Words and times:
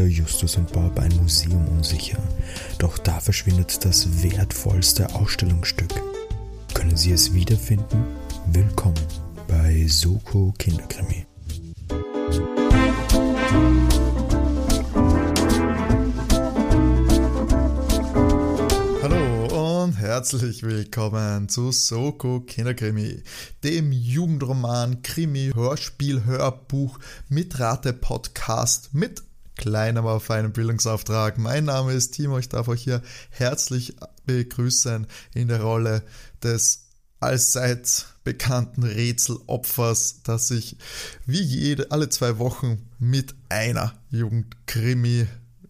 Peter, 0.00 0.06
Justus 0.06 0.56
und 0.56 0.72
Bob 0.72 0.98
ein 0.98 1.14
Museum 1.16 1.66
unsicher. 1.68 2.18
Doch 2.78 2.96
da 2.96 3.20
verschwindet 3.20 3.84
das 3.84 4.22
wertvollste 4.22 5.14
Ausstellungsstück. 5.14 5.92
Können 6.72 6.96
Sie 6.96 7.12
es 7.12 7.34
wiederfinden? 7.34 8.04
Willkommen 8.46 9.00
bei 9.46 9.86
Soko 9.88 10.54
Kinderkrimi. 10.58 11.26
herzlich 19.98 20.62
willkommen 20.62 21.48
zu 21.48 21.72
Soko 21.72 22.40
Kinderkrimi, 22.40 23.22
dem 23.64 23.90
Jugendroman, 23.92 25.02
Krimi, 25.02 25.52
Hörspiel, 25.54 26.24
Hörbuch, 26.24 26.98
Mitrate-Podcast 27.28 28.90
mit 28.92 29.22
kleinem, 29.60 30.06
aber 30.06 30.20
feinen 30.20 30.52
Bildungsauftrag. 30.52 31.36
Mein 31.36 31.66
Name 31.66 31.92
ist 31.92 32.12
Timo, 32.12 32.38
ich 32.38 32.48
darf 32.48 32.66
euch 32.68 32.82
hier 32.82 33.02
herzlich 33.28 33.94
begrüßen 34.24 35.06
in 35.34 35.48
der 35.48 35.60
Rolle 35.60 36.02
des 36.42 36.86
allseits 37.20 38.06
bekannten 38.24 38.84
Rätselopfers, 38.84 40.22
das 40.22 40.48
sich 40.48 40.78
wie 41.26 41.42
jede, 41.42 41.90
alle 41.90 42.08
zwei 42.08 42.38
Wochen 42.38 42.88
mit 42.98 43.34
einer 43.50 43.92
Jugendkrimi 44.08 45.26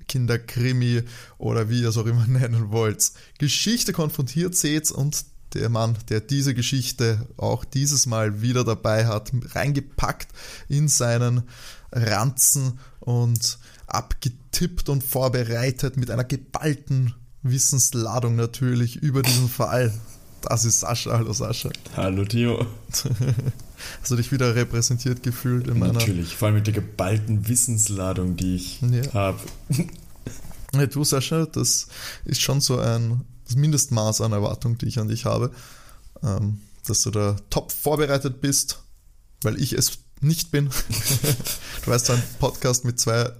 Kinderkrimi 0.06 1.02
oder 1.38 1.68
wie 1.68 1.82
ihr 1.82 1.88
es 1.88 1.98
auch 1.98 2.06
immer 2.06 2.26
nennen 2.28 2.70
wollt, 2.70 3.10
Geschichte 3.38 3.92
konfrontiert 3.92 4.54
seht 4.54 4.92
und 4.92 5.24
der 5.54 5.68
Mann, 5.68 5.96
der 6.08 6.20
diese 6.20 6.54
Geschichte 6.54 7.26
auch 7.36 7.64
dieses 7.64 8.06
Mal 8.06 8.40
wieder 8.40 8.62
dabei 8.62 9.06
hat, 9.06 9.32
reingepackt 9.52 10.28
in 10.68 10.86
seinen 10.86 11.42
Ranzen 11.92 12.78
und 13.00 13.58
abgetippt 13.94 14.88
und 14.88 15.02
vorbereitet 15.04 15.96
mit 15.96 16.10
einer 16.10 16.24
geballten 16.24 17.14
Wissensladung 17.42 18.36
natürlich 18.36 18.96
über 18.96 19.22
diesen 19.22 19.48
Fall. 19.48 19.92
Das 20.42 20.64
ist 20.64 20.80
Sascha. 20.80 21.18
Hallo 21.18 21.32
Sascha. 21.32 21.70
Hallo 21.96 22.24
Tio. 22.24 22.66
Hast 24.00 24.10
du 24.10 24.16
dich 24.16 24.32
wieder 24.32 24.54
repräsentiert 24.54 25.22
gefühlt 25.22 25.68
in 25.68 25.78
meiner. 25.78 25.94
Natürlich, 25.94 26.36
vor 26.36 26.46
allem 26.46 26.56
mit 26.56 26.66
der 26.66 26.74
geballten 26.74 27.48
Wissensladung, 27.48 28.36
die 28.36 28.56
ich 28.56 28.80
ja. 28.80 29.12
habe. 29.12 29.38
Ja, 30.72 30.86
du, 30.86 31.02
Sascha, 31.02 31.46
das 31.46 31.88
ist 32.24 32.40
schon 32.40 32.60
so 32.60 32.78
ein 32.78 33.22
Mindestmaß 33.56 34.20
an 34.20 34.30
Erwartung, 34.30 34.78
die 34.78 34.86
ich 34.86 35.00
an 35.00 35.08
dich 35.08 35.24
habe. 35.24 35.50
Ähm, 36.22 36.60
dass 36.86 37.02
du 37.02 37.10
da 37.10 37.36
top 37.50 37.72
vorbereitet 37.72 38.40
bist, 38.40 38.82
weil 39.42 39.60
ich 39.60 39.72
es 39.72 39.98
nicht 40.20 40.50
bin. 40.50 40.70
du 41.84 41.90
weißt, 41.90 42.06
so 42.06 42.12
ein 42.12 42.22
Podcast 42.38 42.84
mit 42.84 43.00
zwei, 43.00 43.30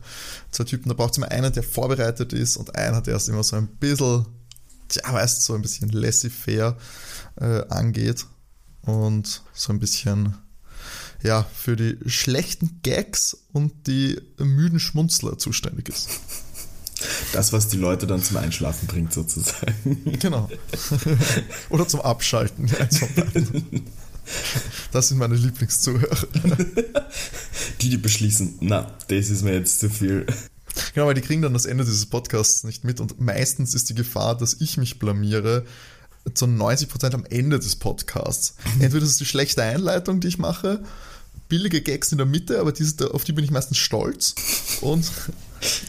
zwei 0.51 0.65
Typen, 0.65 0.89
da 0.89 0.95
braucht 0.95 1.13
es 1.13 1.19
immer 1.19 1.31
einen, 1.31 1.53
der 1.53 1.63
vorbereitet 1.63 2.33
ist 2.33 2.57
und 2.57 2.75
einer, 2.75 3.01
der 3.01 3.17
es 3.17 3.29
immer 3.29 3.43
so 3.43 3.57
ein 3.57 3.67
bisschen, 3.67 4.27
ja, 4.93 5.13
weißt 5.13 5.43
so 5.43 5.55
ein 5.55 5.63
bisschen 5.63 5.91
laissez-faire 5.91 6.77
äh, 7.37 7.63
angeht 7.69 8.27
und 8.83 9.43
so 9.53 9.73
ein 9.73 9.81
bisschen 9.81 10.35
ja, 11.23 11.47
für 11.55 11.77
die 11.77 11.99
schlechten 12.07 12.81
Gags 12.83 13.37
und 13.53 13.87
die 13.87 14.21
müden 14.39 14.81
Schmunzler 14.81 15.39
zuständig 15.39 15.89
ist. 15.91 16.09
Das, 17.33 17.53
was 17.53 17.69
die 17.69 17.77
Leute 17.77 18.07
dann 18.07 18.23
zum 18.23 18.39
Einschlafen 18.39 18.87
bringt, 18.87 19.13
sozusagen. 19.13 20.19
Genau. 20.19 20.51
Oder 21.71 21.89
zum 21.89 22.01
Abschalten. 22.01 22.71
Das 24.93 25.09
sind 25.09 25.19
meine 25.19 25.37
Lieblingszuhörer. 25.37 26.27
Die, 27.81 27.91
die 27.91 27.97
beschließen, 27.97 28.59
na, 28.61 28.93
das 29.07 29.31
ist 29.31 29.43
mir 29.43 29.55
jetzt 29.55 29.79
zu 29.79 29.89
viel. 29.89 30.27
Genau, 30.95 31.07
weil 31.07 31.15
die 31.15 31.21
kriegen 31.21 31.43
dann 31.43 31.53
das 31.53 31.65
Ende 31.65 31.85
dieses 31.85 32.07
Podcasts 32.07 32.65
nicht 32.65 32.85
mit 32.85 33.01
und 33.01 33.21
meistens 33.21 33.75
ist 33.75 33.89
die 33.89 33.95
Gefahr, 33.95 34.37
dass 34.37 34.55
ich 34.55 34.77
mich 34.77 34.99
blamiere, 34.99 35.65
zu 36.35 36.47
90% 36.47 37.15
am 37.15 37.25
Ende 37.25 37.59
des 37.59 37.77
Podcasts. 37.77 38.55
Entweder 38.79 39.01
das 39.01 39.11
ist 39.11 39.21
die 39.21 39.27
schlechte 39.27 39.63
Einleitung, 39.63 40.21
die 40.21 40.29
ich 40.29 40.39
mache, 40.39 40.83
billige 41.49 41.81
Gags 41.81 42.13
in 42.13 42.19
der 42.19 42.27
Mitte, 42.27 42.61
aber 42.61 42.73
diese, 42.73 43.13
auf 43.15 43.25
die 43.25 43.33
bin 43.33 43.45
ich 43.45 43.51
meistens 43.51 43.79
stolz. 43.79 44.35
Und, 44.81 45.11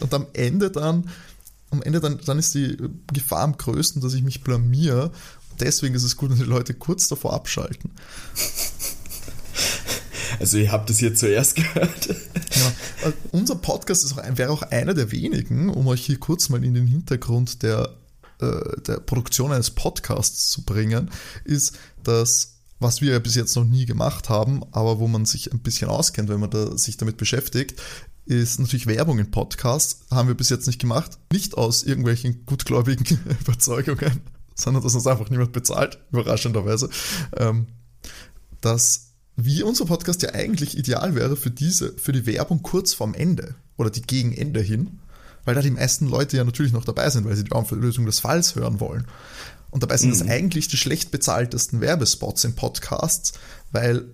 und 0.00 0.14
am 0.14 0.26
Ende 0.32 0.70
dann, 0.70 1.08
am 1.70 1.82
Ende 1.82 2.00
dann, 2.00 2.20
dann 2.24 2.38
ist 2.38 2.54
die 2.54 2.76
Gefahr 3.12 3.42
am 3.42 3.56
größten, 3.56 4.02
dass 4.02 4.14
ich 4.14 4.22
mich 4.22 4.42
blamier. 4.42 5.12
Deswegen 5.60 5.94
ist 5.94 6.02
es 6.02 6.16
gut, 6.16 6.30
wenn 6.30 6.38
die 6.38 6.44
Leute 6.44 6.74
kurz 6.74 7.08
davor 7.08 7.32
abschalten. 7.32 7.90
Also 10.40 10.56
ihr 10.56 10.72
habt 10.72 10.88
es 10.90 10.98
hier 10.98 11.14
zuerst 11.14 11.54
gehört. 11.54 12.08
Ja, 12.08 12.72
also 13.04 13.16
unser 13.32 13.54
Podcast 13.54 14.02
ist 14.02 14.14
auch, 14.14 14.36
wäre 14.36 14.50
auch 14.50 14.62
einer 14.62 14.94
der 14.94 15.12
wenigen, 15.12 15.68
um 15.68 15.86
euch 15.86 16.04
hier 16.04 16.18
kurz 16.18 16.48
mal 16.48 16.64
in 16.64 16.74
den 16.74 16.86
Hintergrund 16.86 17.62
der 17.62 17.94
äh, 18.42 18.80
der 18.82 18.98
Produktion 18.98 19.52
eines 19.52 19.70
Podcasts 19.70 20.50
zu 20.50 20.64
bringen, 20.64 21.10
ist, 21.44 21.78
dass 22.02 22.58
was 22.80 23.00
wir 23.00 23.12
ja 23.12 23.18
bis 23.20 23.36
jetzt 23.36 23.54
noch 23.54 23.64
nie 23.64 23.86
gemacht 23.86 24.28
haben, 24.28 24.64
aber 24.72 24.98
wo 24.98 25.06
man 25.06 25.24
sich 25.24 25.52
ein 25.52 25.60
bisschen 25.60 25.88
auskennt, 25.88 26.28
wenn 26.28 26.40
man 26.40 26.50
da, 26.50 26.76
sich 26.76 26.96
damit 26.96 27.16
beschäftigt, 27.16 27.80
ist 28.26 28.58
natürlich 28.58 28.88
Werbung 28.88 29.20
in 29.20 29.30
Podcasts. 29.30 30.00
Haben 30.10 30.26
wir 30.26 30.34
bis 30.34 30.50
jetzt 30.50 30.66
nicht 30.66 30.80
gemacht. 30.80 31.18
Nicht 31.32 31.56
aus 31.56 31.84
irgendwelchen 31.84 32.44
gutgläubigen 32.44 33.20
Überzeugungen, 33.40 34.20
sondern 34.54 34.82
dass 34.82 34.94
uns 34.94 35.06
einfach 35.06 35.30
niemand 35.30 35.52
bezahlt, 35.52 35.98
überraschenderweise. 36.10 36.88
Ähm, 37.36 37.66
dass 38.60 39.12
wie 39.36 39.62
unser 39.62 39.86
Podcast 39.86 40.22
ja 40.22 40.34
eigentlich 40.34 40.76
ideal 40.76 41.14
wäre 41.14 41.36
für 41.36 41.50
diese, 41.50 41.92
für 41.96 42.12
die 42.12 42.26
Werbung 42.26 42.62
kurz 42.62 42.94
vorm 42.94 43.14
Ende 43.14 43.54
oder 43.76 43.90
die 43.90 44.02
Gegenende 44.02 44.60
hin 44.60 44.98
weil 45.44 45.54
da 45.54 45.62
die 45.62 45.70
meisten 45.70 46.08
Leute 46.08 46.36
ja 46.36 46.44
natürlich 46.44 46.72
noch 46.72 46.84
dabei 46.84 47.10
sind, 47.10 47.24
weil 47.24 47.36
sie 47.36 47.44
die 47.44 47.52
Auflösung 47.52 48.06
des 48.06 48.20
Falls 48.20 48.54
hören 48.54 48.80
wollen. 48.80 49.06
Und 49.70 49.82
dabei 49.82 49.96
sind 49.96 50.10
mhm. 50.10 50.18
das 50.18 50.28
eigentlich 50.28 50.68
die 50.68 50.76
schlecht 50.76 51.10
bezahltesten 51.10 51.80
Werbespots 51.80 52.44
in 52.44 52.54
Podcasts, 52.54 53.32
weil 53.70 54.04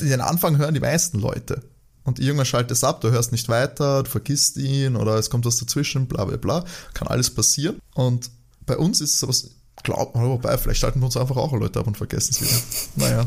den 0.00 0.20
Anfang 0.20 0.58
hören 0.58 0.74
die 0.74 0.80
meisten 0.80 1.18
Leute. 1.18 1.62
Und 2.04 2.20
irgendwann 2.20 2.46
schaltet 2.46 2.72
es 2.72 2.84
ab, 2.84 3.00
du 3.00 3.10
hörst 3.10 3.32
nicht 3.32 3.48
weiter, 3.48 4.04
du 4.04 4.10
vergisst 4.10 4.58
ihn 4.58 4.94
oder 4.94 5.16
es 5.16 5.30
kommt 5.30 5.44
was 5.44 5.56
dazwischen, 5.56 6.06
bla 6.06 6.24
bla 6.24 6.36
bla. 6.36 6.64
Kann 6.94 7.08
alles 7.08 7.30
passieren. 7.30 7.80
Und 7.94 8.30
bei 8.66 8.76
uns 8.76 9.00
ist 9.00 9.14
es 9.14 9.22
aber, 9.22 9.34
glaub, 9.82 10.14
wobei, 10.14 10.58
vielleicht 10.58 10.80
schalten 10.80 11.00
wir 11.00 11.06
uns 11.06 11.16
einfach 11.16 11.36
auch 11.36 11.52
Leute 11.52 11.78
ab 11.78 11.86
und 11.86 11.96
vergessen 11.96 12.34
es 12.34 12.40
wieder. 12.40 12.60
naja. 12.96 13.26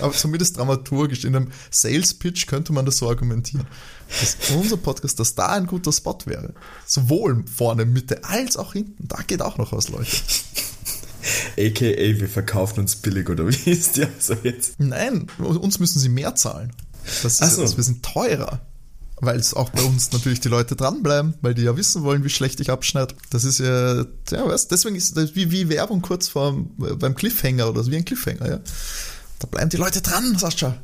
Aber 0.00 0.12
zumindest 0.12 0.56
dramaturgisch, 0.56 1.24
in 1.24 1.36
einem 1.36 1.52
Sales-Pitch 1.70 2.46
könnte 2.46 2.72
man 2.72 2.86
das 2.86 2.96
so 2.96 3.08
argumentieren. 3.08 3.66
Dass 4.20 4.36
unser 4.56 4.78
Podcast, 4.78 5.20
dass 5.20 5.34
da 5.34 5.48
ein 5.48 5.66
guter 5.66 5.92
Spot 5.92 6.18
wäre. 6.24 6.54
Sowohl 6.86 7.44
vorne, 7.46 7.84
Mitte 7.84 8.24
als 8.24 8.56
auch 8.56 8.72
hinten. 8.72 9.08
Da 9.08 9.18
geht 9.26 9.42
auch 9.42 9.58
noch 9.58 9.72
was, 9.72 9.88
Leute. 9.88 10.10
AKA, 11.58 12.20
wir 12.20 12.28
verkaufen 12.28 12.80
uns 12.80 12.96
billig, 12.96 13.28
oder 13.28 13.46
wie 13.46 13.70
ist 13.70 13.96
die 13.96 14.04
also 14.04 14.34
jetzt? 14.42 14.80
Nein, 14.80 15.26
uns 15.38 15.78
müssen 15.78 15.98
sie 15.98 16.08
mehr 16.08 16.34
zahlen. 16.34 16.72
Das 17.22 17.40
ist 17.40 17.56
so. 17.56 17.76
wir 17.76 17.84
sind 17.84 18.02
teurer. 18.02 18.60
Weil 19.24 19.38
es 19.38 19.54
auch 19.54 19.70
bei 19.70 19.82
uns 19.82 20.10
natürlich 20.10 20.40
die 20.40 20.48
Leute 20.48 20.74
dranbleiben, 20.74 21.34
weil 21.42 21.54
die 21.54 21.62
ja 21.62 21.76
wissen 21.76 22.02
wollen, 22.02 22.24
wie 22.24 22.28
schlecht 22.28 22.58
ich 22.58 22.70
abschneide. 22.70 23.14
Das 23.30 23.44
ist 23.44 23.60
ja, 23.60 24.00
ja, 24.00 24.48
weißt, 24.48 24.68
deswegen 24.68 24.96
ist 24.96 25.16
das 25.16 25.36
wie, 25.36 25.52
wie 25.52 25.68
Werbung 25.68 26.02
kurz 26.02 26.26
vor 26.26 26.56
beim 26.76 27.14
Cliffhanger 27.14 27.68
oder 27.68 27.84
so, 27.84 27.92
wie 27.92 27.96
ein 27.96 28.04
Cliffhanger, 28.04 28.48
ja. 28.48 28.58
Da 29.38 29.46
bleiben 29.46 29.70
die 29.70 29.76
Leute 29.76 30.02
dran, 30.02 30.36
Sascha. 30.36 30.76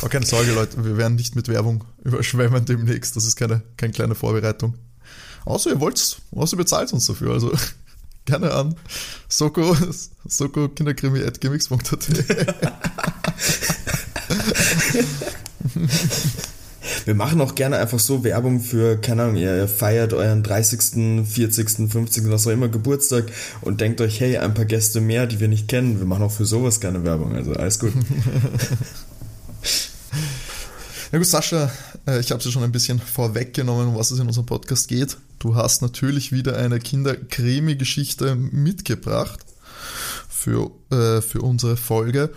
Aber 0.00 0.10
keine 0.10 0.26
Sorge, 0.26 0.52
Leute, 0.52 0.84
wir 0.84 0.98
werden 0.98 1.14
nicht 1.16 1.36
mit 1.36 1.48
Werbung 1.48 1.84
überschwemmen 2.04 2.66
demnächst. 2.66 3.16
Das 3.16 3.24
ist 3.24 3.36
keine, 3.36 3.62
keine 3.78 3.94
kleine 3.94 4.14
Vorbereitung. 4.14 4.74
Außer 5.46 5.70
ihr 5.70 5.80
wollt's, 5.80 6.18
außer 6.32 6.56
ihr 6.56 6.58
bezahlt 6.58 6.92
uns 6.92 7.06
dafür. 7.06 7.32
Also 7.32 7.50
gerne 8.26 8.52
an 8.52 8.76
Soko, 9.28 9.74
Soko 10.26 10.68
Kinderkrimi.gmx.at. 10.68 12.08
Wir 17.04 17.14
machen 17.14 17.40
auch 17.40 17.54
gerne 17.54 17.78
einfach 17.78 17.98
so 17.98 18.24
Werbung 18.24 18.60
für, 18.60 18.96
keine 18.96 19.24
Ahnung, 19.24 19.36
ihr 19.36 19.68
feiert 19.68 20.14
euren 20.14 20.42
30., 20.42 21.26
40., 21.26 21.90
50., 21.90 22.30
was 22.30 22.46
auch 22.46 22.50
immer 22.50 22.68
Geburtstag 22.68 23.26
und 23.60 23.80
denkt 23.82 24.00
euch, 24.00 24.20
hey, 24.20 24.38
ein 24.38 24.54
paar 24.54 24.64
Gäste 24.64 25.02
mehr, 25.02 25.26
die 25.26 25.38
wir 25.40 25.48
nicht 25.48 25.68
kennen. 25.68 25.98
Wir 25.98 26.06
machen 26.06 26.22
auch 26.22 26.32
für 26.32 26.46
sowas 26.46 26.80
gerne 26.80 27.04
Werbung, 27.04 27.34
also 27.34 27.52
alles 27.52 27.78
gut. 27.78 27.92
Na 31.12 31.18
gut, 31.18 31.26
Sascha, 31.26 31.70
äh, 32.06 32.20
ich 32.20 32.30
habe 32.30 32.38
es 32.38 32.46
ja 32.46 32.50
schon 32.50 32.64
ein 32.64 32.72
bisschen 32.72 32.98
vorweggenommen, 32.98 33.88
um 33.88 33.96
was 33.96 34.10
es 34.10 34.18
in 34.18 34.26
unserem 34.26 34.46
Podcast 34.46 34.88
geht. 34.88 35.18
Du 35.38 35.54
hast 35.56 35.82
natürlich 35.82 36.32
wieder 36.32 36.56
eine 36.56 36.78
Kinderkrimi-Geschichte 36.78 38.34
mitgebracht 38.34 39.40
für, 40.30 40.70
äh, 40.90 41.20
für 41.20 41.42
unsere 41.42 41.76
Folge 41.76 42.30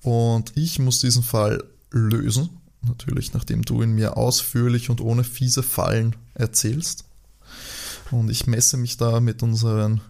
und 0.00 0.52
ich 0.56 0.78
muss 0.78 1.00
diesen 1.00 1.22
Fall 1.22 1.62
lösen 1.90 2.48
natürlich, 2.86 3.32
nachdem 3.32 3.62
du 3.62 3.82
ihn 3.82 3.92
mir 3.94 4.16
ausführlich 4.16 4.90
und 4.90 5.00
ohne 5.00 5.24
fiese 5.24 5.62
Fallen 5.62 6.16
erzählst. 6.34 7.04
Und 8.10 8.30
ich 8.30 8.46
messe 8.46 8.76
mich 8.76 8.96
da 8.96 9.20
mit 9.20 9.42
unseren 9.42 10.00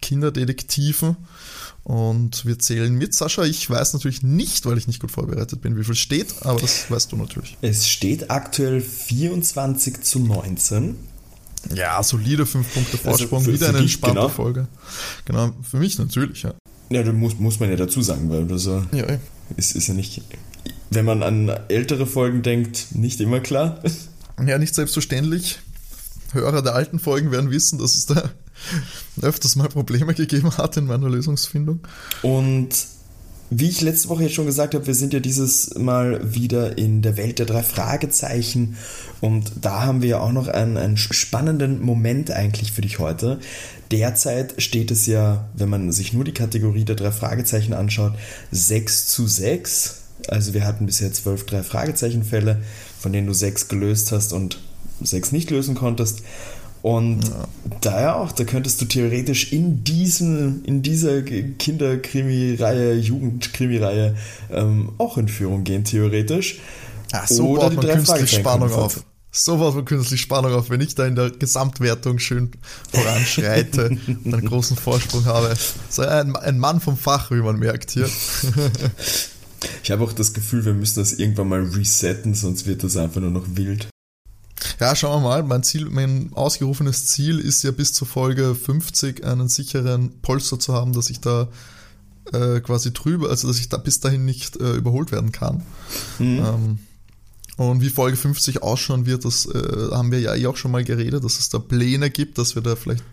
Kinderdetektiven. 0.00 1.16
Und 1.84 2.44
wir 2.46 2.58
zählen 2.60 2.94
mit. 2.94 3.12
Sascha, 3.14 3.42
ich 3.44 3.68
weiß 3.68 3.94
natürlich 3.94 4.22
nicht, 4.22 4.66
weil 4.66 4.78
ich 4.78 4.86
nicht 4.86 5.00
gut 5.00 5.10
vorbereitet 5.10 5.60
bin, 5.62 5.76
wie 5.76 5.82
viel 5.84 5.96
steht, 5.96 6.34
aber 6.42 6.60
das 6.60 6.88
weißt 6.90 7.10
du 7.10 7.16
natürlich. 7.16 7.56
Es 7.60 7.88
steht 7.88 8.30
aktuell 8.30 8.80
24 8.80 10.00
zu 10.02 10.20
19. 10.20 10.94
Ja, 11.74 12.00
solide 12.02 12.46
5 12.46 12.72
Punkte 12.74 12.92
Also 12.98 13.08
Vorsprung, 13.08 13.42
für- 13.44 13.52
wieder 13.52 13.66
für 13.66 13.72
eine 13.72 13.78
entspannte 13.82 14.14
genau. 14.16 14.28
Folge. 14.28 14.68
Genau, 15.24 15.52
für 15.68 15.78
mich 15.78 15.98
natürlich, 15.98 16.42
ja. 16.44 16.54
Ja, 16.90 17.02
da 17.02 17.12
muss, 17.12 17.36
muss 17.38 17.58
man 17.58 17.70
ja 17.70 17.76
dazu 17.76 18.00
sagen, 18.02 18.28
weil 18.30 18.46
das 18.46 18.66
äh, 18.66 18.80
Ja, 18.92 19.06
ist, 19.56 19.74
ist 19.74 19.86
ja 19.88 19.94
nicht, 19.94 20.22
wenn 20.94 21.04
man 21.04 21.22
an 21.22 21.48
ältere 21.68 22.06
Folgen 22.06 22.42
denkt, 22.42 22.94
nicht 22.94 23.20
immer 23.20 23.40
klar. 23.40 23.80
ja 24.46 24.58
nicht 24.58 24.74
selbstverständlich. 24.74 25.60
Hörer 26.32 26.62
der 26.62 26.74
alten 26.74 26.98
Folgen 26.98 27.30
werden 27.30 27.50
wissen, 27.50 27.78
dass 27.78 27.94
es 27.94 28.06
da 28.06 28.30
öfters 29.20 29.56
mal 29.56 29.68
Probleme 29.68 30.14
gegeben 30.14 30.56
hat 30.56 30.76
in 30.76 30.86
meiner 30.86 31.08
Lösungsfindung. 31.08 31.80
Und 32.22 32.70
wie 33.54 33.68
ich 33.68 33.82
letzte 33.82 34.08
Woche 34.08 34.22
jetzt 34.22 34.34
schon 34.34 34.46
gesagt 34.46 34.74
habe, 34.74 34.86
wir 34.86 34.94
sind 34.94 35.12
ja 35.12 35.20
dieses 35.20 35.74
Mal 35.74 36.34
wieder 36.34 36.78
in 36.78 37.02
der 37.02 37.18
Welt 37.18 37.38
der 37.38 37.44
drei 37.44 37.62
Fragezeichen 37.62 38.78
und 39.20 39.52
da 39.60 39.82
haben 39.82 40.00
wir 40.00 40.08
ja 40.08 40.20
auch 40.20 40.32
noch 40.32 40.48
einen, 40.48 40.78
einen 40.78 40.96
spannenden 40.96 41.82
Moment 41.82 42.30
eigentlich 42.30 42.72
für 42.72 42.80
dich 42.80 42.98
heute. 42.98 43.40
Derzeit 43.90 44.54
steht 44.62 44.90
es 44.90 45.04
ja, 45.04 45.50
wenn 45.52 45.68
man 45.68 45.92
sich 45.92 46.14
nur 46.14 46.24
die 46.24 46.32
Kategorie 46.32 46.84
der 46.84 46.96
drei 46.96 47.12
Fragezeichen 47.12 47.74
anschaut, 47.74 48.14
6 48.52 49.08
zu 49.08 49.26
6. 49.26 50.01
Also 50.28 50.54
wir 50.54 50.66
hatten 50.66 50.86
bisher 50.86 51.12
zwölf 51.12 51.46
drei 51.46 51.62
Fragezeichen-Fälle, 51.62 52.62
von 52.98 53.12
denen 53.12 53.26
du 53.26 53.34
sechs 53.34 53.68
gelöst 53.68 54.12
hast 54.12 54.32
und 54.32 54.58
sechs 55.02 55.32
nicht 55.32 55.50
lösen 55.50 55.74
konntest. 55.74 56.22
Und 56.82 57.20
daher 57.80 58.16
auch, 58.16 58.32
da 58.32 58.42
könntest 58.44 58.80
du 58.80 58.86
theoretisch 58.86 59.52
in 59.52 59.84
diesem, 59.84 60.64
in 60.64 60.82
dieser 60.82 61.22
Kinderkrimi-Reihe, 61.22 62.94
Jugendkrimi-Reihe 62.94 64.16
ähm, 64.50 64.90
auch 64.98 65.16
in 65.16 65.28
Führung 65.28 65.62
gehen, 65.62 65.84
theoretisch. 65.84 66.58
Ach, 67.12 67.28
so 67.28 67.50
Oder 67.50 67.70
baut 67.70 67.76
man 67.76 67.86
künstlich 67.86 68.32
Spannung 68.32 68.72
auf. 68.72 69.04
So 69.30 69.58
baut 69.58 69.76
man 69.76 69.84
künstlich 69.84 70.20
Spannung 70.20 70.54
auf, 70.54 70.70
wenn 70.70 70.80
ich 70.80 70.96
da 70.96 71.06
in 71.06 71.14
der 71.14 71.30
Gesamtwertung 71.30 72.18
schön 72.18 72.50
voranschreite 72.92 73.90
und 74.24 74.34
einen 74.34 74.44
großen 74.44 74.76
Vorsprung 74.76 75.24
habe. 75.24 75.54
So 75.88 76.02
ein, 76.02 76.34
ein 76.34 76.58
Mann 76.58 76.80
vom 76.80 76.96
Fach, 76.96 77.30
wie 77.30 77.40
man 77.42 77.60
merkt 77.60 77.92
hier. 77.92 78.10
Ich 79.82 79.90
habe 79.90 80.04
auch 80.04 80.12
das 80.12 80.32
Gefühl, 80.32 80.64
wir 80.64 80.74
müssen 80.74 81.00
das 81.00 81.12
irgendwann 81.14 81.48
mal 81.48 81.62
resetten, 81.62 82.34
sonst 82.34 82.66
wird 82.66 82.82
das 82.84 82.96
einfach 82.96 83.20
nur 83.20 83.30
noch 83.30 83.46
wild. 83.54 83.88
Ja, 84.80 84.94
schauen 84.94 85.22
wir 85.22 85.28
mal. 85.28 85.42
Mein 85.42 85.62
Ziel, 85.62 85.86
mein 85.86 86.30
ausgerufenes 86.34 87.06
Ziel 87.06 87.38
ist 87.38 87.62
ja 87.62 87.70
bis 87.70 87.92
zur 87.92 88.06
Folge 88.06 88.54
50 88.54 89.24
einen 89.24 89.48
sicheren 89.48 90.20
Polster 90.22 90.58
zu 90.58 90.74
haben, 90.74 90.92
dass 90.92 91.10
ich 91.10 91.20
da 91.20 91.48
äh, 92.32 92.60
quasi 92.60 92.92
drüber, 92.92 93.30
also 93.30 93.48
dass 93.48 93.58
ich 93.58 93.68
da 93.68 93.76
bis 93.76 94.00
dahin 94.00 94.24
nicht 94.24 94.56
äh, 94.60 94.74
überholt 94.74 95.12
werden 95.12 95.32
kann. 95.32 95.62
Ähm, 96.20 96.78
und 97.56 97.80
wie 97.80 97.90
Folge 97.90 98.16
50 98.16 98.62
ausschauen 98.62 99.06
wird, 99.06 99.24
das 99.24 99.46
äh, 99.46 99.90
haben 99.92 100.10
wir 100.10 100.20
ja 100.20 100.34
eh 100.34 100.46
auch 100.46 100.56
schon 100.56 100.70
mal 100.70 100.84
geredet, 100.84 101.24
dass 101.24 101.38
es 101.38 101.48
da 101.48 101.58
Pläne 101.58 102.10
gibt, 102.10 102.38
dass 102.38 102.54
wir 102.54 102.62
da 102.62 102.76
vielleicht 102.76 103.04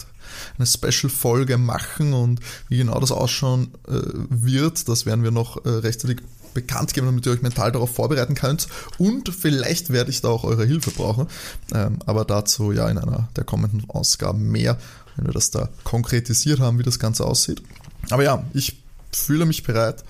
eine 0.57 0.65
Special-Folge 0.65 1.57
machen 1.57 2.13
und 2.13 2.39
wie 2.69 2.77
genau 2.77 2.99
das 2.99 3.11
ausschauen 3.11 3.73
äh, 3.87 3.99
wird, 4.29 4.87
das 4.87 5.05
werden 5.05 5.23
wir 5.23 5.31
noch 5.31 5.65
äh, 5.65 5.69
rechtzeitig 5.69 6.21
bekannt 6.61 6.93
geben, 6.93 7.07
damit 7.07 7.25
ihr 7.25 7.31
euch 7.31 7.41
mental 7.41 7.71
darauf 7.71 7.93
vorbereiten 7.93 8.35
könnt. 8.35 8.67
Und 8.97 9.29
vielleicht 9.29 9.91
werde 9.91 10.09
ich 10.09 10.21
da 10.21 10.29
auch 10.29 10.43
eure 10.43 10.65
Hilfe 10.65 10.91
brauchen. 10.91 11.27
Ähm, 11.73 11.99
aber 12.05 12.25
dazu 12.25 12.71
ja 12.71 12.89
in 12.89 12.97
einer 12.97 13.29
der 13.35 13.43
kommenden 13.43 13.89
Ausgaben 13.89 14.51
mehr, 14.51 14.77
wenn 15.15 15.27
wir 15.27 15.33
das 15.33 15.51
da 15.51 15.69
konkretisiert 15.83 16.59
haben, 16.59 16.79
wie 16.79 16.83
das 16.83 16.99
Ganze 16.99 17.25
aussieht. 17.25 17.61
Aber 18.09 18.23
ja, 18.23 18.43
ich 18.53 18.81
fühle 19.11 19.45
mich 19.45 19.63
bereit, 19.63 20.03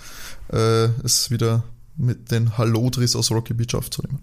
äh, 0.51 0.85
es 1.03 1.29
wieder 1.31 1.63
mit 1.97 2.31
den 2.31 2.57
Hallodris 2.57 3.15
aus 3.15 3.31
Rocky 3.31 3.53
Beach 3.53 3.75
aufzunehmen. 3.75 4.19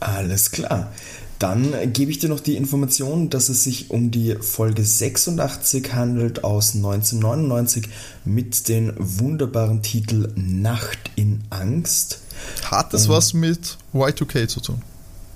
Alles 0.00 0.50
klar. 0.50 0.92
Dann 1.40 1.74
gebe 1.94 2.10
ich 2.10 2.18
dir 2.18 2.28
noch 2.28 2.40
die 2.40 2.56
Information, 2.56 3.30
dass 3.30 3.48
es 3.48 3.64
sich 3.64 3.90
um 3.90 4.10
die 4.10 4.36
Folge 4.40 4.84
86 4.84 5.94
handelt 5.94 6.44
aus 6.44 6.74
1999 6.74 7.88
mit 8.26 8.68
dem 8.68 8.92
wunderbaren 8.98 9.82
Titel 9.82 10.30
Nacht 10.36 10.98
in 11.16 11.40
Angst. 11.48 12.20
Hat 12.64 12.92
es 12.92 13.08
was 13.08 13.32
mit 13.32 13.78
Y2K 13.94 14.48
zu 14.48 14.60
tun? 14.60 14.82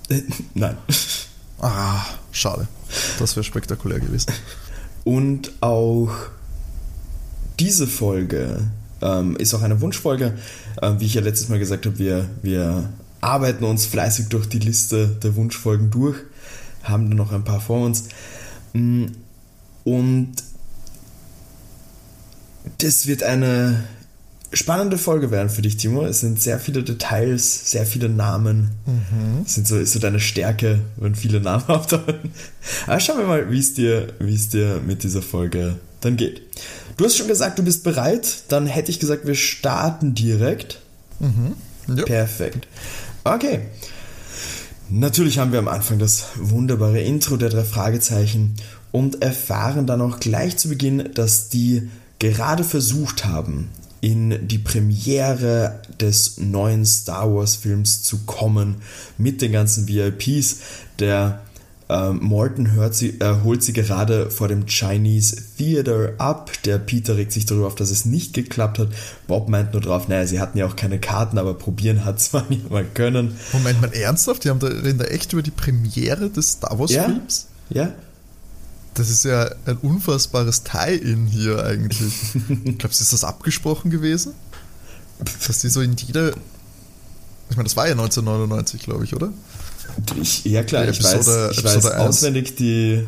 Äh, 0.09 0.21
nein. 0.53 0.77
Ah, 1.59 2.05
schade. 2.31 2.67
Das 3.17 3.35
wäre 3.35 3.43
spektakulär 3.43 3.99
gewesen. 3.99 4.31
Und 5.05 5.53
auch 5.61 6.11
diese 7.57 7.87
Folge 7.87 8.59
ähm, 9.01 9.35
ist 9.37 9.55
auch 9.55 9.63
eine 9.63 9.81
Wunschfolge. 9.81 10.37
Ähm, 10.83 10.99
wie 10.99 11.05
ich 11.05 11.15
ja 11.15 11.21
letztes 11.21 11.49
Mal 11.49 11.57
gesagt 11.57 11.87
habe, 11.87 11.97
wir, 11.97 12.29
wir 12.43 12.89
arbeiten 13.25 13.63
uns 13.63 13.85
fleißig 13.85 14.27
durch 14.29 14.47
die 14.47 14.59
Liste 14.59 15.07
der 15.07 15.35
Wunschfolgen 15.35 15.89
durch, 15.91 16.17
haben 16.83 17.09
da 17.09 17.15
noch 17.15 17.31
ein 17.31 17.43
paar 17.43 17.59
vor 17.61 17.85
uns. 17.85 18.05
Mm, 18.73 19.05
Und 19.83 20.33
das 22.79 23.07
wird 23.07 23.23
eine 23.23 23.83
spannende 24.53 24.97
Folge 24.97 25.31
werden 25.31 25.49
für 25.49 25.61
dich, 25.61 25.77
Timo. 25.77 26.05
Es 26.05 26.21
sind 26.21 26.41
sehr 26.41 26.59
viele 26.59 26.83
Details, 26.83 27.71
sehr 27.71 27.85
viele 27.85 28.09
Namen. 28.09 28.71
Es 29.45 29.55
sind 29.55 29.67
so, 29.67 29.77
ist 29.77 29.93
so 29.93 29.99
deine 29.99 30.19
Stärke, 30.19 30.79
wenn 30.97 31.15
viele 31.15 31.41
Namen 31.41 31.65
auftauchen. 31.67 32.31
Aber 32.87 32.99
schauen 32.99 33.19
wir 33.19 33.27
mal, 33.27 33.51
wie 33.51 33.59
es 33.59 33.73
dir, 33.73 34.13
wie 34.19 34.35
es 34.35 34.49
dir 34.49 34.81
mit 34.85 35.03
dieser 35.03 35.21
Folge 35.21 35.75
dann 36.01 36.15
geht. 36.17 36.41
Du 36.97 37.05
hast 37.05 37.17
schon 37.17 37.27
gesagt, 37.27 37.59
du 37.59 37.63
bist 37.63 37.83
bereit. 37.83 38.43
Dann 38.47 38.67
hätte 38.67 38.91
ich 38.91 38.99
gesagt, 38.99 39.27
wir 39.27 39.35
starten 39.35 40.15
direkt. 40.15 40.79
Ja. 41.87 42.03
Perfekt. 42.03 42.67
Okay. 43.25 43.61
Natürlich 44.87 45.39
haben 45.39 45.51
wir 45.51 45.57
am 45.57 45.67
Anfang 45.67 45.97
das 45.97 46.27
wunderbare 46.35 47.01
Intro 47.01 47.37
der 47.37 47.49
drei 47.49 47.63
Fragezeichen 47.63 48.53
und 48.91 49.23
erfahren 49.23 49.87
dann 49.87 49.99
auch 50.01 50.19
gleich 50.19 50.57
zu 50.57 50.69
Beginn, 50.69 51.09
dass 51.15 51.49
die 51.49 51.89
gerade 52.19 52.63
versucht 52.63 53.25
haben, 53.25 53.71
in 53.99 54.47
die 54.47 54.59
Premiere 54.59 55.81
des 55.99 56.37
neuen 56.37 56.85
Star 56.85 57.33
Wars 57.33 57.55
Films 57.55 58.03
zu 58.03 58.25
kommen 58.27 58.75
mit 59.17 59.41
den 59.41 59.51
ganzen 59.51 59.87
VIPs. 59.87 60.59
Der 60.99 61.41
ähm, 61.87 62.19
Morton 62.23 62.71
hört 62.71 62.95
sie, 62.95 63.19
äh, 63.19 63.35
holt 63.43 63.61
sie 63.61 63.73
gerade 63.73 64.31
vor 64.31 64.47
dem 64.47 64.65
Chinese 64.65 65.35
Theater 65.57 66.13
ab. 66.17 66.51
Der 66.65 66.79
Peter 66.79 67.15
regt 67.15 67.31
sich 67.31 67.45
darüber 67.45 67.67
auf, 67.67 67.75
dass 67.75 67.91
es 67.91 68.05
nicht 68.05 68.33
geklappt 68.33 68.79
hat. 68.79 68.87
Bob 69.27 69.49
meint 69.49 69.73
nur 69.73 69.81
drauf, 69.81 70.07
naja, 70.07 70.25
sie 70.25 70.39
hatten 70.39 70.57
ja 70.57 70.65
auch 70.65 70.75
keine 70.75 70.99
Karten, 70.99 71.37
aber 71.37 71.53
probieren 71.53 72.03
hat 72.03 72.27
man 72.33 72.45
ja 72.49 72.57
mal 72.69 72.85
können. 72.85 73.35
Moment 73.53 73.81
mal, 73.81 73.93
ernsthaft? 73.93 74.43
Die 74.43 74.49
haben 74.49 74.59
da, 74.59 74.67
reden 74.67 74.97
da 74.97 75.05
echt 75.05 75.33
über 75.33 75.43
die 75.43 75.51
Premiere 75.51 76.29
des 76.29 76.53
Star 76.53 76.77
Wars 76.79 76.91
Ja. 76.91 77.03
Films? 77.03 77.47
Ja, 77.69 77.91
Das 78.95 79.09
ist 79.09 79.25
ja 79.25 79.51
ein 79.65 79.77
unfassbares 79.77 80.63
Tie-In 80.63 81.27
hier 81.27 81.63
eigentlich. 81.65 82.13
Glaubst 82.77 82.99
du, 82.99 83.03
ist 83.03 83.13
das 83.13 83.23
abgesprochen 83.23 83.91
gewesen? 83.91 84.33
Dass 85.47 85.59
die 85.59 85.69
so 85.69 85.81
in 85.81 85.95
jeder. 85.95 86.29
Ich 87.49 87.57
meine, 87.57 87.65
das 87.65 87.77
war 87.77 87.85
ja 87.85 87.91
1999, 87.91 88.81
glaube 88.81 89.03
ich, 89.03 89.15
oder? 89.15 89.31
Ich, 90.21 90.43
ja 90.45 90.63
klar, 90.63 90.87
ich 90.87 90.99
Episode- 90.99 91.49
weiß, 91.49 91.57
ich 91.57 91.63
weiß 91.63 91.85
auswendig 91.91 92.55
die 92.55 93.05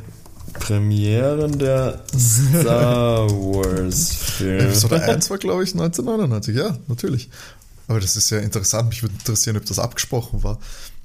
Premieren 0.53 1.59
der 1.59 2.03
Star 2.17 3.29
Wars 3.29 4.13
Filme. 4.13 4.63
Episode 4.63 5.01
1 5.03 5.29
war, 5.29 5.37
glaube 5.37 5.63
ich, 5.63 5.73
1999, 5.73 6.55
ja, 6.55 6.77
natürlich. 6.87 7.29
Aber 7.87 7.99
das 7.99 8.15
ist 8.15 8.29
ja 8.31 8.39
interessant, 8.39 8.89
mich 8.89 9.01
würde 9.03 9.15
interessieren, 9.15 9.57
ob 9.57 9.65
das 9.65 9.79
abgesprochen 9.79 10.43
war. 10.43 10.59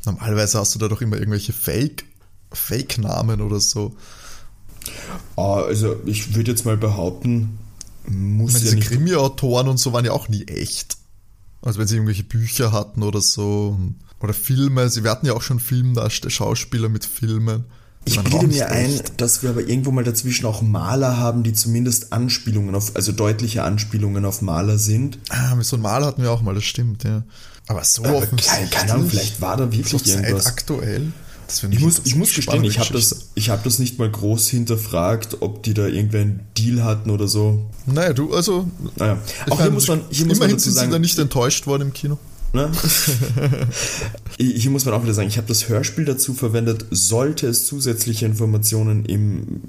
Normalerweise 0.05 0.59
hast 0.59 0.75
du 0.75 0.79
da 0.79 0.88
doch 0.88 1.00
immer 1.00 1.17
irgendwelche 1.17 1.52
Fake, 1.52 2.05
Fake-Namen 2.52 3.41
oder 3.41 3.61
so. 3.61 3.95
Ah, 5.37 5.61
also 5.61 5.97
ich 6.07 6.35
würde 6.35 6.50
jetzt 6.50 6.64
mal 6.64 6.76
behaupten, 6.76 7.59
Ich 8.07 8.12
muss 8.12 8.55
meine, 8.55 8.64
ja 8.64 8.75
diese 8.75 8.88
Krimi-Autoren 8.88 9.69
und 9.69 9.79
so 9.79 9.93
waren 9.93 10.05
ja 10.05 10.11
auch 10.12 10.29
nie 10.29 10.45
echt. 10.49 10.97
Also 11.62 11.79
wenn 11.79 11.87
sie 11.87 11.95
irgendwelche 11.97 12.25
Bücher 12.25 12.73
hatten 12.73 13.02
oder 13.05 13.21
so. 13.21 13.79
Oder 14.23 14.35
Filme, 14.35 14.88
sie 14.88 15.02
hatten 15.02 15.26
ja 15.26 15.33
auch 15.35 15.43
schon 15.43 15.59
Filmdarsteller, 15.59 16.31
Schauspieler 16.31 16.88
mit 16.88 17.05
Filmen. 17.05 17.64
Ich 18.05 18.19
bilde 18.21 18.49
mir 18.49 18.69
ein, 18.69 19.00
dass 19.17 19.43
wir 19.43 19.50
aber 19.50 19.61
irgendwo 19.61 19.93
mal 19.93 20.02
dazwischen 20.02 20.47
auch 20.47 20.61
Maler 20.62 21.19
haben, 21.19 21.43
die 21.45 21.52
zumindest 21.52 22.12
Anspielungen 22.12 22.75
auf, 22.75 22.97
also 22.97 23.12
deutliche 23.12 23.62
Anspielungen 23.62 24.25
auf 24.25 24.43
Maler 24.43 24.79
sind. 24.79 25.19
Ah, 25.29 25.55
mit 25.55 25.67
so 25.67 25.76
einem 25.76 25.85
Maler 25.85 26.07
hatten 26.07 26.23
wir 26.23 26.33
auch 26.33 26.43
mal, 26.43 26.55
das 26.55 26.64
stimmt, 26.64 27.05
ja. 27.05 27.23
Aber 27.69 27.85
so 27.85 28.05
Aber 28.05 28.19
offensichtlich. 28.19 28.71
keine, 28.71 28.95
Ahnung, 28.95 29.09
vielleicht 29.09 29.41
war 29.41 29.57
da 29.57 29.71
wirklich 29.71 30.07
irgendwas. 30.07 30.47
aktuell. 30.47 31.12
Ich 31.71 31.81
muss, 31.81 32.00
ich 32.05 32.17
muss 32.17 32.33
gestehen, 32.35 32.64
ich 32.64 32.79
habe 32.79 32.93
das, 32.95 33.26
ich 33.35 33.50
hab 33.50 33.62
das 33.62 33.79
nicht 33.79 33.99
mal 33.99 34.11
groß 34.11 34.49
hinterfragt, 34.49 35.38
ob 35.41 35.62
die 35.62 35.75
da 35.75 35.87
irgendeinen 35.87 36.41
Deal 36.57 36.83
hatten 36.83 37.11
oder 37.11 37.29
so. 37.29 37.71
Naja, 37.85 38.14
du, 38.14 38.33
also. 38.35 38.67
Naja, 38.97 39.19
auch 39.50 39.61
hier 39.61 39.71
muss 39.71 39.87
man, 39.87 40.00
hier 40.11 40.26
muss 40.26 40.38
man 40.38 40.49
immerhin 40.49 40.57
dazu 40.57 40.71
sind 40.71 40.79
sie 40.79 40.87
da 40.87 40.91
sagen, 40.93 41.02
nicht 41.02 41.19
enttäuscht 41.19 41.67
worden 41.67 41.83
im 41.83 41.93
Kino. 41.93 42.19
Ne? 42.52 42.71
hier 44.38 44.71
muss 44.71 44.85
man 44.85 44.94
auch 44.94 45.02
wieder 45.02 45.14
sagen, 45.14 45.28
ich 45.28 45.37
habe 45.37 45.49
das 45.49 45.68
Hörspiel 45.68 46.04
dazu 46.04 46.35
verwendet, 46.35 46.87
sollte 46.90 47.47
es 47.47 47.66
zusätzliche 47.66 48.26
Informationen 48.26 49.04
im 49.04 49.62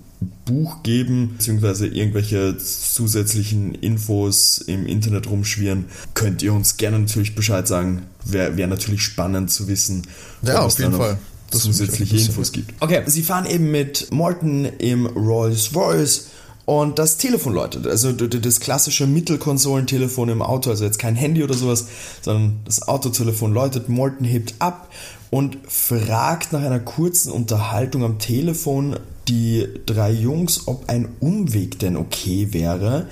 Buch 0.46 0.84
geben, 0.84 1.36
beziehungsweise 1.38 1.88
irgendwelche 1.88 2.58
zusätzlichen 2.58 3.76
Infos 3.76 4.58
im 4.60 4.86
Internet 4.86 5.30
rumschwirren, 5.30 5.86
könnt 6.14 6.42
ihr 6.42 6.54
uns 6.54 6.78
gerne 6.78 7.00
natürlich 7.00 7.36
Bescheid 7.36 7.68
sagen. 7.68 8.04
Wäre 8.26 8.58
wär 8.58 8.68
natürlich 8.68 9.02
spannend 9.02 9.52
zu 9.52 9.68
wissen. 9.68 10.04
Ja, 10.42 10.62
auf 10.62 10.78
jeden 10.80 10.94
Fall. 10.94 11.18
zusätzliche 11.52 12.18
Infos 12.18 12.52
gibt. 12.52 12.74
Okay, 12.82 13.04
sie 13.06 13.24
fahren 13.24 13.46
eben 13.46 13.72
mit 13.72 14.12
Morton 14.12 14.66
im 14.66 15.06
Rolls 15.08 15.76
Royce 15.76 16.28
und 16.66 16.98
das 16.98 17.18
Telefon 17.18 17.54
läutet. 17.54 17.88
Also 17.88 18.12
das 18.14 18.60
klassische 18.60 19.06
Mittelkonsolentelefon 19.06 20.30
im 20.30 20.42
Auto, 20.42 20.70
also 20.70 20.86
jetzt 20.86 21.00
kein 21.00 21.16
Handy 21.16 21.44
oder 21.44 21.54
sowas, 21.54 21.88
sondern 22.22 22.60
das 22.66 22.88
Autotelefon 22.88 23.54
läutet. 23.54 23.90
Morton 23.90 24.26
hebt 24.26 24.56
ab 24.60 24.90
und 25.30 25.58
fragt 25.68 26.54
nach 26.54 26.62
einer 26.62 26.80
kurzen 26.80 27.32
Unterhaltung 27.32 28.04
am 28.04 28.20
Telefon 28.20 28.98
die 29.28 29.68
drei 29.86 30.12
Jungs, 30.12 30.68
ob 30.68 30.90
ein 30.90 31.10
Umweg 31.20 31.80
denn 31.80 31.98
okay 31.98 32.50
wäre. 32.52 33.08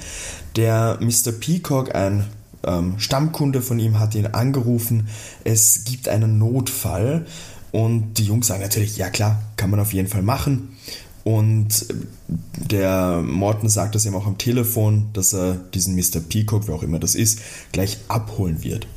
Der 0.56 0.98
Mr. 1.02 1.32
Peacock, 1.32 1.96
ein 1.96 2.28
ähm, 2.64 3.00
Stammkunde 3.00 3.62
von 3.62 3.80
ihm, 3.80 4.00
hat 4.00 4.16
ihn 4.16 4.28
angerufen. 4.28 5.08
Es 5.44 5.84
gibt 5.86 6.08
einen 6.08 6.38
Notfall. 6.38 7.26
Und 7.72 8.16
die 8.18 8.26
Jungs 8.26 8.48
sagen 8.48 8.62
natürlich, 8.62 8.98
ja 8.98 9.10
klar, 9.10 9.42
kann 9.56 9.70
man 9.70 9.80
auf 9.80 9.94
jeden 9.94 10.10
Fall 10.10 10.22
machen. 10.22 10.71
Und 11.24 11.86
der 12.56 13.22
Morton 13.22 13.70
sagt 13.70 13.96
das 13.96 14.06
ihm 14.06 14.16
auch 14.16 14.26
am 14.26 14.38
Telefon, 14.38 15.10
dass 15.14 15.34
er 15.34 15.54
diesen 15.74 15.96
Mr. 15.96 16.20
Peacock, 16.28 16.68
wer 16.68 16.76
auch 16.76 16.84
immer 16.84 17.00
das 17.00 17.16
ist, 17.16 17.40
gleich 17.72 17.98
abholen 18.08 18.64
wird. 18.64 18.88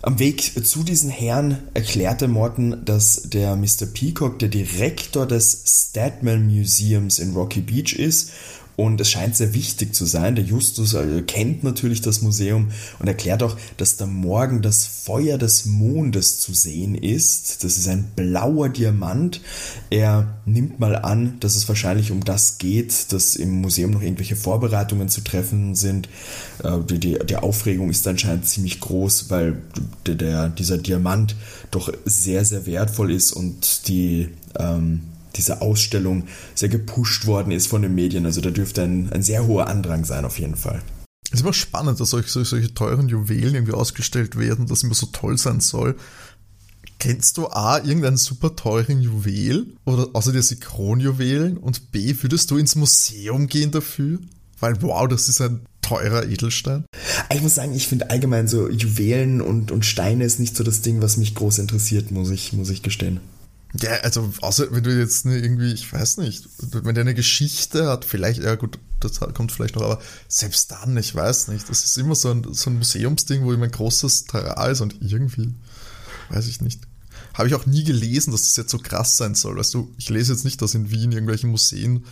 Am 0.00 0.20
Weg 0.20 0.64
zu 0.64 0.84
diesen 0.84 1.10
Herren 1.10 1.58
erklärte 1.74 2.28
Morton, 2.28 2.82
dass 2.84 3.22
der 3.22 3.56
Mr. 3.56 3.86
Peacock 3.92 4.38
der 4.38 4.48
Direktor 4.48 5.26
des 5.26 5.64
Stadman 5.66 6.46
Museums 6.46 7.18
in 7.18 7.34
Rocky 7.34 7.60
Beach 7.60 7.94
ist 7.94 8.30
und 8.78 9.00
es 9.00 9.10
scheint 9.10 9.34
sehr 9.34 9.54
wichtig 9.54 9.92
zu 9.92 10.06
sein. 10.06 10.36
Der 10.36 10.44
Justus 10.44 10.94
also 10.94 11.20
kennt 11.26 11.64
natürlich 11.64 12.00
das 12.00 12.22
Museum 12.22 12.68
und 13.00 13.08
erklärt 13.08 13.42
auch, 13.42 13.56
dass 13.76 13.96
da 13.96 14.06
morgen 14.06 14.62
das 14.62 14.86
Feuer 14.86 15.36
des 15.36 15.66
Mondes 15.66 16.38
zu 16.38 16.54
sehen 16.54 16.94
ist. 16.94 17.64
Das 17.64 17.76
ist 17.76 17.88
ein 17.88 18.04
blauer 18.14 18.68
Diamant. 18.68 19.40
Er 19.90 20.38
nimmt 20.46 20.78
mal 20.78 20.94
an, 20.94 21.40
dass 21.40 21.56
es 21.56 21.68
wahrscheinlich 21.68 22.12
um 22.12 22.22
das 22.24 22.58
geht, 22.58 23.12
dass 23.12 23.34
im 23.34 23.60
Museum 23.62 23.90
noch 23.90 24.00
irgendwelche 24.00 24.36
Vorbereitungen 24.36 25.08
zu 25.08 25.22
treffen 25.22 25.74
sind. 25.74 26.08
Äh, 26.62 26.78
die, 26.88 27.00
die, 27.00 27.18
die 27.28 27.36
Aufregung 27.36 27.90
ist 27.90 28.06
anscheinend 28.06 28.46
ziemlich 28.46 28.78
groß, 28.78 29.28
weil 29.28 29.60
der, 30.06 30.50
dieser 30.50 30.78
Diamant 30.78 31.34
doch 31.72 31.92
sehr, 32.04 32.44
sehr 32.44 32.64
wertvoll 32.64 33.10
ist 33.10 33.32
und 33.32 33.88
die 33.88 34.28
ähm, 34.56 35.00
diese 35.36 35.60
Ausstellung 35.60 36.24
sehr 36.54 36.68
gepusht 36.68 37.26
worden 37.26 37.52
ist 37.52 37.66
von 37.66 37.82
den 37.82 37.94
Medien. 37.94 38.26
Also 38.26 38.40
da 38.40 38.50
dürfte 38.50 38.82
ein, 38.82 39.12
ein 39.12 39.22
sehr 39.22 39.46
hoher 39.46 39.68
Andrang 39.68 40.04
sein 40.04 40.24
auf 40.24 40.38
jeden 40.38 40.56
Fall. 40.56 40.82
Es 41.30 41.34
ist 41.34 41.40
immer 41.42 41.52
spannend, 41.52 42.00
dass 42.00 42.10
solche, 42.10 42.44
solche 42.44 42.72
teuren 42.72 43.08
Juwelen 43.08 43.54
irgendwie 43.54 43.74
ausgestellt 43.74 44.38
werden, 44.38 44.66
dass 44.66 44.82
immer 44.82 44.94
so 44.94 45.06
toll 45.06 45.36
sein 45.36 45.60
soll. 45.60 45.96
Kennst 46.98 47.36
du 47.36 47.46
A, 47.48 47.78
irgendeinen 47.78 48.16
super 48.16 48.56
teuren 48.56 49.00
Juwel 49.00 49.66
oder 49.84 50.08
außer 50.14 50.32
dir 50.32 50.42
Kronjuwelen 50.42 51.56
und 51.56 51.92
B, 51.92 52.14
würdest 52.22 52.50
du 52.50 52.56
ins 52.56 52.74
Museum 52.74 53.46
gehen 53.46 53.70
dafür? 53.70 54.18
Weil 54.58 54.82
wow, 54.82 55.06
das 55.06 55.28
ist 55.28 55.40
ein 55.40 55.60
teurer 55.80 56.26
Edelstein. 56.26 56.84
Ich 57.32 57.40
muss 57.40 57.54
sagen, 57.54 57.74
ich 57.74 57.86
finde 57.86 58.10
allgemein 58.10 58.48
so 58.48 58.68
Juwelen 58.68 59.40
und, 59.40 59.70
und 59.70 59.84
Steine 59.84 60.24
ist 60.24 60.40
nicht 60.40 60.56
so 60.56 60.64
das 60.64 60.80
Ding, 60.80 61.00
was 61.00 61.18
mich 61.18 61.34
groß 61.34 61.58
interessiert, 61.58 62.10
muss 62.10 62.30
ich, 62.30 62.52
muss 62.52 62.70
ich 62.70 62.82
gestehen. 62.82 63.20
Ja, 63.74 63.90
also 64.02 64.32
außer 64.40 64.72
wenn 64.72 64.82
du 64.82 64.98
jetzt 64.98 65.26
irgendwie, 65.26 65.72
ich 65.72 65.92
weiß 65.92 66.18
nicht, 66.18 66.48
wenn 66.58 66.94
der 66.94 67.02
eine 67.02 67.14
Geschichte 67.14 67.86
hat, 67.86 68.04
vielleicht, 68.04 68.42
ja 68.42 68.54
gut, 68.54 68.78
das 69.00 69.20
kommt 69.20 69.52
vielleicht 69.52 69.76
noch, 69.76 69.82
aber 69.82 70.00
selbst 70.26 70.70
dann, 70.70 70.96
ich 70.96 71.14
weiß 71.14 71.48
nicht, 71.48 71.68
das 71.68 71.84
ist 71.84 71.98
immer 71.98 72.14
so 72.14 72.30
ein, 72.30 72.46
so 72.52 72.70
ein 72.70 72.78
Museumsding, 72.78 73.44
wo 73.44 73.52
immer 73.52 73.64
ein 73.66 73.70
großes 73.70 74.24
Terrain 74.24 74.72
ist 74.72 74.80
und 74.80 75.00
irgendwie, 75.02 75.54
weiß 76.30 76.46
ich 76.48 76.60
nicht. 76.60 76.80
Habe 77.34 77.48
ich 77.48 77.54
auch 77.54 77.66
nie 77.66 77.84
gelesen, 77.84 78.32
dass 78.32 78.44
das 78.44 78.56
jetzt 78.56 78.70
so 78.70 78.78
krass 78.78 79.16
sein 79.16 79.34
soll. 79.34 79.56
Weißt 79.56 79.74
du, 79.74 79.94
ich 79.96 80.08
lese 80.08 80.32
jetzt 80.32 80.44
nicht, 80.44 80.60
dass 80.60 80.74
in 80.74 80.90
Wien 80.90 81.12
irgendwelche 81.12 81.46
Museen 81.46 82.04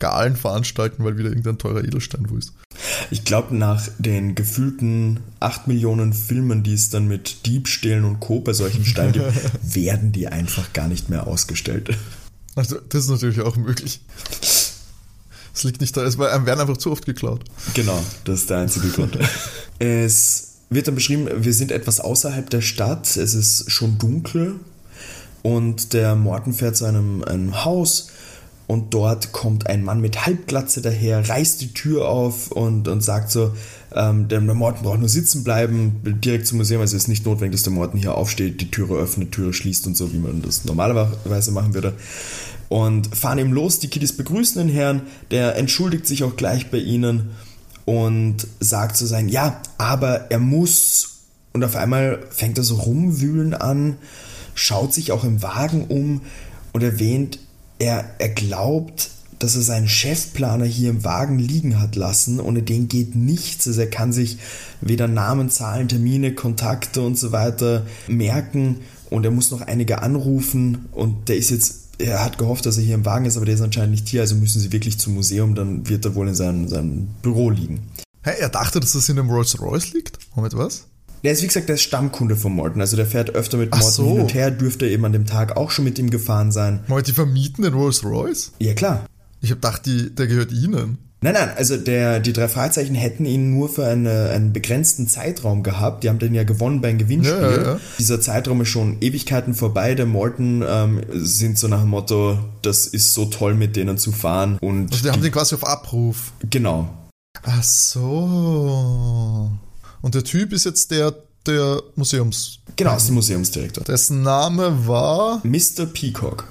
Galen 0.00 0.34
veranstalten, 0.34 1.04
weil 1.04 1.16
wieder 1.16 1.28
irgendein 1.28 1.58
teurer 1.58 1.84
Edelstein 1.84 2.26
wo 2.28 2.36
ist. 2.36 2.52
Ich 3.10 3.24
glaube, 3.24 3.54
nach 3.54 3.88
den 3.98 4.34
gefühlten 4.34 5.20
8 5.38 5.68
Millionen 5.68 6.12
Filmen, 6.12 6.62
die 6.62 6.74
es 6.74 6.90
dann 6.90 7.06
mit 7.06 7.46
Diebstählen 7.46 8.04
und 8.04 8.18
Co. 8.18 8.40
bei 8.40 8.52
solchen 8.52 8.84
Steinen 8.84 9.12
gibt, 9.12 9.32
werden 9.74 10.10
die 10.12 10.26
einfach 10.26 10.72
gar 10.72 10.88
nicht 10.88 11.08
mehr 11.08 11.26
ausgestellt. 11.26 11.96
Also, 12.56 12.78
das 12.88 13.04
ist 13.04 13.10
natürlich 13.10 13.40
auch 13.40 13.56
möglich. 13.56 14.00
Es 15.54 15.64
liegt 15.64 15.80
nicht 15.80 15.96
da, 15.96 16.02
es 16.02 16.18
werden 16.18 16.48
einfach 16.48 16.76
zu 16.76 16.90
oft 16.90 17.06
geklaut. 17.06 17.44
Genau, 17.74 18.02
das 18.24 18.40
ist 18.40 18.50
der 18.50 18.58
einzige 18.58 18.88
Grund. 18.88 19.16
Es 19.82 20.50
wird 20.68 20.88
dann 20.88 20.94
beschrieben, 20.94 21.28
wir 21.42 21.54
sind 21.54 21.72
etwas 21.72 22.00
außerhalb 22.00 22.50
der 22.50 22.60
Stadt, 22.60 23.16
es 23.16 23.32
ist 23.32 23.70
schon 23.70 23.96
dunkel 23.96 24.56
und 25.42 25.94
der 25.94 26.14
Morten 26.14 26.52
fährt 26.52 26.76
zu 26.76 26.84
einem, 26.84 27.24
einem 27.24 27.64
Haus 27.64 28.10
und 28.70 28.94
dort 28.94 29.32
kommt 29.32 29.66
ein 29.66 29.82
Mann 29.82 30.00
mit 30.00 30.26
Halbglatze 30.26 30.80
daher, 30.80 31.28
reißt 31.28 31.60
die 31.60 31.74
Tür 31.74 32.08
auf 32.08 32.52
und, 32.52 32.86
und 32.86 33.00
sagt 33.00 33.32
so, 33.32 33.52
ähm, 33.92 34.28
der 34.28 34.40
Morten 34.40 34.84
braucht 34.84 35.00
nur 35.00 35.08
sitzen 35.08 35.42
bleiben, 35.42 35.96
direkt 36.04 36.46
zum 36.46 36.58
Museum. 36.58 36.80
Also 36.80 36.96
es 36.96 37.02
ist 37.02 37.08
nicht 37.08 37.26
notwendig, 37.26 37.58
dass 37.58 37.64
der 37.64 37.72
Morten 37.72 37.98
hier 37.98 38.14
aufsteht, 38.14 38.60
die 38.60 38.70
Türe 38.70 38.94
öffnet, 38.94 39.32
Türe 39.32 39.52
schließt 39.52 39.88
und 39.88 39.96
so, 39.96 40.12
wie 40.12 40.18
man 40.18 40.40
das 40.42 40.66
normalerweise 40.66 41.50
machen 41.50 41.74
würde. 41.74 41.94
Und 42.68 43.08
fahren 43.12 43.38
ihm 43.38 43.52
los, 43.52 43.80
die 43.80 43.88
Kiddies 43.88 44.16
begrüßen 44.16 44.64
den 44.64 44.72
Herrn, 44.72 45.02
der 45.32 45.56
entschuldigt 45.56 46.06
sich 46.06 46.22
auch 46.22 46.36
gleich 46.36 46.70
bei 46.70 46.78
ihnen 46.78 47.30
und 47.86 48.46
sagt 48.60 48.96
zu 48.96 49.04
sein, 49.04 49.28
ja, 49.28 49.60
aber 49.78 50.30
er 50.30 50.38
muss. 50.38 51.22
Und 51.52 51.64
auf 51.64 51.74
einmal 51.74 52.20
fängt 52.30 52.56
er 52.56 52.62
so 52.62 52.76
rumwühlen 52.76 53.52
an, 53.52 53.96
schaut 54.54 54.94
sich 54.94 55.10
auch 55.10 55.24
im 55.24 55.42
Wagen 55.42 55.86
um 55.88 56.20
und 56.72 56.84
erwähnt, 56.84 57.40
er, 57.80 58.04
er 58.18 58.28
glaubt, 58.28 59.10
dass 59.40 59.56
er 59.56 59.62
seinen 59.62 59.88
Chefplaner 59.88 60.66
hier 60.66 60.90
im 60.90 61.02
Wagen 61.02 61.38
liegen 61.38 61.80
hat 61.80 61.96
lassen. 61.96 62.40
Ohne 62.40 62.62
den 62.62 62.88
geht 62.88 63.16
nichts. 63.16 63.66
Also 63.66 63.80
er 63.80 63.90
kann 63.90 64.12
sich 64.12 64.38
weder 64.82 65.08
Namen, 65.08 65.50
Zahlen, 65.50 65.88
Termine, 65.88 66.34
Kontakte 66.34 67.00
und 67.00 67.18
so 67.18 67.32
weiter 67.32 67.86
merken. 68.06 68.80
Und 69.08 69.24
er 69.24 69.30
muss 69.30 69.50
noch 69.50 69.62
einige 69.62 70.02
anrufen. 70.02 70.86
Und 70.92 71.30
der 71.30 71.36
ist 71.36 71.50
jetzt, 71.50 71.88
er 71.98 72.22
hat 72.22 72.36
gehofft, 72.36 72.66
dass 72.66 72.76
er 72.76 72.84
hier 72.84 72.94
im 72.94 73.06
Wagen 73.06 73.24
ist, 73.24 73.36
aber 73.36 73.46
der 73.46 73.54
ist 73.54 73.62
anscheinend 73.62 73.92
nicht 73.92 74.08
hier. 74.08 74.20
Also 74.20 74.34
müssen 74.34 74.60
sie 74.60 74.72
wirklich 74.72 74.98
zum 74.98 75.14
Museum. 75.14 75.54
Dann 75.54 75.88
wird 75.88 76.04
er 76.04 76.14
wohl 76.14 76.28
in 76.28 76.34
seinem, 76.34 76.68
seinem 76.68 77.08
Büro 77.22 77.48
liegen. 77.48 77.80
Hey, 78.22 78.38
er 78.38 78.50
dachte, 78.50 78.78
dass 78.78 78.92
das 78.92 79.08
in 79.08 79.18
einem 79.18 79.30
Rolls 79.30 79.58
Royce 79.58 79.94
liegt? 79.94 80.18
Moment, 80.36 80.54
was? 80.54 80.84
Der 81.22 81.32
ist 81.32 81.42
wie 81.42 81.46
gesagt 81.46 81.68
der 81.68 81.74
ist 81.74 81.82
Stammkunde 81.82 82.36
von 82.36 82.52
Morton, 82.52 82.80
also 82.80 82.96
der 82.96 83.06
fährt 83.06 83.34
öfter 83.34 83.58
mit 83.58 83.70
Morton 83.70 83.90
so. 83.90 84.06
hin 84.06 84.20
und 84.20 84.34
her, 84.34 84.50
dürfte 84.50 84.86
eben 84.86 85.04
an 85.04 85.12
dem 85.12 85.26
Tag 85.26 85.56
auch 85.56 85.70
schon 85.70 85.84
mit 85.84 85.98
ihm 85.98 86.10
gefahren 86.10 86.50
sein. 86.50 86.80
Moment, 86.86 87.08
die 87.08 87.12
vermieten 87.12 87.62
den 87.62 87.74
Rolls 87.74 88.04
Royce? 88.04 88.52
Ja 88.58 88.74
klar. 88.74 89.04
Ich 89.42 89.50
hab 89.50 89.60
gedacht, 89.60 89.86
die, 89.86 90.14
der 90.14 90.26
gehört 90.26 90.52
ihnen. 90.52 90.98
Nein, 91.22 91.34
nein, 91.34 91.50
also 91.54 91.76
der, 91.76 92.18
die 92.18 92.32
drei 92.32 92.48
Fragezeichen 92.48 92.94
hätten 92.94 93.26
ihn 93.26 93.54
nur 93.54 93.68
für 93.68 93.86
eine, 93.86 94.30
einen 94.30 94.54
begrenzten 94.54 95.06
Zeitraum 95.06 95.62
gehabt. 95.62 96.02
Die 96.02 96.08
haben 96.08 96.18
den 96.18 96.34
ja 96.34 96.44
gewonnen 96.44 96.80
beim 96.80 96.96
Gewinnspiel. 96.96 97.36
Ja, 97.36 97.50
ja, 97.50 97.62
ja. 97.62 97.80
Dieser 97.98 98.22
Zeitraum 98.22 98.62
ist 98.62 98.68
schon 98.68 98.96
Ewigkeiten 99.02 99.52
vorbei. 99.52 99.94
Der 99.94 100.06
Morton 100.06 100.64
ähm, 100.66 101.02
sind 101.10 101.58
so 101.58 101.68
nach 101.68 101.80
dem 101.80 101.90
Motto, 101.90 102.38
das 102.62 102.86
ist 102.86 103.12
so 103.12 103.26
toll 103.26 103.54
mit 103.54 103.76
denen 103.76 103.98
zu 103.98 104.12
fahren. 104.12 104.56
Und 104.62 104.92
also 104.92 105.04
die 105.04 105.10
haben 105.10 105.20
den 105.20 105.30
quasi 105.30 105.54
auf 105.54 105.66
Abruf. 105.66 106.32
Genau. 106.48 106.88
Ach 107.42 107.62
so. 107.62 109.50
Und 110.02 110.14
der 110.14 110.24
Typ 110.24 110.52
ist 110.52 110.64
jetzt 110.64 110.90
der, 110.90 111.14
der 111.46 111.82
Museums. 111.96 112.60
Genau, 112.76 112.96
ist 112.96 113.06
der 113.06 113.14
Museumsdirektor. 113.14 113.84
Dessen 113.84 114.22
Name 114.22 114.86
war. 114.86 115.40
Mr. 115.44 115.86
Peacock. 115.86 116.46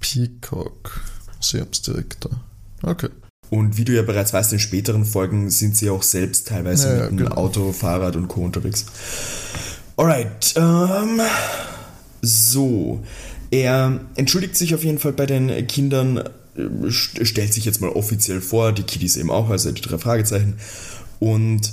Peacock. 0.00 1.00
Museumsdirektor. 1.36 2.30
Okay. 2.82 3.08
Und 3.50 3.76
wie 3.76 3.84
du 3.84 3.94
ja 3.94 4.02
bereits 4.02 4.32
weißt, 4.32 4.52
in 4.52 4.58
späteren 4.58 5.04
Folgen 5.04 5.50
sind 5.50 5.76
sie 5.76 5.90
auch 5.90 6.02
selbst 6.02 6.48
teilweise 6.48 6.88
ja, 6.88 7.02
mit 7.02 7.10
dem 7.10 7.16
genau. 7.18 7.36
Auto, 7.36 7.72
Fahrrad 7.72 8.16
und 8.16 8.28
Co. 8.28 8.44
unterwegs. 8.44 8.86
Alright. 9.96 10.54
Ähm, 10.56 11.20
so. 12.22 13.04
Er 13.50 14.00
entschuldigt 14.16 14.56
sich 14.56 14.74
auf 14.74 14.82
jeden 14.82 14.98
Fall 14.98 15.12
bei 15.12 15.26
den 15.26 15.66
Kindern, 15.68 16.18
äh, 16.56 16.90
stellt 16.90 17.54
sich 17.54 17.64
jetzt 17.64 17.80
mal 17.80 17.90
offiziell 17.90 18.40
vor, 18.40 18.72
die 18.72 18.82
Kiddies 18.82 19.16
eben 19.16 19.30
auch, 19.30 19.48
also 19.48 19.70
die 19.70 19.82
drei 19.82 19.98
Fragezeichen. 19.98 20.54
Und 21.20 21.72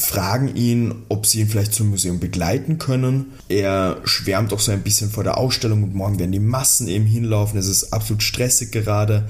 fragen 0.00 0.56
ihn, 0.56 0.94
ob 1.10 1.26
sie 1.26 1.40
ihn 1.40 1.48
vielleicht 1.48 1.74
zum 1.74 1.90
Museum 1.90 2.20
begleiten 2.20 2.78
können. 2.78 3.26
Er 3.48 3.98
schwärmt 4.04 4.52
auch 4.52 4.58
so 4.58 4.72
ein 4.72 4.82
bisschen 4.82 5.10
vor 5.10 5.24
der 5.24 5.36
Ausstellung 5.36 5.82
und 5.82 5.94
morgen 5.94 6.18
werden 6.18 6.32
die 6.32 6.40
Massen 6.40 6.88
eben 6.88 7.04
hinlaufen. 7.04 7.58
Es 7.58 7.66
ist 7.66 7.92
absolut 7.92 8.22
stressig 8.22 8.72
gerade 8.72 9.28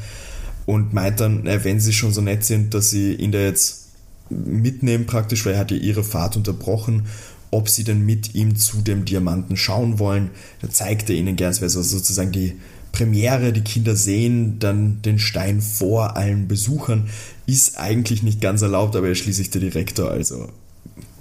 und 0.66 0.92
meint 0.92 1.18
dann, 1.18 1.44
wenn 1.44 1.80
sie 1.80 1.92
schon 1.92 2.12
so 2.12 2.20
nett 2.20 2.44
sind, 2.44 2.72
dass 2.72 2.90
sie 2.90 3.14
ihn 3.14 3.32
da 3.32 3.40
jetzt 3.40 3.88
mitnehmen 4.28 5.06
praktisch, 5.06 5.44
weil 5.44 5.54
er 5.54 5.58
hat 5.58 5.72
ja 5.72 5.76
ihre 5.76 6.04
Fahrt 6.04 6.36
unterbrochen, 6.36 7.06
ob 7.50 7.68
sie 7.68 7.82
denn 7.82 8.06
mit 8.06 8.36
ihm 8.36 8.54
zu 8.54 8.80
dem 8.80 9.04
Diamanten 9.04 9.56
schauen 9.56 9.98
wollen. 9.98 10.30
Da 10.62 10.70
zeigt 10.70 11.10
er 11.10 11.16
ihnen 11.16 11.34
gern, 11.34 11.50
es 11.50 11.60
wäre 11.60 11.70
so 11.70 11.82
sozusagen 11.82 12.30
die 12.30 12.54
Premiere, 12.92 13.52
die 13.52 13.62
Kinder 13.62 13.96
sehen 13.96 14.60
dann 14.60 15.02
den 15.02 15.18
Stein 15.18 15.60
vor 15.60 16.16
allen 16.16 16.46
Besuchern, 16.46 17.08
ist 17.46 17.76
eigentlich 17.78 18.22
nicht 18.22 18.40
ganz 18.40 18.62
erlaubt, 18.62 18.94
aber 18.94 19.06
er 19.06 19.12
ist 19.12 19.18
schließlich 19.18 19.50
der 19.50 19.60
Direktor, 19.60 20.10
also 20.10 20.48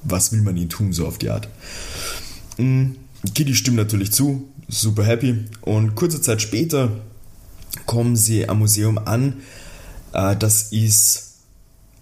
was 0.03 0.31
will 0.31 0.41
man 0.41 0.57
ihn 0.57 0.69
tun, 0.69 0.93
so 0.93 1.07
auf 1.07 1.17
die 1.17 1.29
Art. 1.29 1.47
Mhm. 2.57 2.95
Kitty 3.35 3.55
stimmt 3.55 3.77
natürlich 3.77 4.11
zu, 4.11 4.47
super 4.67 5.03
happy 5.03 5.45
und 5.61 5.95
kurze 5.95 6.21
Zeit 6.21 6.41
später 6.41 6.91
kommen 7.85 8.15
sie 8.15 8.47
am 8.47 8.59
Museum 8.59 8.97
an. 8.97 9.41
Äh, 10.13 10.35
das 10.35 10.71
ist 10.71 11.29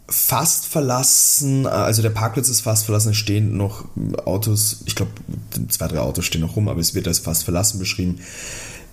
fast 0.10 0.66
verlassen, 0.66 1.66
äh, 1.66 1.70
also 1.70 2.01
der 2.01 2.12
Parkplatz 2.12 2.50
ist 2.50 2.62
fast 2.62 2.86
verlassen, 2.86 3.12
es 3.12 3.18
stehen 3.18 3.58
noch 3.58 3.86
Autos, 4.25 4.84
ich 4.86 4.96
glaube 4.96 5.12
zwei, 5.70 5.88
drei 5.88 6.00
Autos 6.00 6.25
stehen 6.25 6.42
noch 6.42 6.56
rum, 6.56 6.70
aber 6.70 6.80
es 6.80 6.94
wird 6.94 7.08
als 7.08 7.20
fast 7.20 7.44
verlassen 7.44 7.80
beschrieben. 7.80 8.20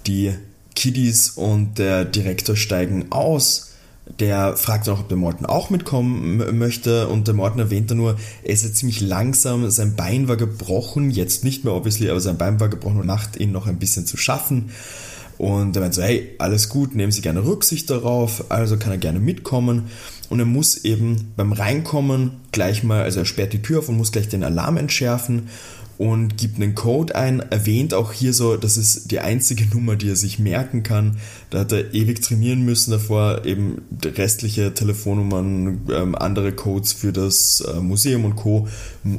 Die 0.07 0.35
Kiddies 0.75 1.31
und 1.31 1.79
der 1.79 2.05
Direktor 2.05 2.57
steigen 2.57 3.13
aus. 3.13 3.74
Der 4.19 4.57
fragt 4.57 4.89
auch, 4.89 5.01
ob 5.01 5.09
der 5.09 5.17
Morten 5.17 5.47
auch 5.47 5.71
mitkommen 5.71 6.59
möchte 6.59 7.09
und 7.09 7.27
der 7.27 7.35
Morten 7.35 7.59
erwähnt 7.59 7.91
dann 7.91 7.99
nur, 7.99 8.17
er 8.43 8.53
ist 8.53 8.63
jetzt 8.63 8.77
ziemlich 8.77 9.01
langsam, 9.01 9.71
sein 9.71 9.97
Bein 9.97 10.29
war 10.29 10.37
gebrochen, 10.37 11.11
jetzt 11.11 11.43
nicht 11.43 11.65
mehr 11.65 11.73
obviously, 11.73 12.11
aber 12.11 12.21
sein 12.21 12.37
Bein 12.37 12.61
war 12.61 12.69
gebrochen 12.69 13.01
und 13.01 13.07
macht 13.07 13.41
ihn 13.41 13.51
noch 13.51 13.67
ein 13.67 13.79
bisschen 13.79 14.05
zu 14.05 14.19
schaffen. 14.19 14.71
Und 15.39 15.75
er 15.77 15.83
meint 15.83 15.95
so, 15.95 16.03
hey, 16.03 16.35
alles 16.39 16.69
gut, 16.69 16.95
nehmen 16.95 17.13
Sie 17.13 17.23
gerne 17.23 17.45
Rücksicht 17.45 17.91
darauf, 17.91 18.51
also 18.51 18.77
kann 18.77 18.93
er 18.93 18.99
gerne 18.99 19.21
mitkommen. 19.21 19.85
Und 20.29 20.39
er 20.39 20.47
muss 20.47 20.85
eben 20.85 21.33
beim 21.37 21.53
Reinkommen 21.53 22.33
gleich 22.53 22.85
mal, 22.85 23.03
also 23.03 23.21
er 23.21 23.27
sperrt 23.27 23.53
die 23.53 23.63
Tür 23.63 23.81
auf 23.81 23.89
und 23.89 23.97
muss 23.97 24.13
gleich 24.13 24.29
den 24.29 24.45
Alarm 24.45 24.77
entschärfen 24.77 25.49
und 25.97 26.37
gibt 26.37 26.57
einen 26.57 26.75
Code 26.75 27.15
ein, 27.15 27.41
erwähnt 27.41 27.95
auch 27.95 28.13
hier 28.13 28.33
so, 28.33 28.57
das 28.57 28.77
ist 28.77 29.11
die 29.11 29.21
einzige 29.21 29.67
Nummer, 29.75 29.97
die 29.97 30.09
er 30.09 30.17
sich 30.17 30.39
merken 30.39 30.83
kann. 30.83 31.19
Da 31.51 31.61
hat 31.61 31.73
er 31.73 31.95
ewig 31.95 32.21
trainieren 32.21 32.65
müssen 32.65 32.91
davor, 32.91 33.45
eben 33.45 33.83
restliche 34.05 34.75
Telefonnummern, 34.75 35.81
ähm, 35.93 36.15
andere 36.15 36.53
Codes 36.53 36.93
für 36.93 37.13
das 37.13 37.61
äh, 37.61 37.81
Museum 37.81 38.25
und 38.25 38.37
Co. 38.37 38.69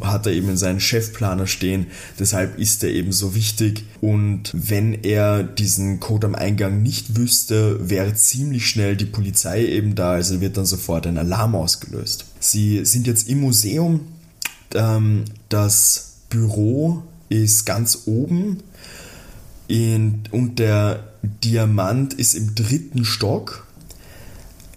hat 0.01 0.25
er 0.25 0.33
eben 0.33 0.49
in 0.49 0.57
seinen 0.57 0.79
Chefplaner 0.79 1.47
stehen. 1.47 1.87
Deshalb 2.19 2.59
ist 2.59 2.83
er 2.83 2.91
eben 2.91 3.11
so 3.11 3.35
wichtig. 3.35 3.85
Und 4.01 4.51
wenn 4.53 4.93
er 5.03 5.43
diesen 5.43 5.99
Code 5.99 6.27
am 6.27 6.35
Eingang 6.35 6.81
nicht 6.81 7.17
wüsste, 7.17 7.89
wäre 7.89 8.13
ziemlich 8.15 8.67
schnell 8.67 8.97
die 8.97 9.05
Polizei 9.05 9.65
eben 9.65 9.95
da, 9.95 10.11
also 10.11 10.41
wird 10.41 10.57
dann 10.57 10.65
sofort 10.65 11.07
ein 11.07 11.17
Alarm 11.17 11.55
ausgelöst. 11.55 12.25
Sie 12.39 12.83
sind 12.85 13.07
jetzt 13.07 13.29
im 13.29 13.41
Museum. 13.41 14.01
Ähm, 14.73 15.25
das 15.49 16.04
Büro 16.29 17.03
ist 17.29 17.65
ganz 17.65 18.03
oben 18.05 18.63
in, 19.67 20.23
und 20.31 20.59
der 20.59 21.03
Diamant 21.43 22.13
ist 22.13 22.35
im 22.35 22.55
dritten 22.55 23.05
Stock. 23.05 23.65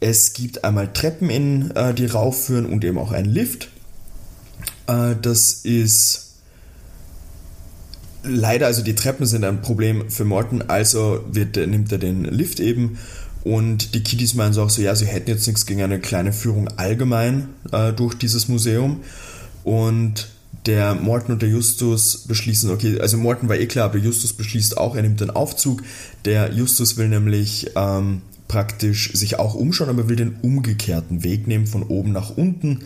Es 0.01 0.33
gibt 0.33 0.65
einmal 0.65 0.93
Treppen, 0.93 1.29
in, 1.29 1.71
äh, 1.73 1.93
die 1.93 2.07
raufführen 2.07 2.67
und 2.67 2.85
eben 2.85 2.99
auch 2.99 3.13
einen 3.13 3.29
Lift. 3.29 3.71
Äh, 4.87 5.15
das 5.21 5.53
ist 5.53 6.29
leider, 8.23 8.67
also 8.67 8.83
die 8.83 8.95
Treppen 8.95 9.27
sind 9.27 9.45
ein 9.45 9.61
Problem 9.61 10.11
für 10.11 10.25
Morten, 10.25 10.63
also 10.63 11.25
wird, 11.31 11.57
nimmt 11.57 11.93
er 11.93 11.99
den 11.99 12.25
Lift 12.25 12.61
eben. 12.61 12.99
Und 13.45 13.95
die 13.95 14.03
Kiddies 14.03 14.35
meinen 14.35 14.53
so 14.53 14.63
auch 14.63 14.71
so, 14.71 14.83
ja, 14.83 14.95
sie 14.95 15.07
hätten 15.07 15.31
jetzt 15.31 15.47
nichts 15.47 15.65
gegen 15.65 15.83
eine 15.83 16.01
kleine 16.01 16.33
Führung 16.33 16.69
allgemein 16.77 17.49
äh, 17.73 17.93
durch 17.93 18.15
dieses 18.15 18.49
Museum. 18.49 19.01
Und 19.65 20.29
der 20.69 20.95
Morten 20.95 21.33
und 21.33 21.43
der 21.43 21.49
Justus 21.49 22.19
beschließen, 22.29 22.71
okay, 22.71 23.01
also 23.01 23.17
Morten 23.17 23.49
war 23.49 23.57
eh 23.57 23.67
klar, 23.67 23.87
aber 23.87 23.99
Justus 23.99 24.35
beschließt 24.35 24.77
auch, 24.77 24.95
er 24.95 25.03
nimmt 25.03 25.21
den 25.21 25.31
Aufzug. 25.31 25.83
Der 26.27 26.53
Justus 26.53 26.99
will 26.99 27.09
nämlich 27.09 27.71
ähm, 27.75 28.21
praktisch 28.47 29.13
sich 29.15 29.39
auch 29.39 29.55
umschauen, 29.55 29.89
aber 29.89 30.09
will 30.09 30.17
den 30.17 30.37
umgekehrten 30.43 31.25
Weg 31.25 31.47
nehmen, 31.49 31.67
von 31.67 31.83
oben 31.83 32.13
nach 32.13 32.37
unten. 32.37 32.81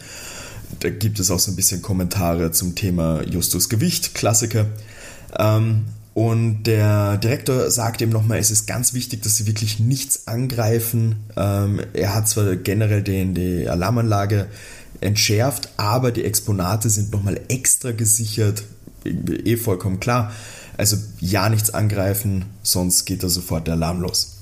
Da 0.81 0.91
gibt 0.91 1.21
es 1.21 1.31
auch 1.31 1.41
so 1.41 1.51
ein 1.51 1.57
bisschen 1.57 1.83
Kommentare 1.83 2.53
zum 2.53 2.75
Thema 2.77 3.23
Justus 3.29 3.69
Gewicht, 3.69 4.15
Klassiker. 4.15 4.67
Ähm, 5.37 5.83
und 6.15 6.65
der 6.65 7.17
Direktor 7.17 7.71
sagt 7.71 8.03
eben 8.03 8.13
nochmal, 8.13 8.39
es 8.39 8.51
ist 8.51 8.67
ganz 8.67 8.95
wichtig, 8.95 9.23
dass 9.23 9.37
sie 9.37 9.47
wirklich 9.47 9.81
nichts 9.81 10.29
angreifen. 10.29 11.17
Ähm, 11.37 11.81
er 11.95 12.15
hat 12.15 12.29
zwar 12.29 12.55
generell 12.57 13.03
den, 13.03 13.35
die 13.35 13.69
Alarmanlage 13.69 14.47
entschärft, 15.01 15.71
aber 15.77 16.13
die 16.13 16.25
Exponate 16.25 16.89
sind 16.91 17.13
nochmal 17.13 17.41
extra 17.49 17.93
gesichert, 17.93 18.65
eh 19.05 19.57
vollkommen 19.57 20.01
klar. 20.01 20.33
Also 20.77 20.97
ja, 21.21 21.49
nichts 21.49 21.71
angreifen, 21.71 22.47
sonst 22.63 23.05
geht 23.05 23.23
da 23.23 23.29
sofort 23.29 23.67
der 23.67 23.75
Alarm 23.75 24.01
los. 24.01 24.39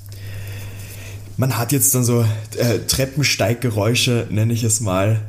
Man 1.37 1.57
hat 1.57 1.73
jetzt 1.73 1.95
dann 1.95 2.05
so 2.05 2.25
äh, 2.59 2.81
Treppensteiggeräusche, 2.87 4.27
nenne 4.31 4.53
ich 4.53 4.63
es 4.63 4.81
mal, 4.81 5.23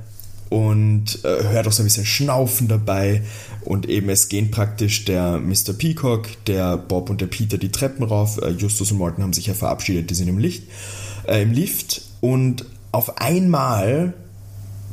und 0.51 1.23
äh, 1.23 1.43
hört 1.47 1.65
auch 1.65 1.71
so 1.71 1.81
ein 1.81 1.85
bisschen 1.85 2.05
Schnaufen 2.05 2.67
dabei. 2.67 3.21
Und 3.63 3.87
eben 3.87 4.09
es 4.09 4.27
gehen 4.27 4.51
praktisch 4.51 5.05
der 5.05 5.39
Mr. 5.39 5.71
Peacock, 5.77 6.27
der 6.45 6.75
Bob 6.77 7.09
und 7.09 7.21
der 7.21 7.27
Peter 7.27 7.57
die 7.57 7.71
Treppen 7.71 8.03
rauf. 8.03 8.37
Äh, 8.41 8.49
Justus 8.49 8.91
und 8.91 8.97
Morten 8.97 9.23
haben 9.23 9.31
sich 9.31 9.47
ja 9.47 9.53
verabschiedet, 9.53 10.09
die 10.09 10.13
sind 10.13 10.27
im 10.27 10.37
Licht, 10.37 10.63
äh, 11.25 11.41
im 11.41 11.53
Lift. 11.53 12.01
Und 12.19 12.65
auf 12.91 13.17
einmal 13.21 14.13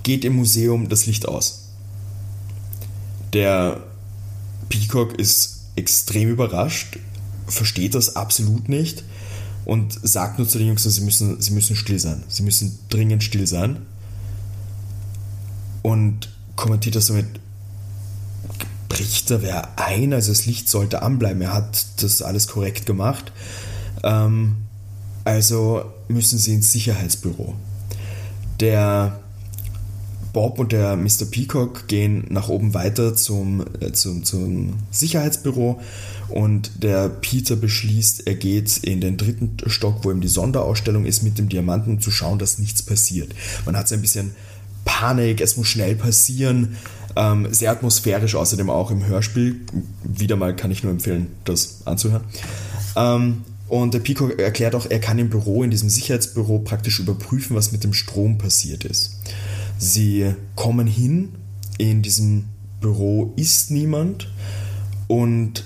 geht 0.08 0.24
im 0.24 0.36
Museum 0.36 0.88
das 0.88 1.04
Licht 1.04 1.28
aus. 1.28 1.64
Der 3.34 3.82
Peacock 4.70 5.12
ist 5.18 5.64
extrem 5.76 6.30
überrascht, 6.30 6.98
versteht 7.46 7.94
das 7.94 8.16
absolut 8.16 8.70
nicht 8.70 9.04
und 9.66 10.00
sagt 10.02 10.38
nur 10.38 10.48
zu 10.48 10.56
den 10.56 10.68
Jungs, 10.68 10.84
sie 10.84 11.02
müssen, 11.02 11.42
sie 11.42 11.50
müssen 11.50 11.76
still 11.76 11.98
sein. 11.98 12.24
Sie 12.26 12.42
müssen 12.42 12.78
dringend 12.88 13.22
still 13.22 13.46
sein. 13.46 13.82
Und 15.82 16.30
kommentiert 16.56 16.96
das 16.96 17.08
somit, 17.08 17.26
bricht 18.88 19.30
da 19.30 19.42
wer 19.42 19.78
ein? 19.78 20.14
Also 20.14 20.32
das 20.32 20.46
Licht 20.46 20.70
sollte 20.70 21.02
anbleiben. 21.02 21.42
Er 21.42 21.52
hat 21.52 21.84
das 22.02 22.22
alles 22.22 22.48
korrekt 22.48 22.86
gemacht. 22.86 23.30
Ähm, 24.02 24.56
also 25.24 25.84
müssen 26.08 26.38
sie 26.38 26.54
ins 26.54 26.72
Sicherheitsbüro. 26.72 27.54
Der 28.58 29.20
Bob 30.38 30.60
und 30.60 30.70
der 30.70 30.94
Mr. 30.94 31.24
Peacock 31.28 31.88
gehen 31.88 32.24
nach 32.28 32.48
oben 32.48 32.72
weiter 32.72 33.16
zum, 33.16 33.64
äh, 33.80 33.90
zum, 33.90 34.22
zum 34.22 34.74
Sicherheitsbüro 34.92 35.80
und 36.28 36.70
der 36.84 37.08
Peter 37.08 37.56
beschließt, 37.56 38.24
er 38.28 38.36
geht 38.36 38.76
in 38.84 39.00
den 39.00 39.16
dritten 39.16 39.56
Stock, 39.66 40.04
wo 40.04 40.12
eben 40.12 40.20
die 40.20 40.28
Sonderausstellung 40.28 41.06
ist, 41.06 41.24
mit 41.24 41.38
dem 41.38 41.48
Diamanten, 41.48 41.94
um 41.94 42.00
zu 42.00 42.12
schauen, 42.12 42.38
dass 42.38 42.60
nichts 42.60 42.82
passiert. 42.82 43.34
Man 43.66 43.76
hat 43.76 43.88
so 43.88 43.96
ein 43.96 44.00
bisschen 44.00 44.30
Panik, 44.84 45.40
es 45.40 45.56
muss 45.56 45.66
schnell 45.66 45.96
passieren. 45.96 46.76
Ähm, 47.16 47.48
sehr 47.50 47.72
atmosphärisch 47.72 48.36
außerdem 48.36 48.70
auch 48.70 48.92
im 48.92 49.04
Hörspiel. 49.04 49.62
Wieder 50.04 50.36
mal 50.36 50.54
kann 50.54 50.70
ich 50.70 50.84
nur 50.84 50.92
empfehlen, 50.92 51.32
das 51.46 51.78
anzuhören. 51.84 52.22
Ähm, 52.94 53.42
und 53.66 53.92
der 53.92 53.98
Peacock 53.98 54.38
erklärt 54.38 54.76
auch, 54.76 54.86
er 54.88 55.00
kann 55.00 55.18
im 55.18 55.30
Büro, 55.30 55.64
in 55.64 55.72
diesem 55.72 55.90
Sicherheitsbüro 55.90 56.60
praktisch 56.60 57.00
überprüfen, 57.00 57.56
was 57.56 57.72
mit 57.72 57.82
dem 57.82 57.92
Strom 57.92 58.38
passiert 58.38 58.84
ist. 58.84 59.17
Sie 59.78 60.34
kommen 60.56 60.86
hin, 60.86 61.34
in 61.78 62.02
diesem 62.02 62.46
Büro 62.80 63.32
ist 63.36 63.70
niemand 63.70 64.28
und 65.06 65.64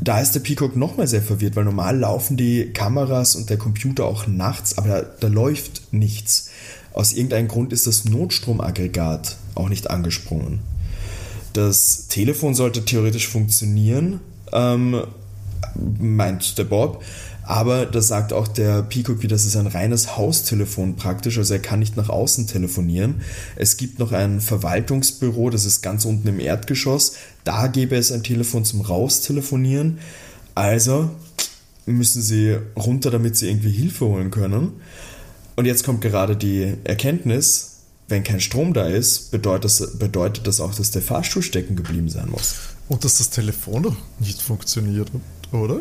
da 0.00 0.20
ist 0.20 0.32
der 0.32 0.40
Peacock 0.40 0.76
nochmal 0.76 1.06
sehr 1.06 1.22
verwirrt, 1.22 1.56
weil 1.56 1.64
normal 1.64 1.98
laufen 1.98 2.36
die 2.36 2.72
Kameras 2.72 3.34
und 3.34 3.48
der 3.48 3.56
Computer 3.56 4.04
auch 4.04 4.26
nachts, 4.26 4.76
aber 4.76 4.88
da, 4.88 5.02
da 5.02 5.28
läuft 5.28 5.92
nichts. 5.92 6.50
Aus 6.92 7.12
irgendeinem 7.12 7.48
Grund 7.48 7.72
ist 7.72 7.86
das 7.86 8.04
Notstromaggregat 8.04 9.36
auch 9.54 9.68
nicht 9.68 9.90
angesprungen. 9.90 10.60
Das 11.52 12.08
Telefon 12.08 12.54
sollte 12.54 12.84
theoretisch 12.84 13.28
funktionieren, 13.28 14.20
ähm, 14.52 15.02
meint 15.98 16.58
der 16.58 16.64
Bob, 16.64 17.02
aber 17.46 17.86
da 17.86 18.02
sagt 18.02 18.32
auch 18.32 18.48
der 18.48 18.82
Peacock 18.82 19.22
wie 19.22 19.28
das 19.28 19.44
ist 19.44 19.56
ein 19.56 19.68
reines 19.68 20.16
Haustelefon 20.16 20.96
praktisch, 20.96 21.38
also 21.38 21.54
er 21.54 21.60
kann 21.60 21.78
nicht 21.78 21.96
nach 21.96 22.08
außen 22.08 22.48
telefonieren. 22.48 23.20
Es 23.54 23.76
gibt 23.76 24.00
noch 24.00 24.10
ein 24.10 24.40
Verwaltungsbüro, 24.40 25.50
das 25.50 25.64
ist 25.64 25.80
ganz 25.80 26.04
unten 26.04 26.26
im 26.26 26.40
Erdgeschoss. 26.40 27.14
Da 27.44 27.68
gäbe 27.68 27.96
es 27.96 28.10
ein 28.10 28.24
Telefon 28.24 28.64
zum 28.64 28.80
Raustelefonieren. 28.80 29.98
Also 30.56 31.10
müssen 31.86 32.20
sie 32.20 32.56
runter, 32.76 33.12
damit 33.12 33.36
sie 33.36 33.48
irgendwie 33.48 33.70
Hilfe 33.70 34.06
holen 34.06 34.32
können. 34.32 34.72
Und 35.54 35.66
jetzt 35.66 35.84
kommt 35.84 36.00
gerade 36.00 36.36
die 36.36 36.74
Erkenntnis, 36.82 37.76
wenn 38.08 38.24
kein 38.24 38.40
Strom 38.40 38.74
da 38.74 38.86
ist, 38.86 39.30
bedeutet 39.30 39.64
das, 39.64 39.98
bedeutet 39.98 40.46
das 40.48 40.60
auch, 40.60 40.74
dass 40.74 40.90
der 40.90 41.02
Fahrstuhl 41.02 41.42
stecken 41.42 41.76
geblieben 41.76 42.08
sein 42.08 42.28
muss. 42.28 42.56
Und 42.88 43.04
dass 43.04 43.18
das 43.18 43.30
Telefon 43.30 43.96
nicht 44.18 44.42
funktioniert 44.42 45.10
oder? 45.52 45.80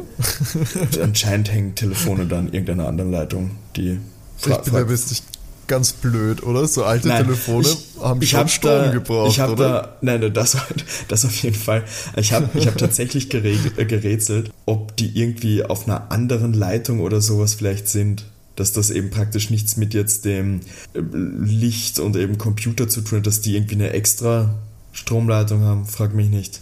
Anscheinend 1.02 1.52
hängen 1.52 1.76
Telefone 1.76 2.26
dann 2.26 2.48
in 2.48 2.54
irgendeiner 2.54 2.88
anderen 2.88 3.12
Leitung, 3.12 3.52
die. 3.76 4.00
Fra 4.38 4.62
ich 4.66 4.72
bin, 4.72 4.74
da 4.74 4.94
ich, 4.94 5.24
ganz 5.68 5.94
blöd, 5.94 6.44
oder? 6.44 6.68
So 6.68 6.84
alte 6.84 7.08
Nein, 7.08 7.26
Telefone 7.26 7.68
ich, 7.68 8.02
haben 8.02 8.22
ich 8.22 8.30
schon 8.30 8.40
hab 8.42 8.50
Strom 8.50 8.72
da, 8.72 8.92
gebraucht, 8.92 9.32
ich 9.32 9.40
hab 9.40 9.52
oder? 9.52 9.70
Da, 9.70 9.98
nein, 10.02 10.22
nein, 10.22 10.34
das, 10.34 10.58
das 11.08 11.26
auf 11.26 11.36
jeden 11.44 11.56
Fall. 11.56 11.84
Ich 12.16 12.34
habe 12.34 12.50
ich 12.54 12.68
hab 12.68 12.78
tatsächlich 12.78 13.34
äh, 13.34 13.86
gerätselt, 13.86 14.52
ob 14.66 14.96
die 14.98 15.18
irgendwie 15.20 15.64
auf 15.64 15.88
einer 15.88 16.12
anderen 16.12 16.54
Leitung 16.54 17.00
oder 17.00 17.22
sowas 17.22 17.54
vielleicht 17.56 17.88
sind. 17.88 18.26
Dass 18.56 18.72
das 18.72 18.90
eben 18.90 19.10
praktisch 19.10 19.50
nichts 19.50 19.76
mit 19.76 19.94
jetzt 19.94 20.24
dem 20.24 20.62
äh, 20.94 21.02
Licht 21.02 22.00
und 22.00 22.16
eben 22.16 22.38
Computer 22.38 22.88
zu 22.88 23.02
tun 23.02 23.18
hat, 23.18 23.28
dass 23.28 23.42
die 23.42 23.54
irgendwie 23.56 23.76
eine 23.76 23.90
extra 23.90 24.56
Stromleitung 24.94 25.62
haben, 25.62 25.86
frag 25.86 26.16
mich 26.16 26.30
nicht. 26.30 26.62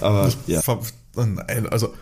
Aber 0.00 0.30
ja. 0.46 0.60
Nein, 1.16 1.68
also 1.68 1.94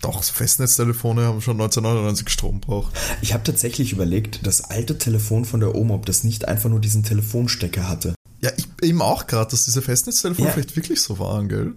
doch, 0.00 0.22
Festnetztelefone 0.22 1.22
haben 1.22 1.40
schon 1.40 1.54
1999 1.60 2.28
Strom 2.28 2.60
gebraucht. 2.60 2.92
Ich 3.22 3.32
habe 3.32 3.42
tatsächlich 3.42 3.92
überlegt, 3.92 4.46
das 4.46 4.62
alte 4.64 4.98
Telefon 4.98 5.44
von 5.44 5.60
der 5.60 5.74
Oma, 5.74 5.94
ob 5.94 6.04
das 6.06 6.24
nicht 6.24 6.46
einfach 6.46 6.68
nur 6.68 6.80
diesen 6.80 7.02
Telefonstecker 7.04 7.88
hatte. 7.88 8.14
Ja, 8.42 8.50
ich 8.58 8.66
eben 8.82 9.00
auch 9.00 9.26
gerade, 9.26 9.50
dass 9.50 9.64
diese 9.64 9.80
Festnetztelefone 9.80 10.48
Ja. 10.48 10.52
vielleicht 10.52 10.76
wirklich 10.76 11.00
so 11.00 11.18
waren, 11.18 11.48
gell? 11.48 11.72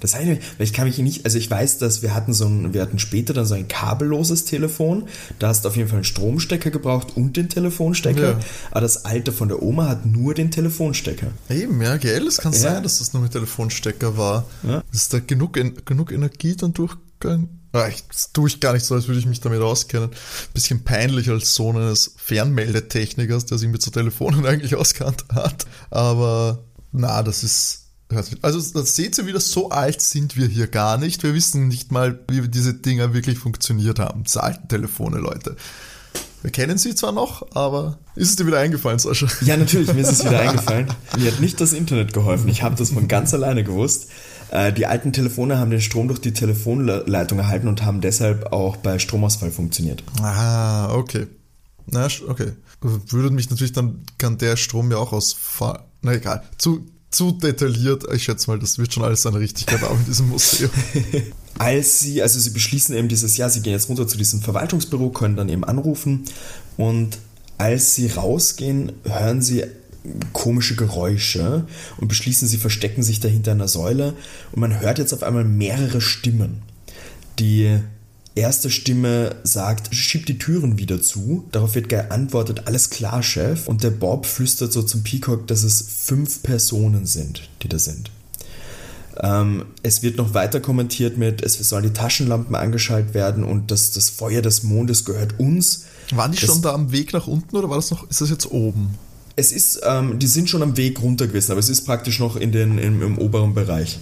Das 0.00 0.14
weil 0.14 0.38
ich 0.58 0.72
kann 0.72 0.86
mich 0.88 0.98
nicht, 0.98 1.24
also 1.24 1.38
ich 1.38 1.48
weiß, 1.48 1.78
dass 1.78 2.02
wir 2.02 2.14
hatten 2.14 2.34
so 2.34 2.46
ein, 2.46 2.74
wir 2.74 2.82
hatten 2.82 2.98
später 2.98 3.32
dann 3.32 3.46
so 3.46 3.54
ein 3.54 3.68
kabelloses 3.68 4.44
Telefon. 4.44 5.08
Da 5.38 5.48
hast 5.48 5.64
du 5.64 5.68
auf 5.68 5.76
jeden 5.76 5.88
Fall 5.88 5.98
einen 5.98 6.04
Stromstecker 6.04 6.70
gebraucht 6.70 7.16
und 7.16 7.36
den 7.36 7.48
Telefonstecker. 7.48 8.32
Ja. 8.32 8.40
Aber 8.72 8.80
das 8.80 9.04
alte 9.04 9.32
von 9.32 9.48
der 9.48 9.62
Oma 9.62 9.88
hat 9.88 10.04
nur 10.04 10.34
den 10.34 10.50
Telefonstecker. 10.50 11.28
Eben, 11.48 11.80
ja, 11.80 11.96
gell? 11.96 12.26
Es 12.26 12.38
kann 12.38 12.52
Ja. 12.52 12.58
sein, 12.58 12.82
dass 12.82 12.98
das 12.98 13.12
nur 13.12 13.22
mit 13.22 13.32
Telefonstecker 13.32 14.18
war. 14.18 14.46
Ja. 14.64 14.82
Ist 14.92 15.14
da 15.14 15.20
genug, 15.20 15.56
En- 15.56 15.76
genug 15.84 16.10
Energie 16.12 16.56
dann 16.56 16.72
durchgegangen? 16.74 17.60
Ah, 17.72 17.88
ich, 17.88 18.04
das 18.08 18.30
tue 18.32 18.48
ich 18.48 18.60
gar 18.60 18.72
nicht 18.72 18.84
so, 18.84 18.94
als 18.96 19.06
würde 19.06 19.20
ich 19.20 19.26
mich 19.26 19.40
damit 19.40 19.60
auskennen. 19.60 20.10
Bisschen 20.52 20.84
peinlich 20.84 21.30
als 21.30 21.54
Sohn 21.54 21.76
eines 21.76 22.14
Fernmeldetechnikers, 22.18 23.46
der 23.46 23.58
sich 23.58 23.68
mit 23.68 23.80
so 23.80 23.90
Telefonen 23.90 24.44
eigentlich 24.46 24.74
auskannt 24.74 25.24
hat. 25.32 25.66
Aber 25.90 26.64
na, 26.92 27.22
das 27.22 27.44
ist. 27.44 27.83
Also 28.42 28.60
das 28.72 28.96
seht 28.96 29.18
ihr 29.18 29.26
wieder, 29.26 29.40
so 29.40 29.70
alt 29.70 30.00
sind 30.00 30.36
wir 30.36 30.46
hier 30.46 30.66
gar 30.66 30.98
nicht. 30.98 31.22
Wir 31.22 31.34
wissen 31.34 31.68
nicht 31.68 31.92
mal, 31.92 32.18
wie 32.28 32.48
diese 32.48 32.74
Dinger 32.74 33.14
wirklich 33.14 33.38
funktioniert 33.38 33.98
haben. 33.98 34.24
Diese 34.24 34.42
alten 34.42 34.68
Telefone, 34.68 35.18
Leute. 35.18 35.56
Wir 36.42 36.50
kennen 36.50 36.76
sie 36.76 36.94
zwar 36.94 37.12
noch, 37.12 37.54
aber 37.54 37.98
ist 38.16 38.28
es 38.28 38.36
dir 38.36 38.46
wieder 38.46 38.58
eingefallen, 38.58 38.98
Sascha? 38.98 39.26
Ja, 39.40 39.56
natürlich, 39.56 39.94
mir 39.94 40.02
ist 40.02 40.12
es 40.12 40.24
wieder 40.24 40.40
eingefallen. 40.40 40.88
Mir 41.16 41.32
hat 41.32 41.40
nicht 41.40 41.58
das 41.58 41.72
Internet 41.72 42.12
geholfen. 42.12 42.48
Ich 42.48 42.62
habe 42.62 42.76
das 42.76 42.90
von 42.90 43.08
ganz 43.08 43.32
alleine 43.32 43.64
gewusst. 43.64 44.08
Äh, 44.50 44.72
Die 44.74 44.84
alten 44.84 45.14
Telefone 45.14 45.58
haben 45.58 45.70
den 45.70 45.80
Strom 45.80 46.08
durch 46.08 46.20
die 46.20 46.34
Telefonleitung 46.34 47.38
erhalten 47.38 47.66
und 47.66 47.82
haben 47.82 48.02
deshalb 48.02 48.52
auch 48.52 48.76
bei 48.76 48.98
Stromausfall 48.98 49.50
funktioniert. 49.50 50.04
Ah, 50.20 50.92
okay. 50.94 51.28
Na, 51.86 52.08
okay. 52.28 52.52
Würde 52.80 53.30
mich 53.30 53.48
natürlich 53.48 53.72
dann, 53.72 54.02
kann 54.18 54.36
der 54.36 54.56
Strom 54.56 54.90
ja 54.90 54.98
auch 54.98 55.14
ausfallen. 55.14 55.80
Na 56.02 56.12
egal. 56.12 56.42
Zu, 56.58 56.84
zu 57.14 57.32
detailliert. 57.32 58.04
Ich 58.12 58.24
schätze 58.24 58.50
mal, 58.50 58.58
das 58.58 58.78
wird 58.78 58.92
schon 58.92 59.04
alles 59.04 59.22
seine 59.22 59.38
Richtigkeit 59.38 59.80
haben 59.82 59.98
in 60.00 60.04
diesem 60.06 60.28
Museum. 60.28 60.70
Als 61.58 62.00
sie, 62.00 62.20
also 62.20 62.40
sie 62.40 62.50
beschließen 62.50 62.96
eben 62.96 63.08
dieses 63.08 63.36
Jahr, 63.36 63.48
sie 63.48 63.60
gehen 63.60 63.72
jetzt 63.72 63.88
runter 63.88 64.08
zu 64.08 64.18
diesem 64.18 64.40
Verwaltungsbüro, 64.40 65.10
können 65.10 65.36
dann 65.36 65.48
eben 65.48 65.64
anrufen 65.64 66.24
und 66.76 67.18
als 67.58 67.94
sie 67.94 68.08
rausgehen, 68.08 68.92
hören 69.04 69.40
sie 69.40 69.64
komische 70.32 70.74
Geräusche 70.74 71.66
und 71.98 72.08
beschließen, 72.08 72.48
sie 72.48 72.58
verstecken 72.58 73.04
sich 73.04 73.20
dahinter 73.20 73.52
einer 73.52 73.68
Säule 73.68 74.14
und 74.52 74.60
man 74.60 74.80
hört 74.80 74.98
jetzt 74.98 75.14
auf 75.14 75.22
einmal 75.22 75.44
mehrere 75.44 76.00
Stimmen. 76.00 76.62
Die 77.38 77.78
erste 78.34 78.70
Stimme 78.70 79.36
sagt, 79.44 79.94
schieb 79.94 80.26
die 80.26 80.38
Türen 80.38 80.78
wieder 80.78 81.00
zu. 81.00 81.44
Darauf 81.52 81.74
wird 81.74 81.88
geantwortet, 81.88 82.62
alles 82.66 82.90
klar, 82.90 83.22
Chef. 83.22 83.68
Und 83.68 83.82
der 83.82 83.90
Bob 83.90 84.26
flüstert 84.26 84.72
so 84.72 84.82
zum 84.82 85.02
Peacock, 85.02 85.46
dass 85.46 85.62
es 85.62 85.84
fünf 86.04 86.42
Personen 86.42 87.06
sind, 87.06 87.48
die 87.62 87.68
da 87.68 87.78
sind. 87.78 88.10
Ähm, 89.20 89.66
es 89.84 90.02
wird 90.02 90.16
noch 90.16 90.34
weiter 90.34 90.58
kommentiert 90.58 91.16
mit, 91.16 91.40
es 91.42 91.54
sollen 91.54 91.84
die 91.84 91.92
Taschenlampen 91.92 92.56
angeschaltet 92.56 93.14
werden 93.14 93.44
und 93.44 93.70
das, 93.70 93.92
das 93.92 94.10
Feuer 94.10 94.42
des 94.42 94.64
Mondes 94.64 95.04
gehört 95.04 95.38
uns. 95.38 95.84
Waren 96.10 96.32
die 96.32 96.38
Das- 96.40 96.46
schon 96.50 96.62
da 96.62 96.72
am 96.72 96.90
Weg 96.90 97.12
nach 97.12 97.28
unten 97.28 97.56
oder 97.56 97.70
war 97.70 97.76
das 97.76 97.92
noch, 97.92 98.10
ist 98.10 98.20
das 98.20 98.30
jetzt 98.30 98.50
oben? 98.50 98.98
Es 99.36 99.52
ist, 99.52 99.80
ähm, 99.84 100.18
die 100.18 100.26
sind 100.26 100.50
schon 100.50 100.62
am 100.62 100.76
Weg 100.76 101.00
runter 101.00 101.28
gewesen, 101.28 101.52
aber 101.52 101.60
es 101.60 101.68
ist 101.68 101.82
praktisch 101.86 102.18
noch 102.18 102.34
in 102.36 102.50
den, 102.50 102.78
im, 102.78 103.02
im 103.02 103.18
oberen 103.18 103.54
Bereich. 103.54 103.98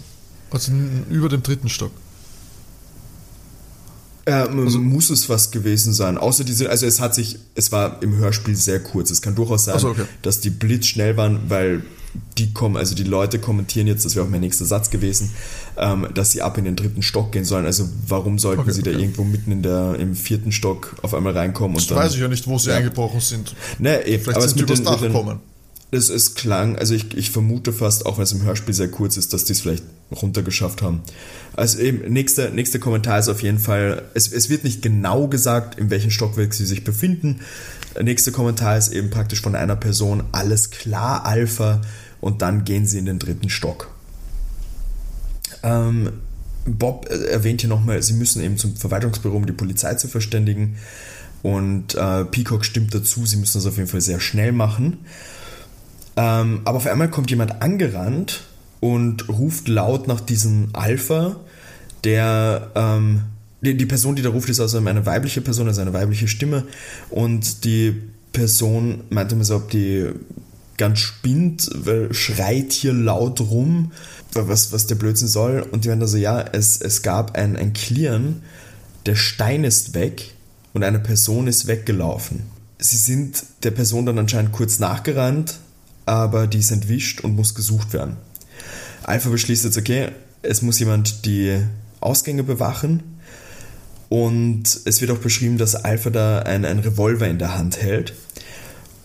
Also 0.50 0.72
über 1.10 1.28
dem 1.28 1.42
dritten 1.42 1.68
Stock. 1.68 1.90
Ähm, 4.24 4.64
muss 4.84 5.10
es 5.10 5.28
was 5.28 5.50
gewesen 5.50 5.92
sein. 5.92 6.16
Außer 6.16 6.44
diese, 6.44 6.70
also 6.70 6.86
es 6.86 7.00
hat 7.00 7.14
sich, 7.14 7.38
es 7.56 7.72
war 7.72 8.00
im 8.02 8.16
Hörspiel 8.16 8.54
sehr 8.54 8.78
kurz. 8.80 9.10
Es 9.10 9.20
kann 9.20 9.34
durchaus 9.34 9.64
sein, 9.64 9.78
so, 9.80 9.88
okay. 9.88 10.04
dass 10.22 10.38
die 10.40 10.50
blitzschnell 10.50 11.16
waren, 11.16 11.40
weil 11.48 11.82
die 12.38 12.52
kommen, 12.52 12.76
also 12.76 12.94
die 12.94 13.02
Leute 13.04 13.38
kommentieren 13.38 13.86
jetzt, 13.86 14.04
das 14.04 14.14
wäre 14.14 14.24
auch 14.26 14.30
mein 14.30 14.42
nächster 14.42 14.64
Satz 14.66 14.90
gewesen, 14.90 15.30
ähm, 15.76 16.06
dass 16.14 16.30
sie 16.32 16.42
ab 16.42 16.56
in 16.58 16.64
den 16.66 16.76
dritten 16.76 17.02
Stock 17.02 17.32
gehen 17.32 17.44
sollen. 17.44 17.64
Also 17.64 17.88
warum 18.06 18.38
sollten 18.38 18.60
Okay, 18.62 18.72
sie 18.72 18.82
da 18.82 18.90
okay. 18.92 19.00
irgendwo 19.00 19.24
mitten 19.24 19.50
in 19.50 19.62
der, 19.62 19.96
im 19.98 20.14
vierten 20.14 20.52
Stock 20.52 20.94
auf 21.02 21.14
einmal 21.14 21.32
reinkommen 21.36 21.76
und 21.76 21.90
Das 21.90 21.96
weiß 21.96 22.14
ich 22.14 22.20
ja 22.20 22.28
nicht, 22.28 22.46
wo 22.46 22.58
sie 22.58 22.70
Ja. 22.70 22.76
eingebrochen 22.76 23.20
sind. 23.20 23.54
Ne, 23.78 24.06
eh, 24.06 24.18
Vielleicht 24.18 24.36
aber 24.36 24.46
sind 24.46 24.58
sie 24.58 24.64
übers 24.64 24.82
Dach 24.82 25.00
gekommen. 25.00 25.40
es, 25.90 26.10
es 26.10 26.34
klang, 26.34 26.76
also 26.76 26.94
ich, 26.94 27.16
ich 27.16 27.30
vermute 27.30 27.72
fast, 27.72 28.06
auch 28.06 28.18
wenn 28.18 28.24
es 28.24 28.32
im 28.32 28.42
Hörspiel 28.42 28.74
sehr 28.74 28.88
kurz 28.88 29.16
ist, 29.16 29.32
dass 29.32 29.44
die 29.44 29.52
es 29.52 29.60
vielleicht 29.62 29.82
runtergeschafft 30.12 30.82
haben. 30.82 31.02
Also 31.54 31.78
eben, 31.78 32.12
nächster, 32.12 32.50
nächster 32.50 32.78
Kommentar 32.78 33.18
ist 33.18 33.28
auf 33.28 33.42
jeden 33.42 33.58
Fall, 33.58 34.02
es, 34.14 34.32
es 34.32 34.48
wird 34.48 34.64
nicht 34.64 34.82
genau 34.82 35.28
gesagt, 35.28 35.78
in 35.78 35.90
welchem 35.90 36.10
Stockwerk 36.10 36.54
sie 36.54 36.66
sich 36.66 36.84
befinden. 36.84 37.40
Der 37.94 38.04
nächste 38.04 38.32
Kommentar 38.32 38.78
ist 38.78 38.92
eben 38.92 39.10
praktisch 39.10 39.42
von 39.42 39.54
einer 39.54 39.76
Person, 39.76 40.24
alles 40.32 40.70
klar, 40.70 41.26
Alpha, 41.26 41.80
und 42.20 42.40
dann 42.42 42.64
gehen 42.64 42.86
sie 42.86 42.98
in 42.98 43.04
den 43.04 43.18
dritten 43.18 43.50
Stock. 43.50 43.90
Ähm, 45.62 46.10
Bob 46.64 47.08
äh, 47.10 47.24
erwähnt 47.26 47.60
hier 47.60 47.70
nochmal, 47.70 48.02
sie 48.02 48.14
müssen 48.14 48.42
eben 48.42 48.56
zum 48.56 48.76
Verwaltungsbüro, 48.76 49.36
um 49.36 49.46
die 49.46 49.52
Polizei 49.52 49.94
zu 49.94 50.08
verständigen. 50.08 50.76
Und 51.42 51.96
äh, 51.96 52.24
Peacock 52.24 52.64
stimmt 52.64 52.94
dazu, 52.94 53.26
sie 53.26 53.36
müssen 53.36 53.58
das 53.58 53.66
auf 53.66 53.76
jeden 53.76 53.88
Fall 53.88 54.00
sehr 54.00 54.20
schnell 54.20 54.52
machen. 54.52 54.98
Ähm, 56.16 56.60
aber 56.64 56.76
auf 56.76 56.86
einmal 56.86 57.10
kommt 57.10 57.30
jemand 57.30 57.62
angerannt 57.62 58.44
und 58.82 59.28
ruft 59.28 59.68
laut 59.68 60.08
nach 60.08 60.20
diesem 60.20 60.70
Alpha, 60.72 61.36
der 62.02 62.72
ähm, 62.74 63.22
die, 63.60 63.76
die 63.76 63.86
Person, 63.86 64.16
die 64.16 64.22
da 64.22 64.30
ruft, 64.30 64.48
ist 64.48 64.58
also 64.58 64.78
eine 64.78 65.06
weibliche 65.06 65.40
Person, 65.40 65.68
also 65.68 65.80
eine 65.80 65.92
weibliche 65.92 66.26
Stimme. 66.26 66.64
Und 67.08 67.62
die 67.64 67.94
Person 68.32 69.04
meinte 69.08 69.36
mir 69.36 69.44
so, 69.44 69.54
ob 69.54 69.70
die 69.70 70.08
ganz 70.78 70.98
spinnt, 70.98 71.70
weil 71.72 72.12
schreit 72.12 72.72
hier 72.72 72.92
laut 72.92 73.40
rum, 73.40 73.92
was, 74.32 74.72
was 74.72 74.88
der 74.88 74.96
Blödsinn 74.96 75.28
soll. 75.28 75.64
Und 75.70 75.84
die 75.84 75.88
meinte 75.88 76.08
so, 76.08 76.16
ja, 76.16 76.40
es, 76.40 76.80
es 76.80 77.02
gab 77.02 77.36
ein, 77.36 77.56
ein 77.56 77.74
Klirren, 77.74 78.42
der 79.06 79.14
Stein 79.14 79.62
ist 79.62 79.94
weg 79.94 80.34
und 80.72 80.82
eine 80.82 80.98
Person 80.98 81.46
ist 81.46 81.68
weggelaufen. 81.68 82.42
Sie 82.78 82.96
sind 82.96 83.44
der 83.62 83.70
Person 83.70 84.06
dann 84.06 84.18
anscheinend 84.18 84.50
kurz 84.50 84.80
nachgerannt, 84.80 85.60
aber 86.04 86.48
die 86.48 86.58
ist 86.58 86.72
entwischt 86.72 87.20
und 87.20 87.36
muss 87.36 87.54
gesucht 87.54 87.92
werden. 87.92 88.16
Alpha 89.04 89.28
beschließt 89.30 89.64
jetzt, 89.64 89.78
okay, 89.78 90.08
es 90.42 90.62
muss 90.62 90.78
jemand 90.78 91.24
die 91.24 91.58
Ausgänge 92.00 92.42
bewachen. 92.42 93.02
Und 94.08 94.64
es 94.84 95.00
wird 95.00 95.10
auch 95.10 95.18
beschrieben, 95.18 95.56
dass 95.56 95.74
Alpha 95.74 96.10
da 96.10 96.40
ein, 96.40 96.64
ein 96.66 96.80
Revolver 96.80 97.26
in 97.28 97.38
der 97.38 97.56
Hand 97.56 97.80
hält. 97.80 98.12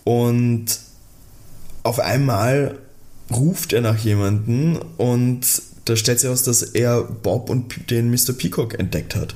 Und 0.04 0.66
auf 1.82 1.98
einmal 1.98 2.76
ruft 3.30 3.72
er 3.72 3.80
nach 3.80 3.96
jemanden 3.98 4.78
und 4.98 5.40
da 5.86 5.96
stellt 5.96 6.20
sich 6.20 6.26
heraus, 6.26 6.42
dass 6.42 6.62
er 6.62 7.02
Bob 7.02 7.48
und 7.48 7.90
den 7.90 8.10
Mr. 8.10 8.32
Peacock 8.36 8.78
entdeckt 8.78 9.14
hat. 9.16 9.34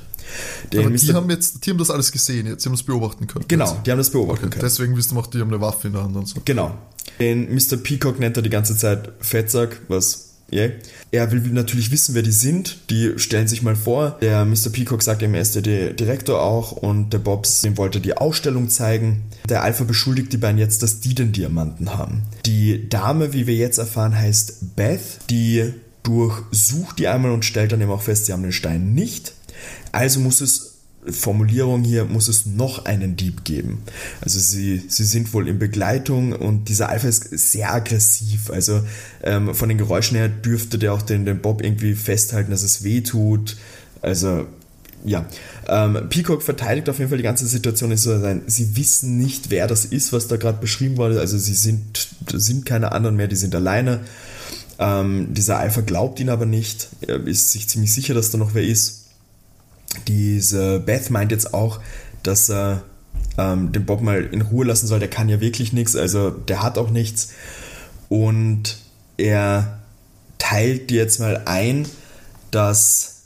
Den 0.71 0.81
Aber 0.81 0.89
Mr. 0.91 0.97
die 0.97 1.13
haben 1.13 1.29
jetzt, 1.29 1.65
die 1.65 1.69
haben 1.71 1.77
das 1.77 1.89
alles 1.89 2.11
gesehen 2.11 2.47
jetzt, 2.47 2.63
die 2.63 2.69
haben 2.69 2.75
das 2.75 2.83
beobachten 2.83 3.27
können. 3.27 3.45
genau, 3.47 3.75
die 3.85 3.91
haben 3.91 3.97
das 3.97 4.09
beobachten 4.11 4.45
Okay, 4.45 4.53
können. 4.53 4.63
deswegen 4.65 4.95
wissen 4.97 5.15
wir 5.15 5.21
auch, 5.21 5.27
die 5.27 5.39
haben 5.39 5.49
eine 5.49 5.61
Waffe 5.61 5.87
in 5.87 5.93
der 5.93 6.03
Hand 6.03 6.15
und 6.15 6.27
so. 6.27 6.41
Genau. 6.45 6.75
Den 7.19 7.53
Mr. 7.53 7.77
Peacock 7.77 8.19
nennt 8.19 8.37
er 8.37 8.43
die 8.43 8.49
ganze 8.49 8.75
Zeit 8.77 9.11
Fettsack, 9.19 9.81
was, 9.87 10.32
yeah. 10.53 10.71
Er 11.11 11.31
will 11.31 11.41
natürlich 11.51 11.91
wissen, 11.91 12.15
wer 12.15 12.21
die 12.23 12.31
sind. 12.31 12.77
Die 12.89 13.13
stellen 13.17 13.47
sich 13.47 13.61
mal 13.61 13.75
vor. 13.75 14.17
Der 14.21 14.45
Mr. 14.45 14.69
Peacock 14.71 15.03
sagt 15.03 15.21
ihm, 15.21 15.33
er 15.33 15.41
ist 15.41 15.55
der 15.55 15.61
Di- 15.61 15.93
Direktor 15.95 16.41
auch 16.41 16.71
und 16.71 17.11
der 17.13 17.19
Bobs, 17.19 17.61
dem 17.61 17.77
wollte 17.77 17.99
die 17.99 18.17
Ausstellung 18.17 18.69
zeigen. 18.69 19.23
Der 19.47 19.63
Alpha 19.63 19.83
beschuldigt 19.83 20.33
die 20.33 20.37
beiden 20.37 20.57
jetzt, 20.57 20.81
dass 20.83 20.99
die 21.01 21.13
den 21.15 21.31
Diamanten 21.31 21.93
haben. 21.95 22.23
Die 22.45 22.89
Dame, 22.89 23.33
wie 23.33 23.45
wir 23.47 23.55
jetzt 23.55 23.77
erfahren, 23.77 24.17
heißt 24.17 24.75
Beth. 24.75 25.01
Die 25.29 25.73
durchsucht 26.03 26.99
die 26.99 27.07
einmal 27.07 27.31
und 27.31 27.45
stellt 27.45 27.71
dann 27.71 27.81
eben 27.81 27.91
auch 27.91 28.01
fest, 28.01 28.25
sie 28.25 28.33
haben 28.33 28.43
den 28.43 28.51
Stein 28.51 28.93
nicht. 28.93 29.33
Also 29.91 30.19
muss 30.19 30.41
es 30.41 30.72
Formulierung 31.09 31.83
hier 31.83 32.05
muss 32.05 32.27
es 32.27 32.45
noch 32.45 32.85
einen 32.85 33.15
Dieb 33.15 33.43
geben. 33.43 33.83
Also 34.21 34.39
sie, 34.39 34.83
sie 34.87 35.03
sind 35.03 35.33
wohl 35.33 35.47
in 35.47 35.59
Begleitung 35.59 36.33
und 36.33 36.69
dieser 36.69 36.89
Alpha 36.89 37.07
ist 37.07 37.29
sehr 37.37 37.73
aggressiv. 37.73 38.49
Also 38.49 38.81
ähm, 39.23 39.53
von 39.53 39.69
den 39.69 39.77
Geräuschen 39.77 40.17
her 40.17 40.29
dürfte 40.29 40.77
der 40.77 40.93
auch 40.93 41.01
den, 41.01 41.25
den 41.25 41.41
Bob 41.41 41.63
irgendwie 41.63 41.93
festhalten, 41.93 42.51
dass 42.51 42.63
es 42.63 42.83
weh 42.83 43.01
tut. 43.01 43.57
Also 44.01 44.45
ja, 45.05 45.25
ähm, 45.67 46.07
Peacock 46.09 46.41
verteidigt 46.41 46.89
auf 46.89 46.97
jeden 46.97 47.09
Fall 47.09 47.17
die 47.17 47.23
ganze 47.23 47.45
Situation. 47.45 47.91
Ist 47.91 48.03
so 48.03 48.17
sie 48.47 48.77
wissen 48.77 49.17
nicht, 49.17 49.49
wer 49.49 49.67
das 49.67 49.85
ist, 49.85 50.13
was 50.13 50.27
da 50.27 50.37
gerade 50.37 50.59
beschrieben 50.59 50.97
wurde. 50.97 51.19
Also 51.19 51.37
sie 51.37 51.53
sind, 51.53 52.07
sind 52.31 52.65
keine 52.65 52.91
anderen 52.91 53.15
mehr, 53.15 53.27
die 53.27 53.35
sind 53.35 53.53
alleine. 53.55 54.01
Ähm, 54.79 55.33
dieser 55.33 55.59
Alpha 55.59 55.81
glaubt 55.81 56.19
ihn 56.19 56.29
aber 56.29 56.45
nicht. 56.45 56.89
Er 57.05 57.25
ist 57.27 57.51
sich 57.51 57.67
ziemlich 57.67 57.93
sicher, 57.93 58.13
dass 58.13 58.31
da 58.31 58.37
noch 58.37 58.53
wer 58.53 58.63
ist. 58.63 59.02
Diese 60.07 60.79
Beth 60.79 61.09
meint 61.09 61.31
jetzt 61.31 61.53
auch, 61.53 61.79
dass 62.23 62.49
er 62.49 62.83
ähm, 63.37 63.71
den 63.71 63.85
Bob 63.85 64.01
mal 64.01 64.23
in 64.23 64.41
Ruhe 64.41 64.65
lassen 64.65 64.87
soll. 64.87 64.99
Der 64.99 65.09
kann 65.09 65.29
ja 65.29 65.39
wirklich 65.41 65.73
nichts, 65.73 65.95
also 65.95 66.29
der 66.29 66.63
hat 66.63 66.77
auch 66.77 66.89
nichts. 66.89 67.33
Und 68.09 68.77
er 69.17 69.79
teilt 70.37 70.91
jetzt 70.91 71.19
mal 71.19 71.43
ein, 71.45 71.87
dass 72.51 73.23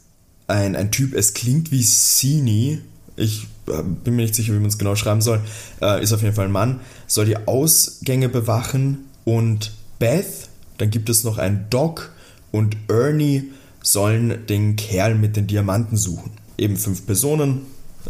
ein, 0.48 0.76
ein 0.76 0.92
Typ, 0.92 1.14
es 1.14 1.34
klingt 1.34 1.72
wie 1.72 1.84
Sini, 1.84 2.82
ich 3.16 3.48
äh, 3.68 3.84
bin 3.84 4.16
mir 4.16 4.22
nicht 4.22 4.36
sicher, 4.36 4.54
wie 4.54 4.60
man 4.60 4.68
es 4.68 4.78
genau 4.78 4.96
schreiben 4.96 5.22
soll, 5.22 5.42
äh, 5.82 6.02
ist 6.02 6.14
auf 6.14 6.22
jeden 6.22 6.36
Fall 6.36 6.46
ein 6.46 6.52
Mann, 6.52 6.80
soll 7.08 7.26
die 7.26 7.48
Ausgänge 7.48 8.30
bewachen 8.30 9.06
und 9.26 9.74
Beth, 10.00 10.48
dann 10.78 10.90
gibt 10.90 11.10
es 11.10 11.24
noch 11.24 11.38
einen 11.38 11.66
Doc 11.70 12.14
und 12.52 12.78
Ernie 12.88 13.52
sollen 13.82 14.46
den 14.48 14.76
Kerl 14.76 15.16
mit 15.16 15.36
den 15.36 15.48
Diamanten 15.48 15.98
suchen. 15.98 16.32
Eben 16.58 16.78
fünf 16.78 17.06
Personen, 17.06 17.62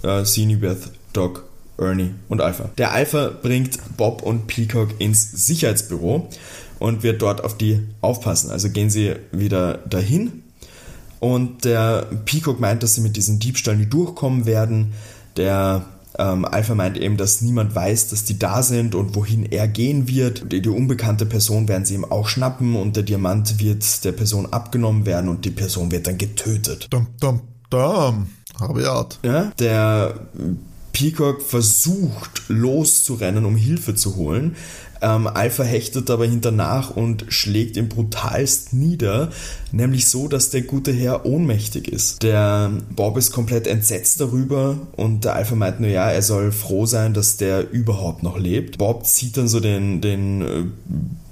äh, 0.04 0.24
Sini, 0.24 0.56
Beth, 0.56 0.92
Doc, 1.14 1.46
Ernie 1.78 2.12
und 2.30 2.42
Alpha. 2.42 2.70
Der 2.78 2.92
Alpha 2.92 3.32
bringt 3.42 3.78
Bob 3.98 4.22
und 4.24 4.48
Peacock 4.48 4.90
ins 5.00 5.32
Sicherheitsbüro 5.32 6.28
und 6.80 7.04
wird 7.04 7.22
dort 7.22 7.44
auf 7.44 7.58
die 7.58 7.82
aufpassen. 8.02 8.52
Also 8.52 8.70
gehen 8.70 8.90
sie 8.90 9.16
wieder 9.32 9.80
dahin 9.90 10.44
und 11.20 11.66
der 11.66 12.08
Peacock 12.26 12.60
meint, 12.60 12.84
dass 12.84 12.96
sie 12.96 13.02
mit 13.02 13.16
diesen 13.16 13.40
Diebstahl 13.40 13.76
nie 13.76 13.86
durchkommen 13.86 14.46
werden. 14.46 14.94
Der 15.36 15.86
ähm, 16.18 16.46
Alpha 16.46 16.76
meint 16.76 16.98
eben, 16.98 17.18
dass 17.18 17.42
niemand 17.42 17.76
weiß, 17.76 18.10
dass 18.10 18.24
die 18.24 18.38
da 18.38 18.64
sind 18.64 18.96
und 18.96 19.16
wohin 19.16 19.46
er 19.46 19.68
gehen 19.68 20.08
wird. 20.08 20.52
Die, 20.52 20.62
die, 20.62 20.70
unbekannte 20.70 21.26
Person 21.26 21.68
werden 21.68 21.86
sie 21.86 21.96
ihm 21.96 22.06
auch 22.06 22.28
schnappen 22.28 22.76
und 22.76 22.96
der 22.96 23.04
Diamant 23.04 23.60
wird 23.60 24.04
der 24.06 24.12
Person 24.12 24.48
abgenommen 24.48 25.06
werden 25.06 25.30
und 25.30 25.46
die 25.46 25.52
Person 25.52 25.92
wird 25.92 26.08
dann 26.08 26.18
getötet. 26.18 26.88
Dum, 26.90 27.08
dum, 27.20 27.42
dum. 27.70 28.30
Rabiat. 28.60 29.20
Ja, 29.24 29.52
der 29.60 30.16
Peacock 30.94 31.44
versucht 31.44 32.44
loszurennen, 32.48 33.46
um 33.46 33.56
Hilfe 33.56 33.94
zu 33.94 34.16
holen. 34.16 34.56
Ähm, 35.00 35.28
Alpha 35.28 35.64
hechtet 35.64 36.10
aber 36.10 36.26
hinternach 36.26 36.90
und 36.90 37.26
schlägt 37.30 37.78
ihn 37.78 37.88
brutalst 37.88 38.74
nieder, 38.74 39.30
nämlich 39.72 40.08
so, 40.08 40.28
dass 40.28 40.50
der 40.50 40.64
gute 40.64 40.92
Herr 40.92 41.24
ohnmächtig 41.26 41.88
ist. 41.88 42.24
Der 42.24 42.72
Bob 42.96 43.16
ist 43.18 43.32
komplett 43.32 43.68
entsetzt 43.68 44.20
darüber 44.22 44.78
und 44.96 45.24
der 45.24 45.36
Alpha 45.36 45.54
meint 45.54 45.80
nur, 45.80 45.90
ja, 45.90 46.10
er 46.10 46.24
soll 46.24 46.52
froh 46.52 46.88
sein, 46.88 47.14
dass 47.14 47.38
der 47.38 47.70
überhaupt 47.72 48.24
noch 48.24 48.40
lebt. 48.40 48.80
Bob 48.80 49.06
zieht 49.06 49.38
dann 49.38 49.48
so 49.48 49.60
den, 49.60 50.02
den 50.02 50.42
äh, 50.42 50.64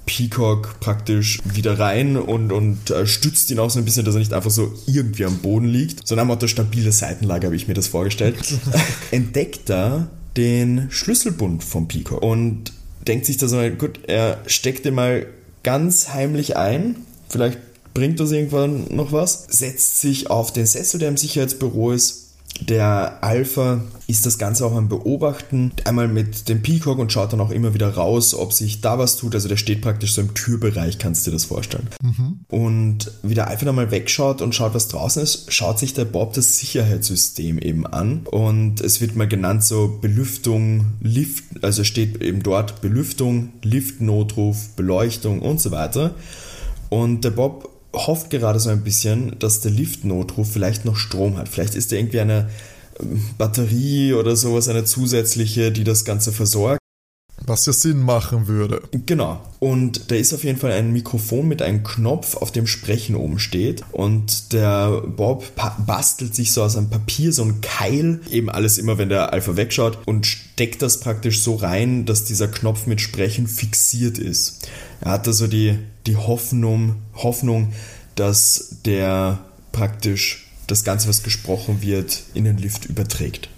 Peacock 0.06 0.78
praktisch 0.80 1.40
wieder 1.44 1.78
rein 1.78 2.16
und, 2.16 2.52
und 2.52 2.90
äh, 2.90 3.06
stützt 3.06 3.50
ihn 3.50 3.58
auch 3.58 3.70
so 3.70 3.80
ein 3.80 3.84
bisschen, 3.84 4.04
dass 4.04 4.14
er 4.14 4.20
nicht 4.20 4.32
einfach 4.32 4.50
so 4.50 4.72
irgendwie 4.86 5.24
am 5.24 5.38
Boden 5.38 5.66
liegt. 5.66 6.06
So 6.06 6.14
nach 6.14 6.24
Motto 6.24 6.46
stabile 6.46 6.92
Seitenlage 6.92 7.46
habe 7.46 7.56
ich 7.56 7.68
mir 7.68 7.74
das 7.74 7.88
vorgestellt. 7.88 8.36
Entdeckt 9.10 9.68
er 9.68 10.08
den 10.36 10.86
Schlüsselbund 10.90 11.64
vom 11.64 11.88
Peacock 11.88 12.22
und 12.22 12.72
denkt 13.06 13.26
sich 13.26 13.36
da 13.36 13.48
so, 13.48 13.58
gut, 13.70 14.00
er 14.06 14.38
steckt 14.46 14.84
den 14.84 14.94
mal 14.94 15.26
ganz 15.62 16.10
heimlich 16.10 16.56
ein, 16.56 16.96
vielleicht 17.28 17.58
bringt 17.94 18.20
das 18.20 18.30
irgendwann 18.30 18.84
noch 18.94 19.12
was, 19.12 19.46
setzt 19.48 20.00
sich 20.00 20.30
auf 20.30 20.52
den 20.52 20.66
Sessel, 20.66 21.00
der 21.00 21.08
im 21.08 21.16
Sicherheitsbüro 21.16 21.92
ist, 21.92 22.25
der 22.60 23.18
Alpha 23.22 23.80
ist 24.06 24.24
das 24.24 24.38
Ganze 24.38 24.64
auch 24.64 24.74
am 24.74 24.88
Beobachten. 24.88 25.72
Einmal 25.84 26.08
mit 26.08 26.48
dem 26.48 26.62
Peacock 26.62 26.98
und 26.98 27.12
schaut 27.12 27.32
dann 27.32 27.40
auch 27.40 27.50
immer 27.50 27.74
wieder 27.74 27.94
raus, 27.94 28.34
ob 28.34 28.52
sich 28.52 28.80
da 28.80 28.98
was 28.98 29.16
tut. 29.16 29.34
Also 29.34 29.48
der 29.48 29.56
steht 29.56 29.82
praktisch 29.82 30.14
so 30.14 30.20
im 30.20 30.34
Türbereich, 30.34 30.98
kannst 30.98 31.26
du 31.26 31.30
dir 31.30 31.36
das 31.36 31.46
vorstellen. 31.46 31.88
Mhm. 32.02 32.40
Und 32.48 33.10
wie 33.22 33.34
der 33.34 33.48
Alpha 33.48 33.64
dann 33.64 33.74
mal 33.74 33.90
wegschaut 33.90 34.42
und 34.42 34.54
schaut, 34.54 34.74
was 34.74 34.88
draußen 34.88 35.22
ist, 35.22 35.52
schaut 35.52 35.78
sich 35.78 35.94
der 35.94 36.04
Bob 36.04 36.34
das 36.34 36.58
Sicherheitssystem 36.58 37.58
eben 37.58 37.86
an. 37.86 38.20
Und 38.30 38.80
es 38.80 39.00
wird 39.00 39.16
mal 39.16 39.28
genannt 39.28 39.64
so 39.64 39.98
Belüftung, 40.00 40.86
Lift, 41.00 41.44
also 41.62 41.84
steht 41.84 42.22
eben 42.22 42.42
dort 42.42 42.80
Belüftung, 42.80 43.50
Liftnotruf, 43.62 44.68
Beleuchtung 44.76 45.42
und 45.42 45.60
so 45.60 45.72
weiter. 45.72 46.14
Und 46.88 47.24
der 47.24 47.30
Bob 47.30 47.75
hofft 47.96 48.30
gerade 48.30 48.60
so 48.60 48.70
ein 48.70 48.82
bisschen, 48.82 49.38
dass 49.38 49.60
der 49.60 49.70
Liftnotruf 49.70 50.50
vielleicht 50.52 50.84
noch 50.84 50.96
Strom 50.96 51.38
hat. 51.38 51.48
Vielleicht 51.48 51.74
ist 51.74 51.92
da 51.92 51.96
irgendwie 51.96 52.20
eine 52.20 52.50
ähm, 53.00 53.22
Batterie 53.38 54.12
oder 54.12 54.36
sowas, 54.36 54.68
eine 54.68 54.84
zusätzliche, 54.84 55.72
die 55.72 55.84
das 55.84 56.04
Ganze 56.04 56.32
versorgt. 56.32 56.80
Was 57.44 57.66
ja 57.66 57.72
Sinn 57.72 58.00
machen 58.00 58.48
würde. 58.48 58.82
Genau. 59.04 59.40
Und 59.60 60.10
da 60.10 60.14
ist 60.14 60.32
auf 60.32 60.42
jeden 60.42 60.58
Fall 60.58 60.72
ein 60.72 60.92
Mikrofon 60.92 61.46
mit 61.46 61.60
einem 61.62 61.84
Knopf, 61.84 62.36
auf 62.36 62.50
dem 62.50 62.66
Sprechen 62.66 63.14
oben 63.14 63.38
steht. 63.38 63.84
Und 63.92 64.52
der 64.52 65.02
Bob 65.02 65.44
bastelt 65.86 66.34
sich 66.34 66.52
so 66.52 66.62
aus 66.62 66.76
einem 66.76 66.88
Papier 66.90 67.32
so 67.32 67.44
ein 67.44 67.60
Keil, 67.60 68.20
eben 68.30 68.48
alles 68.48 68.78
immer, 68.78 68.98
wenn 68.98 69.10
der 69.10 69.32
Alpha 69.32 69.56
wegschaut, 69.56 69.98
und 70.06 70.26
steckt 70.26 70.82
das 70.82 71.00
praktisch 71.00 71.42
so 71.42 71.54
rein, 71.56 72.06
dass 72.06 72.24
dieser 72.24 72.48
Knopf 72.48 72.86
mit 72.86 73.00
Sprechen 73.00 73.46
fixiert 73.46 74.18
ist. 74.18 74.68
Er 75.00 75.12
hat 75.12 75.28
also 75.28 75.46
die, 75.46 75.78
die 76.06 76.16
Hoffnung, 76.16 76.96
Hoffnung, 77.14 77.72
dass 78.14 78.76
der 78.84 79.38
praktisch 79.72 80.46
das 80.66 80.84
Ganze, 80.84 81.08
was 81.08 81.22
gesprochen 81.22 81.82
wird, 81.82 82.22
in 82.34 82.44
den 82.44 82.56
Lift 82.56 82.86
überträgt. 82.86 83.48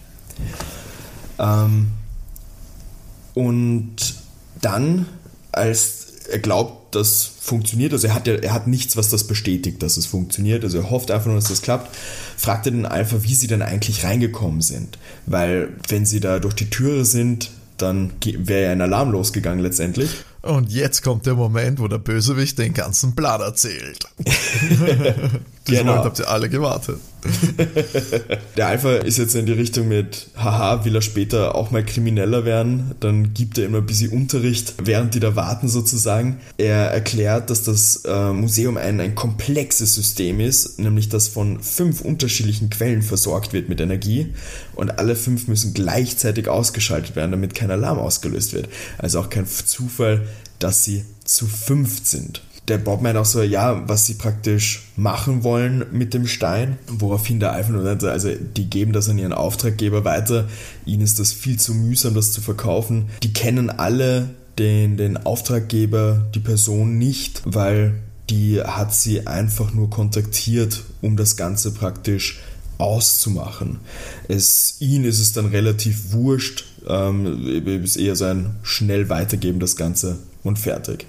Ähm, 1.39 1.93
und 3.39 3.95
dann, 4.61 5.07
als 5.53 6.07
er 6.29 6.41
glaubt, 6.41 6.93
das 6.97 7.23
funktioniert, 7.23 7.93
also 7.93 8.09
er 8.09 8.15
hat 8.15 8.27
ja, 8.27 8.35
er 8.35 8.53
hat 8.53 8.67
nichts, 8.67 8.97
was 8.97 9.11
das 9.11 9.29
bestätigt, 9.29 9.81
dass 9.81 9.97
es 9.97 10.07
funktioniert, 10.07 10.65
also 10.65 10.79
er 10.79 10.91
hofft 10.91 11.13
einfach 11.13 11.27
nur, 11.27 11.37
dass 11.37 11.47
das 11.47 11.63
klappt, 11.63 11.97
fragt 12.37 12.67
er 12.67 12.73
den 12.73 12.85
Alpha, 12.85 13.23
wie 13.23 13.35
sie 13.37 13.47
denn 13.47 13.63
eigentlich 13.63 14.03
reingekommen 14.03 14.61
sind. 14.61 14.99
Weil, 15.27 15.69
wenn 15.87 16.05
sie 16.05 16.19
da 16.19 16.41
durch 16.41 16.55
die 16.55 16.69
Türe 16.69 17.05
sind, 17.05 17.53
dann 17.77 18.11
wäre 18.25 18.65
ja 18.65 18.73
ein 18.73 18.81
Alarm 18.81 19.13
losgegangen 19.13 19.63
letztendlich. 19.63 20.11
Und 20.43 20.73
jetzt 20.73 21.05
kommt 21.05 21.25
der 21.27 21.35
Moment, 21.35 21.79
wo 21.79 21.87
der 21.87 21.99
Bösewicht 21.99 22.59
den 22.59 22.75
ganzen 22.75 23.15
Plan 23.15 23.41
erzählt. 23.41 24.01
Diesen 24.19 25.29
genau. 25.65 25.85
Moment 25.85 26.05
habt 26.07 26.19
ihr 26.19 26.29
alle 26.29 26.49
gewartet. 26.49 26.99
der 28.57 28.67
Alpha 28.67 28.97
ist 28.97 29.19
jetzt 29.19 29.35
in 29.35 29.47
die 29.47 29.53
Richtung 29.53 29.89
mit, 29.89 30.29
haha, 30.37 30.85
will 30.85 30.95
er 30.95 31.03
später 31.03 31.55
auch 31.55 31.71
mal 31.71 31.85
Krimineller 31.85 32.45
werden. 32.45 32.95
Dann 33.01 33.35
gibt 33.35 33.59
er 33.59 33.67
immer 33.67 33.79
ein 33.79 33.87
bisschen 33.87 34.11
Unterricht, 34.11 34.75
während 34.83 35.15
die 35.15 35.21
da 35.21 35.37
warten 35.37 35.69
sozusagen. 35.69 36.41
Er 36.57 36.91
erklärt, 36.91 37.51
dass 37.51 37.63
das 37.63 38.03
äh, 38.05 38.33
Museum 38.33 38.77
ein, 38.77 39.01
ein 39.01 39.15
komplexes 39.15 39.95
System 39.95 40.41
ist, 40.41 40.79
nämlich 40.79 41.09
das 41.09 41.29
von 41.29 41.61
fünf 41.61 42.01
unterschiedlichen 42.01 42.71
Quellen 42.71 43.03
versorgt 43.03 43.53
wird 43.53 43.69
mit 43.69 43.81
Energie 43.81 44.33
und 44.75 44.99
alle 44.99 45.17
fünf 45.17 45.49
müssen 45.49 45.75
gleichzeitig 45.75 46.49
ausgeschaltet 46.49 47.17
werden, 47.17 47.31
damit 47.33 47.55
kein 47.55 47.71
Alarm 47.71 47.99
ausgelöst 47.99 48.53
wird. 48.53 48.69
Also 48.99 49.21
auch 49.21 49.31
kein 49.31 49.47
Zufall, 49.47 50.27
dass 50.59 50.85
sie 50.85 51.05
zu 51.25 51.47
fünft 51.47 52.07
sind 52.07 52.43
der 52.69 52.79
Bob 52.79 53.03
meint 53.03 53.17
auch 53.17 53.25
so, 53.25 53.43
ja, 53.43 53.89
was 53.89 54.07
sie 54.07 54.15
praktisch 54.15 54.89
machen 54.97 55.43
wollen 55.43 55.87
mit 55.91 56.15
dem 56.15 56.27
Stein, 56.27 56.79
woraufhin 56.87 57.41
der 57.41 57.53
einfach 57.53 57.73
nur, 57.73 57.85
also 57.85 58.31
die 58.35 58.69
geben 58.69 58.93
das 58.93 59.09
an 59.09 59.19
ihren 59.19 59.33
Auftraggeber 59.33 60.05
weiter, 60.05 60.49
ihnen 60.85 61.03
ist 61.03 61.19
das 61.19 61.33
viel 61.33 61.59
zu 61.59 61.75
mühsam, 61.75 62.15
das 62.15 62.33
zu 62.33 62.41
verkaufen. 62.41 63.07
Die 63.23 63.33
kennen 63.33 63.71
alle 63.71 64.31
den, 64.59 64.97
den 64.97 65.17
Auftraggeber, 65.17 66.27
die 66.35 66.41
Person 66.41 66.99
nicht, 66.99 67.43
weil 67.45 67.95
die 68.29 68.61
hat 68.61 68.95
sie 68.95 69.27
einfach 69.27 69.73
nur 69.73 69.89
kontaktiert, 69.89 70.85
um 71.01 71.17
das 71.17 71.37
Ganze 71.37 71.73
praktisch 71.73 72.41
auszumachen. 72.77 73.81
Es, 74.29 74.77
ihnen 74.81 75.05
ist 75.05 75.21
es 75.21 75.33
dann 75.33 75.47
relativ 75.47 76.13
wurscht, 76.13 76.65
ähm, 76.87 77.65
ist 77.67 77.97
eher 77.97 78.17
so 78.17 78.25
ein 78.25 78.57
schnell 78.63 79.09
weitergeben 79.09 79.61
das 79.61 79.77
Ganze 79.77 80.19
und 80.43 80.59
fertig. 80.59 81.07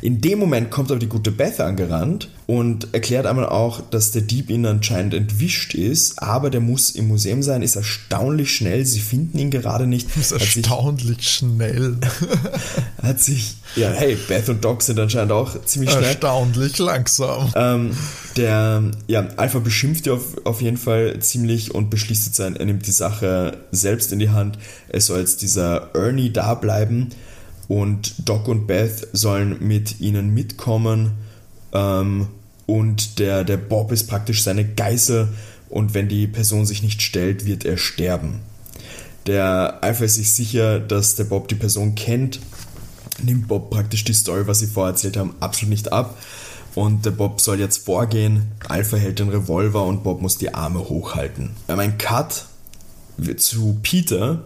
In 0.00 0.20
dem 0.20 0.38
Moment 0.38 0.70
kommt 0.70 0.90
aber 0.90 1.00
die 1.00 1.08
gute 1.08 1.32
Beth 1.32 1.60
angerannt 1.60 2.28
und 2.46 2.94
erklärt 2.94 3.26
einmal 3.26 3.46
auch, 3.46 3.80
dass 3.90 4.12
der 4.12 4.22
Dieb 4.22 4.48
ihn 4.48 4.64
anscheinend 4.64 5.12
entwischt 5.12 5.74
ist, 5.74 6.22
aber 6.22 6.50
der 6.50 6.60
muss 6.60 6.90
im 6.92 7.08
Museum 7.08 7.42
sein, 7.42 7.62
ist 7.62 7.76
erstaunlich 7.76 8.54
schnell. 8.54 8.86
Sie 8.86 9.00
finden 9.00 9.38
ihn 9.38 9.50
gerade 9.50 9.86
nicht. 9.86 10.08
Ist 10.16 10.32
erstaunlich 10.32 11.18
sich, 11.18 11.28
schnell. 11.28 11.96
hat 13.02 13.20
sich, 13.20 13.56
ja, 13.76 13.90
hey, 13.90 14.16
Beth 14.28 14.48
und 14.48 14.64
Doc 14.64 14.82
sind 14.82 14.98
anscheinend 14.98 15.32
auch 15.32 15.62
ziemlich 15.64 15.90
schnell. 15.90 16.04
Erstaunlich 16.04 16.78
langsam. 16.78 17.52
Ähm, 17.54 17.90
der, 18.36 18.84
ja, 19.08 19.28
Alpha 19.36 19.58
beschimpft 19.58 20.06
ihn 20.06 20.12
auf, 20.12 20.36
auf 20.44 20.62
jeden 20.62 20.76
Fall 20.76 21.18
ziemlich 21.20 21.74
und 21.74 21.90
beschließt 21.90 22.26
jetzt, 22.26 22.38
er 22.38 22.50
nimmt 22.50 22.86
die 22.86 22.92
Sache 22.92 23.58
selbst 23.72 24.12
in 24.12 24.20
die 24.20 24.30
Hand. 24.30 24.58
Es 24.88 25.06
soll 25.06 25.20
jetzt 25.20 25.42
dieser 25.42 25.90
Ernie 25.94 26.30
da 26.30 26.54
bleiben 26.54 27.10
und 27.68 28.28
Doc 28.28 28.48
und 28.48 28.66
Beth 28.66 29.08
sollen 29.12 29.56
mit 29.60 30.00
ihnen 30.00 30.32
mitkommen 30.32 31.12
ähm, 31.72 32.28
und 32.66 33.18
der, 33.18 33.44
der 33.44 33.58
Bob 33.58 33.92
ist 33.92 34.08
praktisch 34.08 34.42
seine 34.42 34.64
Geißel 34.66 35.28
und 35.68 35.94
wenn 35.94 36.08
die 36.08 36.26
Person 36.26 36.66
sich 36.66 36.82
nicht 36.82 37.02
stellt, 37.02 37.44
wird 37.44 37.64
er 37.64 37.76
sterben. 37.76 38.40
Der 39.26 39.78
Alpha 39.82 40.04
ist 40.04 40.14
sich 40.14 40.32
sicher, 40.32 40.80
dass 40.80 41.14
der 41.14 41.24
Bob 41.24 41.48
die 41.48 41.54
Person 41.54 41.94
kennt, 41.94 42.40
nimmt 43.22 43.48
Bob 43.48 43.70
praktisch 43.70 44.04
die 44.04 44.14
Story, 44.14 44.46
was 44.46 44.60
sie 44.60 44.66
vorher 44.66 44.92
erzählt 44.92 45.18
haben, 45.18 45.34
absolut 45.40 45.70
nicht 45.70 45.92
ab. 45.92 46.16
Und 46.74 47.04
der 47.04 47.10
Bob 47.10 47.40
soll 47.40 47.58
jetzt 47.58 47.84
vorgehen. 47.84 48.52
Alpha 48.68 48.96
hält 48.96 49.18
den 49.18 49.30
Revolver 49.30 49.84
und 49.84 50.04
Bob 50.04 50.22
muss 50.22 50.38
die 50.38 50.54
Arme 50.54 50.78
hochhalten. 50.78 51.50
Wir 51.66 51.72
haben 51.72 51.80
einen 51.80 51.98
Cut 51.98 52.46
zu 53.36 53.78
Peter, 53.82 54.44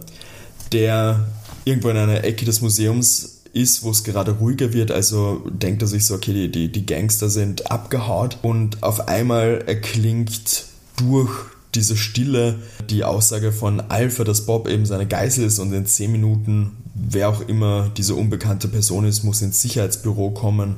der 0.71 1.27
irgendwo 1.65 1.89
in 1.89 1.97
einer 1.97 2.23
Ecke 2.23 2.45
des 2.45 2.61
Museums 2.61 3.41
ist, 3.53 3.83
wo 3.83 3.91
es 3.91 4.03
gerade 4.03 4.31
ruhiger 4.31 4.73
wird. 4.73 4.91
Also 4.91 5.43
denkt 5.49 5.81
er 5.81 5.87
sich 5.87 6.05
so, 6.05 6.15
okay, 6.15 6.33
die, 6.33 6.51
die, 6.51 6.71
die 6.71 6.85
Gangster 6.85 7.29
sind 7.29 7.71
abgehaut. 7.71 8.39
Und 8.41 8.81
auf 8.83 9.07
einmal 9.07 9.63
erklingt 9.67 10.65
durch 10.97 11.31
diese 11.75 11.97
Stille 11.97 12.59
die 12.89 13.03
Aussage 13.03 13.51
von 13.51 13.79
Alpha, 13.79 14.23
dass 14.23 14.45
Bob 14.45 14.67
eben 14.67 14.85
seine 14.85 15.07
Geisel 15.07 15.45
ist 15.45 15.59
und 15.59 15.73
in 15.73 15.85
10 15.85 16.11
Minuten, 16.11 16.71
wer 16.93 17.29
auch 17.29 17.41
immer 17.47 17.91
diese 17.97 18.15
unbekannte 18.15 18.67
Person 18.67 19.05
ist, 19.05 19.23
muss 19.23 19.41
ins 19.41 19.61
Sicherheitsbüro 19.61 20.31
kommen, 20.31 20.75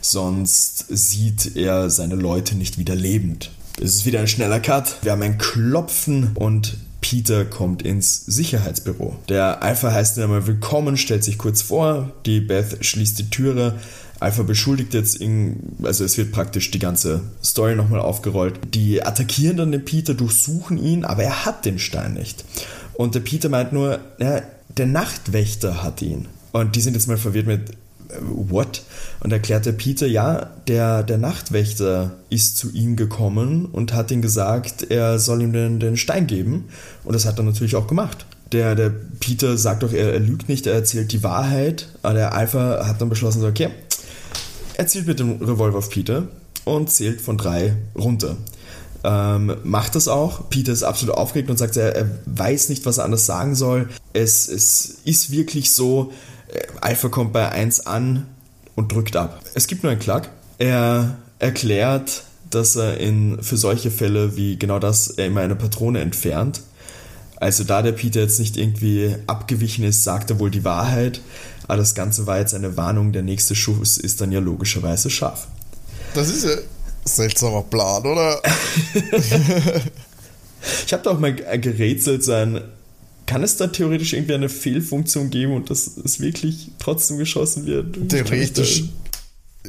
sonst 0.00 0.86
sieht 0.88 1.56
er 1.56 1.90
seine 1.90 2.14
Leute 2.14 2.56
nicht 2.56 2.78
wieder 2.78 2.94
lebend. 2.94 3.50
Es 3.80 3.94
ist 3.94 4.06
wieder 4.06 4.20
ein 4.20 4.28
schneller 4.28 4.60
Cut. 4.60 4.96
Wir 5.02 5.12
haben 5.12 5.22
ein 5.22 5.38
Klopfen 5.38 6.32
und 6.34 6.78
Peter 7.00 7.44
kommt 7.44 7.82
ins 7.82 8.26
Sicherheitsbüro. 8.26 9.16
Der 9.28 9.62
Alpha 9.62 9.92
heißt 9.92 10.16
ihn 10.16 10.24
einmal 10.24 10.46
willkommen, 10.46 10.96
stellt 10.96 11.24
sich 11.24 11.38
kurz 11.38 11.62
vor, 11.62 12.12
die 12.26 12.40
Beth 12.40 12.84
schließt 12.84 13.18
die 13.18 13.30
Türe. 13.30 13.78
Alpha 14.20 14.42
beschuldigt 14.42 14.94
jetzt, 14.94 15.20
ihn, 15.20 15.76
also 15.82 16.04
es 16.04 16.18
wird 16.18 16.32
praktisch 16.32 16.70
die 16.70 16.80
ganze 16.80 17.22
Story 17.42 17.76
nochmal 17.76 18.00
aufgerollt. 18.00 18.58
Die 18.74 19.02
attackieren 19.02 19.56
dann 19.56 19.72
den 19.72 19.84
Peter, 19.84 20.14
durchsuchen 20.14 20.76
ihn, 20.76 21.04
aber 21.04 21.22
er 21.22 21.44
hat 21.44 21.64
den 21.64 21.78
Stein 21.78 22.14
nicht. 22.14 22.44
Und 22.94 23.14
der 23.14 23.20
Peter 23.20 23.48
meint 23.48 23.72
nur, 23.72 24.00
ja, 24.18 24.42
der 24.76 24.86
Nachtwächter 24.86 25.82
hat 25.82 26.02
ihn. 26.02 26.26
Und 26.50 26.74
die 26.74 26.80
sind 26.80 26.94
jetzt 26.94 27.06
mal 27.06 27.16
verwirrt 27.16 27.46
mit, 27.46 27.76
what? 28.20 28.82
Und 29.20 29.32
erklärt 29.32 29.66
der 29.66 29.72
Peter, 29.72 30.06
ja, 30.06 30.50
der, 30.66 31.02
der 31.02 31.18
Nachtwächter 31.18 32.12
ist 32.30 32.56
zu 32.56 32.70
ihm 32.70 32.96
gekommen 32.96 33.66
und 33.66 33.92
hat 33.92 34.10
ihm 34.10 34.22
gesagt, 34.22 34.90
er 34.90 35.18
soll 35.18 35.42
ihm 35.42 35.52
den, 35.52 35.80
den 35.80 35.96
Stein 35.96 36.26
geben. 36.26 36.68
Und 37.04 37.14
das 37.14 37.26
hat 37.26 37.38
er 37.38 37.44
natürlich 37.44 37.76
auch 37.76 37.86
gemacht. 37.86 38.26
Der, 38.52 38.74
der 38.74 38.90
Peter 39.20 39.58
sagt 39.58 39.82
doch, 39.82 39.92
er, 39.92 40.12
er 40.14 40.20
lügt 40.20 40.48
nicht, 40.48 40.66
er 40.66 40.74
erzählt 40.74 41.12
die 41.12 41.22
Wahrheit. 41.22 41.88
Aber 42.02 42.14
der 42.14 42.34
Alpha 42.34 42.86
hat 42.86 43.00
dann 43.00 43.08
beschlossen, 43.08 43.44
okay, 43.44 43.68
er 44.74 44.86
zielt 44.86 45.06
mit 45.06 45.18
dem 45.18 45.42
Revolver 45.42 45.78
auf 45.78 45.90
Peter 45.90 46.28
und 46.64 46.90
zählt 46.90 47.20
von 47.20 47.36
drei 47.36 47.76
runter. 47.96 48.36
Ähm, 49.04 49.56
macht 49.64 49.94
das 49.94 50.08
auch. 50.08 50.48
Peter 50.50 50.72
ist 50.72 50.82
absolut 50.82 51.16
aufgeregt 51.16 51.50
und 51.50 51.56
sagt, 51.56 51.76
er, 51.76 51.94
er 51.94 52.10
weiß 52.26 52.68
nicht, 52.68 52.84
was 52.86 52.98
er 52.98 53.04
anders 53.04 53.26
sagen 53.26 53.54
soll. 53.54 53.88
Es, 54.12 54.48
es 54.48 54.98
ist 55.04 55.30
wirklich 55.30 55.72
so, 55.72 56.10
äh, 56.10 56.14
Alpha 56.80 57.08
kommt 57.08 57.32
bei 57.32 57.48
1 57.48 57.86
an 57.86 58.26
und 58.74 58.92
drückt 58.92 59.16
ab. 59.16 59.40
Es 59.54 59.66
gibt 59.66 59.82
nur 59.82 59.92
einen 59.92 60.00
Klack. 60.00 60.30
Er 60.58 61.16
erklärt, 61.38 62.22
dass 62.50 62.76
er 62.76 62.98
in, 62.98 63.42
für 63.42 63.56
solche 63.56 63.90
Fälle 63.90 64.36
wie 64.36 64.58
genau 64.58 64.78
das 64.78 65.08
er 65.08 65.26
immer 65.26 65.40
eine 65.40 65.56
Patrone 65.56 66.00
entfernt. 66.00 66.62
Also 67.36 67.64
da 67.64 67.82
der 67.82 67.92
Peter 67.92 68.20
jetzt 68.20 68.40
nicht 68.40 68.56
irgendwie 68.56 69.14
abgewichen 69.26 69.84
ist, 69.84 70.02
sagt 70.02 70.30
er 70.30 70.40
wohl 70.40 70.50
die 70.50 70.64
Wahrheit. 70.64 71.20
Aber 71.68 71.76
das 71.76 71.94
Ganze 71.94 72.26
war 72.26 72.38
jetzt 72.38 72.54
eine 72.54 72.76
Warnung, 72.76 73.12
der 73.12 73.22
nächste 73.22 73.54
Schuss 73.54 73.98
ist 73.98 74.20
dann 74.20 74.32
ja 74.32 74.40
logischerweise 74.40 75.10
scharf. 75.10 75.46
Das 76.14 76.28
ist 76.28 76.44
ja 76.44 76.52
ein 76.52 76.62
seltsamer 77.04 77.62
Plan, 77.62 78.04
oder? 78.04 78.42
ich 80.86 80.92
habe 80.92 81.02
da 81.02 81.10
auch 81.10 81.20
mal 81.20 81.34
gerätselt, 81.34 82.24
sein 82.24 82.62
kann 83.28 83.44
es 83.44 83.58
da 83.58 83.66
theoretisch 83.66 84.14
irgendwie 84.14 84.34
eine 84.34 84.48
Fehlfunktion 84.48 85.28
geben 85.28 85.52
und 85.52 85.68
dass 85.68 85.98
es 85.98 86.18
wirklich 86.18 86.70
trotzdem 86.78 87.18
geschossen 87.18 87.66
wird? 87.66 88.08
Theoretisch. 88.08 88.84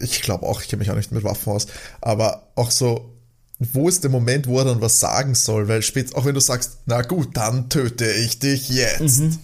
Ich 0.01 0.21
glaube 0.21 0.45
auch, 0.45 0.61
ich 0.61 0.69
kenne 0.69 0.79
mich 0.79 0.89
auch 0.89 0.95
nicht 0.95 1.11
mit 1.11 1.25
Waffen 1.25 1.51
aus. 1.51 1.67
Aber 1.99 2.47
auch 2.55 2.71
so, 2.71 3.13
wo 3.59 3.89
ist 3.89 4.03
der 4.03 4.11
Moment, 4.11 4.47
wo 4.47 4.59
er 4.59 4.65
dann 4.65 4.79
was 4.79 5.01
sagen 5.01 5.35
soll? 5.35 5.67
Weil 5.67 5.81
spät, 5.81 6.15
auch 6.15 6.23
wenn 6.23 6.33
du 6.33 6.39
sagst, 6.39 6.77
na 6.85 7.01
gut, 7.01 7.35
dann 7.35 7.69
töte 7.69 8.09
ich 8.09 8.39
dich 8.39 8.69
jetzt. 8.69 9.19
Mhm. 9.19 9.37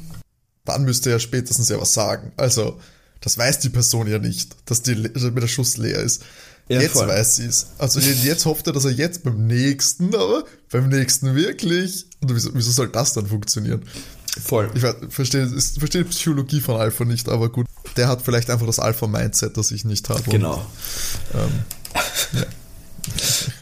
Dann 0.63 0.85
müsste 0.85 1.11
er 1.11 1.19
spätestens 1.19 1.67
ja 1.67 1.79
was 1.79 1.93
sagen. 1.93 2.31
Also, 2.37 2.79
das 3.19 3.37
weiß 3.37 3.59
die 3.59 3.69
Person 3.69 4.07
ja 4.07 4.17
nicht, 4.17 4.55
dass 4.65 4.81
die, 4.81 5.11
dass 5.11 5.23
der 5.23 5.47
Schuss 5.47 5.75
leer 5.75 5.99
ist. 5.99 6.23
Ja, 6.67 6.81
jetzt 6.81 6.93
voll. 6.93 7.07
weiß 7.07 7.35
sie 7.35 7.45
es. 7.45 7.67
Also 7.77 7.99
jetzt 7.99 8.45
hofft 8.45 8.65
er, 8.67 8.73
dass 8.73 8.85
er 8.85 8.91
jetzt 8.91 9.23
beim 9.23 9.45
nächsten, 9.45 10.15
aber 10.15 10.45
beim 10.71 10.89
nächsten 10.89 11.35
wirklich. 11.35 12.05
Und 12.21 12.33
wieso, 12.33 12.49
wieso 12.53 12.71
soll 12.71 12.87
das 12.89 13.13
dann 13.13 13.27
funktionieren? 13.27 13.83
Voll. 14.43 14.69
Ich 14.73 14.83
verstehe, 15.13 15.45
ich 15.45 15.79
verstehe 15.79 16.03
die 16.03 16.09
Psychologie 16.09 16.61
von 16.61 16.75
Alpha 16.75 17.05
nicht, 17.05 17.29
aber 17.29 17.49
gut. 17.49 17.67
Der 17.95 18.07
hat 18.07 18.21
vielleicht 18.21 18.49
einfach 18.49 18.65
das 18.65 18.79
Alpha-Mindset, 18.79 19.55
das 19.55 19.71
ich 19.71 19.85
nicht 19.85 20.09
habe. 20.09 20.23
Genau. 20.29 20.65
Und, 21.33 21.41
ähm, 21.41 21.51
ja. 22.33 22.45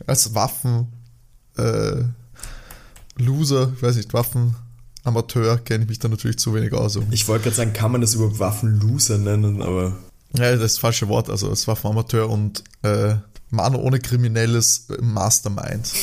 Als 0.07 0.33
Waffen 0.33 0.87
äh, 1.57 2.03
Loser, 3.17 3.73
ich 3.75 3.83
weiß 3.83 3.97
nicht, 3.97 4.13
Waffen 4.13 4.55
Amateur 5.03 5.57
kenne 5.57 5.83
ich 5.83 5.89
mich 5.89 5.99
da 5.99 6.07
natürlich 6.07 6.37
zu 6.37 6.53
wenig 6.53 6.73
aus. 6.73 6.95
Um. 6.95 7.07
Ich 7.11 7.27
wollte 7.27 7.43
gerade 7.43 7.55
sagen, 7.55 7.73
kann 7.73 7.91
man 7.91 8.01
das 8.01 8.15
überhaupt 8.15 8.39
Waffen-Loser 8.39 9.17
nennen, 9.17 9.61
aber 9.61 9.97
ja, 10.35 10.51
das 10.51 10.53
ist 10.53 10.61
das 10.61 10.77
falsche 10.79 11.07
Wort. 11.07 11.29
Also 11.29 11.51
es 11.51 11.67
war 11.67 11.75
vom 11.75 11.91
Amateur 11.91 12.29
und 12.29 12.63
äh, 12.83 13.15
Mann 13.49 13.75
ohne 13.75 13.99
kriminelles 13.99 14.87
Mastermind. 14.99 15.93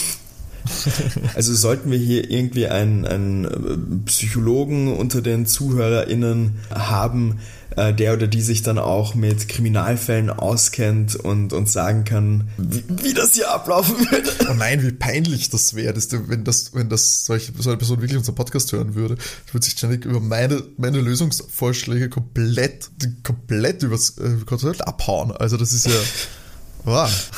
Also 1.34 1.54
sollten 1.54 1.90
wir 1.90 1.98
hier 1.98 2.30
irgendwie 2.30 2.66
einen, 2.66 3.06
einen 3.06 3.44
äh, 3.44 4.06
Psychologen 4.06 4.96
unter 4.96 5.22
den 5.22 5.46
ZuhörerInnen 5.46 6.56
haben, 6.70 7.40
äh, 7.76 7.94
der 7.94 8.14
oder 8.14 8.26
die 8.26 8.42
sich 8.42 8.62
dann 8.62 8.78
auch 8.78 9.14
mit 9.14 9.48
Kriminalfällen 9.48 10.30
auskennt 10.30 11.16
und, 11.16 11.52
und 11.52 11.70
sagen 11.70 12.04
kann, 12.04 12.48
wie, 12.58 12.84
wie 12.88 13.14
das 13.14 13.34
hier 13.34 13.50
ablaufen 13.50 13.96
wird. 14.10 14.36
Oh 14.50 14.54
nein, 14.54 14.82
wie 14.82 14.92
peinlich 14.92 15.50
das 15.50 15.74
wäre, 15.74 15.94
wenn 16.26 16.44
das, 16.44 16.74
wenn 16.74 16.88
das 16.88 17.24
solche, 17.24 17.52
so 17.58 17.70
eine 17.70 17.78
Person 17.78 18.00
wirklich 18.00 18.18
unseren 18.18 18.34
Podcast 18.34 18.72
hören 18.72 18.94
würde. 18.94 19.16
Ich 19.46 19.54
würde 19.54 19.64
sich 19.64 19.74
ständig 19.74 20.04
über 20.04 20.20
meine, 20.20 20.62
meine 20.76 21.00
Lösungsvorschläge 21.00 22.08
komplett, 22.08 22.90
komplett 23.22 23.82
übers 23.82 24.18
äh, 24.18 24.82
abhauen. 24.82 25.32
Also 25.32 25.56
das 25.56 25.72
ist 25.72 25.86
ja. 25.86 25.92
Wow. 26.84 27.30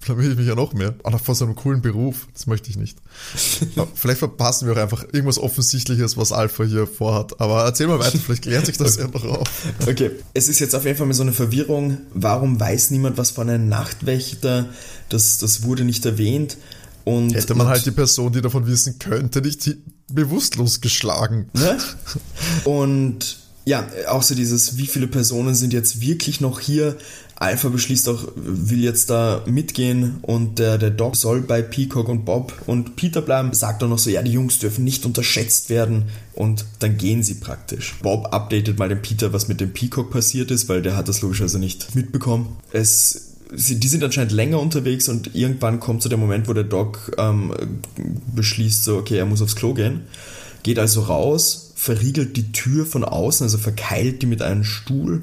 Blamier 0.00 0.30
ich 0.32 0.36
mich 0.36 0.46
ja 0.46 0.54
noch 0.54 0.72
mehr. 0.72 0.94
Aber 1.04 1.16
ah, 1.16 1.18
vor 1.18 1.34
so 1.34 1.44
einem 1.44 1.54
coolen 1.54 1.80
Beruf. 1.80 2.26
Das 2.32 2.46
möchte 2.46 2.70
ich 2.70 2.76
nicht. 2.76 2.98
vielleicht 3.94 4.18
verpassen 4.18 4.66
wir 4.66 4.74
auch 4.74 4.82
einfach 4.82 5.04
irgendwas 5.04 5.38
Offensichtliches, 5.38 6.16
was 6.16 6.32
Alpha 6.32 6.64
hier 6.64 6.86
vorhat. 6.86 7.40
Aber 7.40 7.64
erzähl 7.64 7.86
mal 7.86 7.98
weiter, 7.98 8.18
vielleicht 8.18 8.42
klärt 8.42 8.66
sich 8.66 8.76
das 8.76 8.96
ja 8.96 9.08
noch 9.08 9.24
auf. 9.24 9.48
Okay. 9.86 10.10
Es 10.34 10.48
ist 10.48 10.58
jetzt 10.58 10.74
auf 10.74 10.84
jeden 10.84 10.96
Fall 10.96 11.06
mal 11.06 11.14
so 11.14 11.22
eine 11.22 11.32
Verwirrung. 11.32 11.98
Warum 12.12 12.60
weiß 12.60 12.90
niemand 12.90 13.18
was 13.18 13.30
von 13.30 13.48
einem 13.48 13.68
Nachtwächter? 13.68 14.66
Das, 15.08 15.38
das 15.38 15.62
wurde 15.62 15.84
nicht 15.84 16.04
erwähnt. 16.04 16.58
Und 17.04 17.34
Hätte 17.34 17.54
man 17.54 17.68
halt 17.68 17.86
die 17.86 17.90
Person, 17.90 18.32
die 18.32 18.42
davon 18.42 18.66
wissen 18.66 18.98
könnte, 18.98 19.40
nicht 19.40 19.76
bewusstlos 20.12 20.80
geschlagen. 20.80 21.48
Ne? 21.54 21.78
Und 22.64 23.38
ja, 23.68 23.86
auch 24.08 24.22
so 24.22 24.34
dieses, 24.34 24.78
wie 24.78 24.86
viele 24.86 25.06
Personen 25.06 25.54
sind 25.54 25.74
jetzt 25.74 26.00
wirklich 26.00 26.40
noch 26.40 26.58
hier? 26.58 26.96
Alpha 27.36 27.68
beschließt 27.68 28.08
auch, 28.08 28.26
will 28.34 28.82
jetzt 28.82 29.10
da 29.10 29.42
mitgehen 29.46 30.16
und 30.22 30.58
der, 30.58 30.78
der 30.78 30.90
Doc 30.90 31.16
soll 31.16 31.42
bei 31.42 31.60
Peacock 31.60 32.08
und 32.08 32.24
Bob 32.24 32.52
und 32.66 32.96
Peter 32.96 33.20
bleiben, 33.20 33.52
sagt 33.52 33.82
auch 33.84 33.88
noch 33.88 33.98
so, 33.98 34.10
ja, 34.10 34.22
die 34.22 34.32
Jungs 34.32 34.58
dürfen 34.58 34.84
nicht 34.84 35.04
unterschätzt 35.04 35.68
werden 35.68 36.06
und 36.34 36.64
dann 36.78 36.96
gehen 36.96 37.22
sie 37.22 37.34
praktisch. 37.34 37.94
Bob 38.02 38.32
updatet 38.32 38.78
mal 38.78 38.88
den 38.88 39.02
Peter, 39.02 39.32
was 39.34 39.48
mit 39.48 39.60
dem 39.60 39.72
Peacock 39.72 40.10
passiert 40.10 40.50
ist, 40.50 40.68
weil 40.68 40.80
der 40.80 40.96
hat 40.96 41.08
das 41.08 41.20
logischerweise 41.20 41.58
nicht 41.58 41.94
mitbekommen. 41.94 42.56
Es 42.72 43.26
die 43.50 43.88
sind 43.88 44.04
anscheinend 44.04 44.32
länger 44.32 44.60
unterwegs 44.60 45.08
und 45.08 45.34
irgendwann 45.34 45.80
kommt 45.80 46.02
so 46.02 46.10
der 46.10 46.18
Moment, 46.18 46.48
wo 46.48 46.52
der 46.52 46.64
Doc 46.64 47.12
ähm, 47.16 47.54
beschließt, 48.34 48.84
so, 48.84 48.98
okay, 48.98 49.16
er 49.16 49.24
muss 49.24 49.40
aufs 49.40 49.56
Klo 49.56 49.72
gehen. 49.72 50.02
Geht 50.62 50.78
also 50.78 51.00
raus, 51.00 51.67
verriegelt 51.78 52.36
die 52.36 52.50
Tür 52.50 52.84
von 52.84 53.04
außen, 53.04 53.44
also 53.44 53.56
verkeilt 53.56 54.20
die 54.22 54.26
mit 54.26 54.42
einem 54.42 54.64
Stuhl 54.64 55.22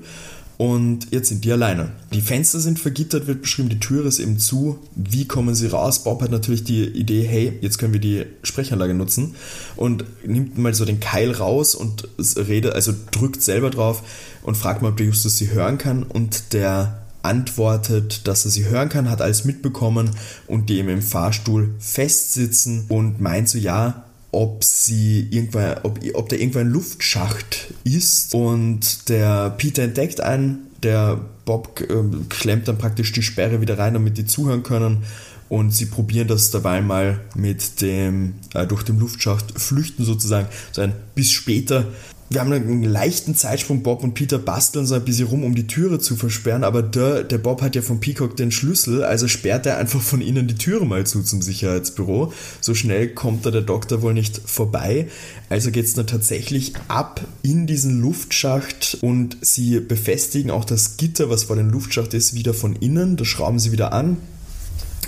und 0.58 1.08
jetzt 1.12 1.28
sind 1.28 1.44
die 1.44 1.52
alleine. 1.52 1.92
Die 2.14 2.22
Fenster 2.22 2.62
sind 2.62 2.80
vergittert, 2.80 3.28
wird 3.28 3.42
beschrieben, 3.42 3.68
die 3.68 3.82
Tür 3.82 4.06
ist 4.06 4.20
eben 4.20 4.40
zu. 4.40 4.80
Wie 4.96 5.28
kommen 5.28 5.54
sie 5.54 5.68
raus? 5.68 6.06
Bob 6.06 6.22
hat 6.22 6.32
natürlich 6.32 6.64
die 6.64 6.86
Idee, 6.86 7.24
hey, 7.28 7.60
jetzt 7.60 7.78
können 7.78 7.92
wir 7.92 8.00
die 8.00 8.26
Sprechanlage 8.42 8.94
nutzen 8.94 9.36
und 9.76 10.06
nimmt 10.26 10.58
mal 10.58 10.74
so 10.74 10.86
den 10.86 11.02
Keil 11.02 11.32
raus 11.32 11.76
und 11.76 12.08
redet, 12.38 12.74
also 12.74 12.94
drückt 13.12 13.42
selber 13.42 13.70
drauf 13.70 14.02
und 14.42 14.56
fragt 14.56 14.82
mal, 14.82 14.92
ob 14.92 14.98
der 14.98 15.08
Justus 15.08 15.38
sie 15.38 15.52
hören 15.52 15.78
kann 15.78 16.04
und 16.04 16.54
der 16.54 17.02
antwortet, 17.22 18.28
dass 18.28 18.46
er 18.46 18.52
sie 18.52 18.66
hören 18.66 18.88
kann, 18.88 19.10
hat 19.10 19.22
alles 19.22 19.44
mitbekommen 19.44 20.12
und 20.48 20.70
die 20.70 20.78
eben 20.78 20.90
im 20.90 21.02
Fahrstuhl 21.02 21.76
festsitzen 21.80 22.86
und 22.88 23.20
meint 23.20 23.50
so, 23.50 23.58
ja, 23.58 24.06
ob 24.36 24.66
sie 24.66 25.28
irgendwann, 25.32 25.78
ob, 25.84 26.00
ob 26.14 26.28
da 26.28 26.36
irgendwann 26.36 26.68
ein 26.68 26.74
Luftschacht 26.74 27.74
ist 27.86 28.36
und 28.36 29.08
der 29.08 29.52
Peter 29.52 29.84
entdeckt 29.84 30.20
einen, 30.20 30.68
der 30.84 31.22
Bob 31.46 31.80
äh, 31.80 31.86
klemmt 32.28 32.68
dann 32.68 32.78
praktisch 32.78 33.14
die 33.14 33.24
Sperre 33.24 33.62
wieder 33.62 33.78
rein, 33.78 33.94
damit 33.94 34.18
die 34.18 34.26
zuhören 34.26 34.64
können 34.64 35.04
und 35.48 35.72
sie 35.72 35.86
probieren 35.86 36.28
das 36.28 36.52
dabei 36.52 36.82
mal 36.82 37.22
mit 37.34 37.82
dem, 37.82 38.34
äh, 38.54 38.68
durch 38.68 38.84
den 38.84 39.00
Luftschacht 39.00 39.58
flüchten 39.58 40.04
sozusagen, 40.04 40.50
so 40.74 40.82
ein 40.82 40.94
bis 41.16 41.32
später 41.32 41.86
wir 42.30 42.42
haben 42.42 42.52
einen 42.52 42.84
leichten 42.84 43.36
Zeitsprung. 43.36 43.84
Bob 43.84 44.04
und 44.04 44.16
Peter 44.16 44.40
basteln 44.40 44.88
so 44.88 44.96
ein 44.96 45.06
bisschen 45.06 45.28
rum, 45.28 45.44
um 45.44 45.54
die 45.54 45.68
Türe 45.68 46.00
zu 46.00 46.16
versperren, 46.16 46.64
aber 46.64 46.82
der, 46.82 47.24
der 47.24 47.38
Bob 47.38 47.62
hat 47.62 47.76
ja 47.76 47.84
von 47.84 48.00
Peacock 48.00 48.36
den 48.36 48.52
Schlüssel, 48.52 49.04
also 49.04 49.28
sperrt 49.28 49.66
er 49.68 49.78
einfach 49.78 50.02
von 50.02 50.22
innen 50.22 50.48
die 50.48 50.56
Türe 50.56 50.86
mal 50.86 51.06
zu 51.06 51.22
zum 51.22 51.42
Sicherheitsbüro. 51.42 52.34
So 52.62 52.74
schnell 52.74 53.10
kommt 53.10 53.46
da 53.46 53.52
der 53.52 53.62
Doktor 53.62 54.02
wohl 54.02 54.14
nicht 54.14 54.42
vorbei. 54.44 55.08
Also 55.50 55.70
geht 55.70 55.86
es 55.86 55.94
dann 55.94 56.08
tatsächlich 56.08 56.74
ab 56.88 57.22
in 57.44 57.68
diesen 57.68 58.02
Luftschacht 58.02 58.98
und 59.02 59.38
sie 59.42 59.80
befestigen 59.80 60.50
auch 60.50 60.66
das 60.66 60.98
Gitter, 60.98 61.30
was 61.30 61.44
vor 61.44 61.56
dem 61.56 61.70
Luftschacht 61.70 62.16
ist, 62.16 62.34
wieder 62.34 62.56
von 62.56 62.76
innen. 62.76 63.18
Das 63.18 63.28
schrauben 63.28 63.60
sie 63.60 63.72
wieder 63.72 63.94
an. 63.94 64.18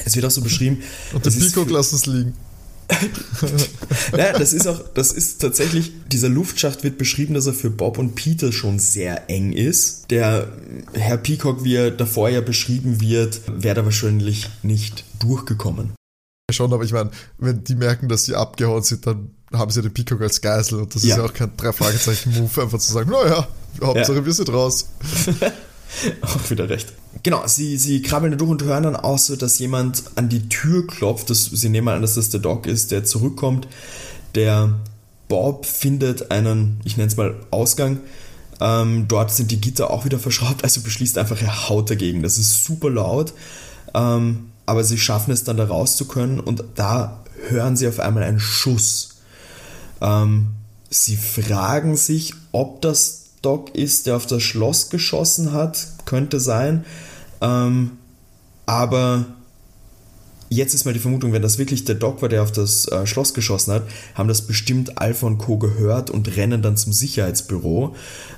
Es 0.05 0.15
wird 0.15 0.25
auch 0.25 0.31
so 0.31 0.41
beschrieben. 0.41 0.83
Und 1.13 1.25
der 1.25 1.31
Peacock 1.31 1.71
lässt 1.71 1.93
es 1.93 2.05
liegen. 2.05 2.33
Naja, 4.11 4.37
das 4.37 4.53
ist 4.53 4.67
auch, 4.67 4.81
das 4.93 5.11
ist 5.11 5.41
tatsächlich, 5.41 5.91
dieser 6.07 6.29
Luftschacht 6.29 6.83
wird 6.83 6.97
beschrieben, 6.97 7.33
dass 7.33 7.45
er 7.45 7.53
für 7.53 7.69
Bob 7.69 7.97
und 7.97 8.15
Peter 8.15 8.51
schon 8.51 8.79
sehr 8.79 9.29
eng 9.29 9.51
ist. 9.53 10.09
Der 10.09 10.51
Herr 10.93 11.17
Peacock, 11.17 11.63
wie 11.63 11.75
er 11.75 11.91
davor 11.91 12.29
ja 12.29 12.41
beschrieben 12.41 13.01
wird, 13.01 13.41
wäre 13.47 13.75
da 13.75 13.85
wahrscheinlich 13.85 14.49
nicht 14.63 15.03
durchgekommen. 15.19 15.93
Schon, 16.51 16.71
aber 16.71 16.83
ich 16.83 16.93
meine, 16.93 17.11
wenn 17.37 17.63
die 17.63 17.75
merken, 17.75 18.07
dass 18.07 18.23
sie 18.23 18.35
abgehauen 18.35 18.81
sind, 18.81 19.05
dann 19.05 19.31
haben 19.51 19.71
sie 19.71 19.81
den 19.81 19.93
Peacock 19.93 20.21
als 20.21 20.39
Geisel 20.39 20.79
und 20.79 20.95
das 20.95 21.03
ja. 21.03 21.15
ist 21.15 21.17
ja 21.17 21.25
auch 21.25 21.33
kein 21.33 21.55
Drei-Fragezeichen-Move, 21.57 22.61
einfach 22.61 22.79
zu 22.79 22.93
sagen, 22.93 23.11
naja, 23.11 23.47
Hauptsache 23.81 24.19
ja. 24.19 24.25
wir 24.25 24.33
sind 24.33 24.49
raus. 24.49 24.87
Auch 26.21 26.49
wieder 26.49 26.69
recht. 26.69 26.93
Genau, 27.27 27.45
sie, 27.45 27.75
sie 27.75 28.01
krabbeln 28.01 28.31
da 28.31 28.37
durch 28.37 28.51
und 28.51 28.63
hören 28.63 28.83
dann 28.83 28.95
auch 28.95 29.17
so, 29.17 29.35
dass 29.35 29.59
jemand 29.59 30.01
an 30.15 30.29
die 30.29 30.47
Tür 30.47 30.87
klopft. 30.87 31.29
Das, 31.29 31.43
sie 31.43 31.67
nehmen 31.67 31.89
an, 31.89 32.01
dass 32.01 32.15
das 32.15 32.29
der 32.29 32.39
Doc 32.39 32.65
ist, 32.67 32.91
der 32.91 33.03
zurückkommt. 33.03 33.67
Der 34.33 34.79
Bob 35.27 35.65
findet 35.65 36.31
einen, 36.31 36.79
ich 36.85 36.95
nenne 36.95 37.09
es 37.09 37.17
mal 37.17 37.35
Ausgang. 37.51 37.99
Ähm, 38.61 39.09
dort 39.09 39.33
sind 39.33 39.51
die 39.51 39.59
Gitter 39.59 39.91
auch 39.91 40.05
wieder 40.05 40.19
verschraubt, 40.19 40.63
also 40.63 40.79
beschließt 40.79 41.17
einfach, 41.17 41.41
er 41.41 41.67
haut 41.67 41.89
dagegen. 41.89 42.23
Das 42.23 42.37
ist 42.37 42.63
super 42.63 42.89
laut. 42.89 43.33
Ähm, 43.93 44.51
aber 44.65 44.85
sie 44.85 44.97
schaffen 44.97 45.31
es 45.31 45.43
dann 45.43 45.57
da 45.57 45.65
raus 45.65 45.97
zu 45.97 46.05
können 46.05 46.39
und 46.39 46.63
da 46.75 47.25
hören 47.49 47.75
sie 47.75 47.89
auf 47.89 47.99
einmal 47.99 48.23
einen 48.23 48.39
Schuss. 48.39 49.17
Ähm, 49.99 50.51
sie 50.89 51.17
fragen 51.17 51.97
sich, 51.97 52.33
ob 52.53 52.81
das 52.81 53.31
Doc 53.41 53.75
ist, 53.75 54.07
der 54.07 54.15
auf 54.15 54.27
das 54.27 54.43
Schloss 54.43 54.89
geschossen 54.89 55.51
hat, 55.51 55.87
könnte 56.05 56.39
sein. 56.39 56.85
Ähm, 57.41 57.91
aber 58.65 59.25
jetzt 60.49 60.73
ist 60.73 60.85
mal 60.85 60.93
die 60.93 60.99
Vermutung, 60.99 61.33
wenn 61.33 61.41
das 61.41 61.57
wirklich 61.57 61.85
der 61.85 61.95
Doc 61.95 62.21
war, 62.21 62.29
der 62.29 62.43
auf 62.43 62.51
das 62.51 62.87
äh, 62.87 63.05
Schloss 63.05 63.33
geschossen 63.33 63.73
hat, 63.73 63.83
haben 64.15 64.27
das 64.27 64.43
bestimmt 64.43 64.97
Alpha 64.97 65.27
und 65.27 65.37
Co. 65.37 65.57
gehört 65.57 66.09
und 66.09 66.35
rennen 66.35 66.61
dann 66.61 66.77
zum 66.77 66.93
Sicherheitsbüro. 66.93 67.95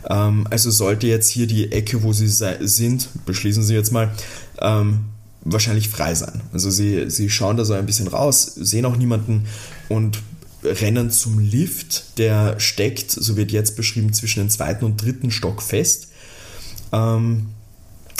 Ähm, 0.10 0.47
also 0.50 0.72
sollte 0.72 1.08
jetzt 1.08 1.30
hier 1.30 1.47
die 1.47 1.72
Ecke, 1.72 2.04
wo 2.04 2.14
sie 2.14 2.28
sind, 2.28 3.10
beschließen 3.26 3.64
sie 3.64 3.74
jetzt 3.74 3.91
mal, 3.91 4.12
ähm, 4.62 5.06
wahrscheinlich 5.41 5.89
frei 5.89 6.16
sein. 6.16 6.41
Also 6.52 6.70
sie, 6.70 7.10
sie 7.10 7.30
schauen 7.30 7.58
da 7.58 7.66
so 7.66 7.74
ein 7.74 7.86
bisschen 7.86 8.08
raus, 8.08 8.43
sehen 8.56 8.86
auch 8.86 8.97
niemanden 8.97 9.45
und 9.88 10.20
rennen 10.64 11.10
zum 11.12 11.39
Lift, 11.39 12.18
der 12.18 12.60
steckt, 12.60 13.12
so 13.12 13.38
wird 13.38 13.52
jetzt 13.52 13.78
beschrieben, 13.78 14.12
zwischen 14.12 14.41
dem 14.41 14.50
zweiten 14.50 14.84
und 14.84 15.02
dritten 15.02 15.32
Stock 15.32 15.62
fest. 15.62 16.10
Ähm, 16.91 17.47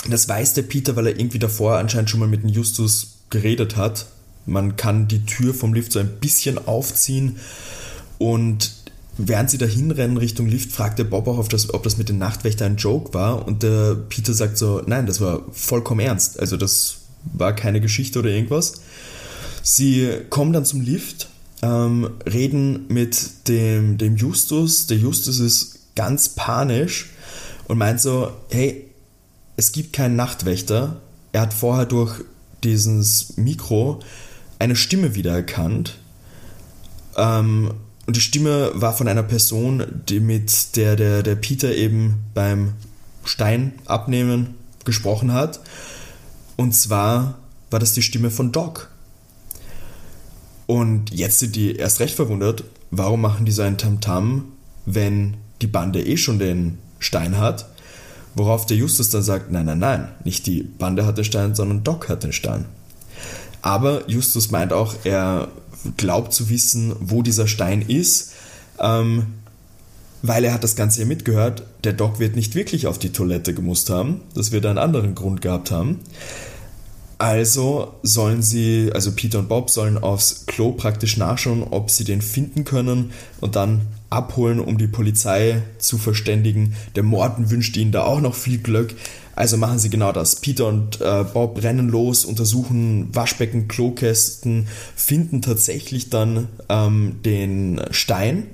das 0.08 0.28
weiß 0.28 0.54
der 0.54 0.62
Peter, 0.62 0.96
weil 0.96 1.08
er 1.08 1.18
irgendwie 1.18 1.38
davor 1.38 1.78
anscheinend 1.78 2.10
schon 2.10 2.20
mal 2.20 2.28
mit 2.28 2.42
dem 2.42 2.50
Justus 2.50 3.18
geredet 3.28 3.76
hat. 3.76 4.06
Man 4.46 4.76
kann 4.76 5.08
die 5.08 5.24
Tür 5.26 5.54
vom 5.54 5.74
Lift 5.74 5.92
so 5.92 5.98
ein 5.98 6.18
bisschen 6.20 6.66
aufziehen 6.66 7.36
und 8.18 8.72
während 9.16 9.50
sie 9.50 9.58
dahin 9.58 9.90
rennen 9.90 10.16
Richtung 10.16 10.46
Lift, 10.46 10.72
fragt 10.72 10.98
der 10.98 11.04
Bob 11.04 11.28
auch, 11.28 11.46
das, 11.48 11.72
ob 11.74 11.82
das 11.82 11.98
mit 11.98 12.08
den 12.08 12.18
Nachtwächtern 12.18 12.72
ein 12.72 12.76
Joke 12.76 13.12
war 13.12 13.46
und 13.46 13.62
der 13.62 13.94
Peter 13.94 14.32
sagt 14.32 14.56
so, 14.56 14.82
nein, 14.86 15.06
das 15.06 15.20
war 15.20 15.42
vollkommen 15.52 16.00
ernst. 16.00 16.40
Also 16.40 16.56
das 16.56 16.96
war 17.34 17.54
keine 17.54 17.80
Geschichte 17.80 18.18
oder 18.18 18.30
irgendwas. 18.30 18.80
Sie 19.62 20.10
kommen 20.30 20.52
dann 20.52 20.64
zum 20.64 20.80
Lift 20.80 21.28
ähm, 21.62 22.10
reden 22.26 22.86
mit 22.88 23.48
dem, 23.48 23.98
dem 23.98 24.16
Justus. 24.16 24.86
Der 24.86 24.96
Justus 24.96 25.38
ist 25.38 25.78
ganz 25.94 26.30
panisch 26.30 27.10
und 27.68 27.76
meint 27.78 28.00
so, 28.00 28.32
hey, 28.50 28.89
es 29.60 29.72
gibt 29.72 29.92
keinen 29.92 30.16
Nachtwächter. 30.16 30.96
Er 31.32 31.42
hat 31.42 31.52
vorher 31.52 31.84
durch 31.84 32.24
dieses 32.64 33.36
Mikro 33.36 34.00
eine 34.58 34.74
Stimme 34.74 35.14
wiedererkannt. 35.14 35.98
Ähm, 37.14 37.74
und 38.06 38.16
die 38.16 38.22
Stimme 38.22 38.70
war 38.72 38.94
von 38.94 39.06
einer 39.06 39.22
Person, 39.22 39.84
die 40.08 40.18
mit 40.20 40.76
der, 40.76 40.96
der 40.96 41.22
der 41.22 41.34
Peter 41.34 41.74
eben 41.74 42.24
beim 42.32 42.72
Stein 43.26 43.72
abnehmen 43.84 44.54
gesprochen 44.86 45.34
hat. 45.34 45.60
Und 46.56 46.74
zwar 46.74 47.38
war 47.70 47.80
das 47.80 47.92
die 47.92 48.02
Stimme 48.02 48.30
von 48.30 48.52
Doc. 48.52 48.90
Und 50.66 51.12
jetzt 51.12 51.38
sind 51.38 51.54
die 51.54 51.76
erst 51.76 52.00
recht 52.00 52.14
verwundert, 52.14 52.64
warum 52.90 53.20
machen 53.20 53.44
die 53.44 53.52
so 53.52 53.60
ein 53.60 53.76
Tamtam, 53.76 54.52
wenn 54.86 55.36
die 55.60 55.66
Bande 55.66 56.02
eh 56.02 56.16
schon 56.16 56.38
den 56.38 56.78
Stein 56.98 57.36
hat? 57.36 57.69
Worauf 58.34 58.66
der 58.66 58.76
Justus 58.76 59.10
dann 59.10 59.22
sagt, 59.22 59.50
nein, 59.50 59.66
nein, 59.66 59.78
nein, 59.78 60.08
nicht 60.24 60.46
die 60.46 60.62
Bande 60.62 61.04
hat 61.04 61.18
den 61.18 61.24
Stein, 61.24 61.54
sondern 61.54 61.82
Doc 61.82 62.08
hat 62.08 62.22
den 62.22 62.32
Stein. 62.32 62.66
Aber 63.62 64.08
Justus 64.08 64.50
meint 64.50 64.72
auch, 64.72 64.94
er 65.04 65.48
glaubt 65.96 66.32
zu 66.32 66.48
wissen, 66.48 66.94
wo 67.00 67.22
dieser 67.22 67.46
Stein 67.46 67.82
ist, 67.82 68.32
ähm, 68.78 69.26
weil 70.22 70.44
er 70.44 70.52
hat 70.52 70.64
das 70.64 70.76
Ganze 70.76 70.98
hier 70.98 71.06
mitgehört. 71.06 71.64
Der 71.84 71.92
Doc 71.92 72.18
wird 72.18 72.36
nicht 72.36 72.54
wirklich 72.54 72.86
auf 72.86 72.98
die 72.98 73.12
Toilette 73.12 73.54
gemusst 73.54 73.90
haben. 73.90 74.20
Das 74.34 74.52
wird 74.52 74.66
einen 74.66 74.78
anderen 74.78 75.14
Grund 75.14 75.40
gehabt 75.40 75.70
haben. 75.70 76.00
Also 77.20 77.96
sollen 78.02 78.40
sie, 78.40 78.90
also 78.94 79.12
Peter 79.12 79.40
und 79.40 79.50
Bob 79.50 79.68
sollen 79.68 79.98
aufs 79.98 80.46
Klo 80.46 80.72
praktisch 80.72 81.18
nachschauen, 81.18 81.62
ob 81.62 81.90
sie 81.90 82.04
den 82.04 82.22
finden 82.22 82.64
können 82.64 83.12
und 83.42 83.56
dann 83.56 83.82
abholen, 84.08 84.58
um 84.58 84.78
die 84.78 84.86
Polizei 84.86 85.62
zu 85.76 85.98
verständigen. 85.98 86.74
Der 86.96 87.02
Morten 87.02 87.50
wünscht 87.50 87.76
ihnen 87.76 87.92
da 87.92 88.04
auch 88.04 88.22
noch 88.22 88.34
viel 88.34 88.56
Glück. 88.56 88.94
Also 89.36 89.58
machen 89.58 89.78
sie 89.78 89.90
genau 89.90 90.12
das. 90.12 90.36
Peter 90.36 90.66
und 90.66 91.02
äh, 91.02 91.24
Bob 91.24 91.62
rennen 91.62 91.90
los, 91.90 92.24
untersuchen 92.24 93.14
Waschbecken, 93.14 93.68
Klokästen, 93.68 94.68
finden 94.96 95.42
tatsächlich 95.42 96.08
dann 96.08 96.48
ähm, 96.70 97.16
den 97.22 97.82
Stein. 97.90 98.46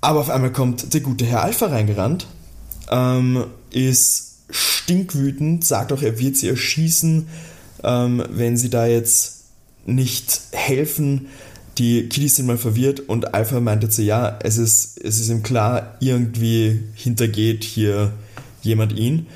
Aber 0.00 0.20
auf 0.20 0.30
einmal 0.30 0.50
kommt 0.50 0.94
der 0.94 1.02
gute 1.02 1.26
Herr 1.26 1.44
Alpha 1.44 1.66
reingerannt, 1.66 2.26
ähm, 2.90 3.44
ist 3.70 4.33
stinkwütend, 4.84 5.64
sagt 5.64 5.92
auch, 5.92 6.02
er 6.02 6.18
wird 6.18 6.36
sie 6.36 6.48
erschießen, 6.48 7.26
ähm, 7.82 8.22
wenn 8.30 8.56
sie 8.56 8.70
da 8.70 8.86
jetzt 8.86 9.44
nicht 9.86 10.40
helfen. 10.52 11.26
Die 11.78 12.08
Kiddies 12.08 12.36
sind 12.36 12.46
mal 12.46 12.58
verwirrt 12.58 13.00
und 13.00 13.34
Alpha 13.34 13.60
meinte 13.60 13.88
zu, 13.88 14.02
ja, 14.02 14.38
es 14.42 14.58
ist, 14.58 15.00
es 15.02 15.18
ist 15.18 15.28
ihm 15.28 15.42
klar, 15.42 15.96
irgendwie 16.00 16.80
hintergeht 16.94 17.64
hier 17.64 18.12
jemand 18.62 18.92
ihn. 18.92 19.26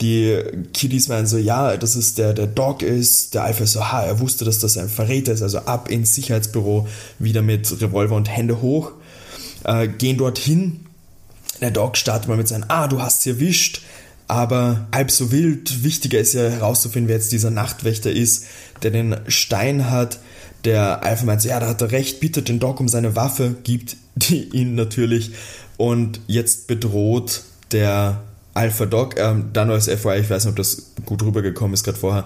Die 0.00 0.42
Kiddies 0.72 1.08
meinen 1.08 1.26
so, 1.26 1.38
ja, 1.38 1.76
das 1.76 1.94
ist 1.94 2.18
der, 2.18 2.32
der 2.32 2.48
Dog 2.48 2.82
ist. 2.82 3.34
Der 3.34 3.44
Alpha 3.44 3.64
ist 3.64 3.72
so, 3.72 3.92
ha, 3.92 4.02
er 4.02 4.18
wusste, 4.20 4.44
dass 4.44 4.58
das 4.58 4.76
ein 4.76 4.88
Verräter 4.88 5.32
ist. 5.32 5.42
Also 5.42 5.58
ab 5.60 5.88
ins 5.88 6.14
Sicherheitsbüro, 6.14 6.88
wieder 7.18 7.42
mit 7.42 7.80
Revolver 7.80 8.16
und 8.16 8.28
Hände 8.28 8.60
hoch. 8.60 8.92
Äh, 9.62 9.86
gehen 9.86 10.16
dorthin. 10.16 10.80
Der 11.60 11.70
Dog 11.70 11.96
startet 11.96 12.28
mal 12.28 12.36
mit 12.36 12.48
seinem, 12.48 12.64
ah, 12.68 12.88
du 12.88 13.00
hast 13.00 13.22
sie 13.22 13.30
erwischt. 13.30 13.82
Aber 14.26 14.86
halb 14.92 15.10
so 15.10 15.30
wild, 15.32 15.84
wichtiger 15.84 16.18
ist 16.18 16.32
ja 16.32 16.42
herauszufinden, 16.42 17.08
wer 17.08 17.16
jetzt 17.16 17.32
dieser 17.32 17.50
Nachtwächter 17.50 18.10
ist, 18.10 18.46
der 18.82 18.90
den 18.90 19.16
Stein 19.28 19.90
hat. 19.90 20.18
Der 20.64 21.02
Alpha 21.04 21.26
meint 21.26 21.44
ja, 21.44 21.60
da 21.60 21.68
hat 21.68 21.82
er 21.82 21.92
recht, 21.92 22.20
bittet 22.20 22.48
den 22.48 22.58
Doc 22.58 22.80
um 22.80 22.88
seine 22.88 23.16
Waffe, 23.16 23.54
gibt 23.64 23.96
die 24.14 24.44
ihn 24.50 24.74
natürlich. 24.74 25.32
Und 25.76 26.20
jetzt 26.26 26.66
bedroht 26.66 27.42
der 27.72 28.22
Alpha 28.54 28.86
Doc, 28.86 29.18
ähm, 29.18 29.50
dann 29.52 29.70
als 29.70 29.86
FYI, 29.86 30.20
ich 30.20 30.30
weiß 30.30 30.44
nicht, 30.44 30.52
ob 30.52 30.56
das 30.56 30.92
gut 31.04 31.22
rübergekommen 31.22 31.74
ist 31.74 31.82
gerade 31.82 31.98
vorher, 31.98 32.24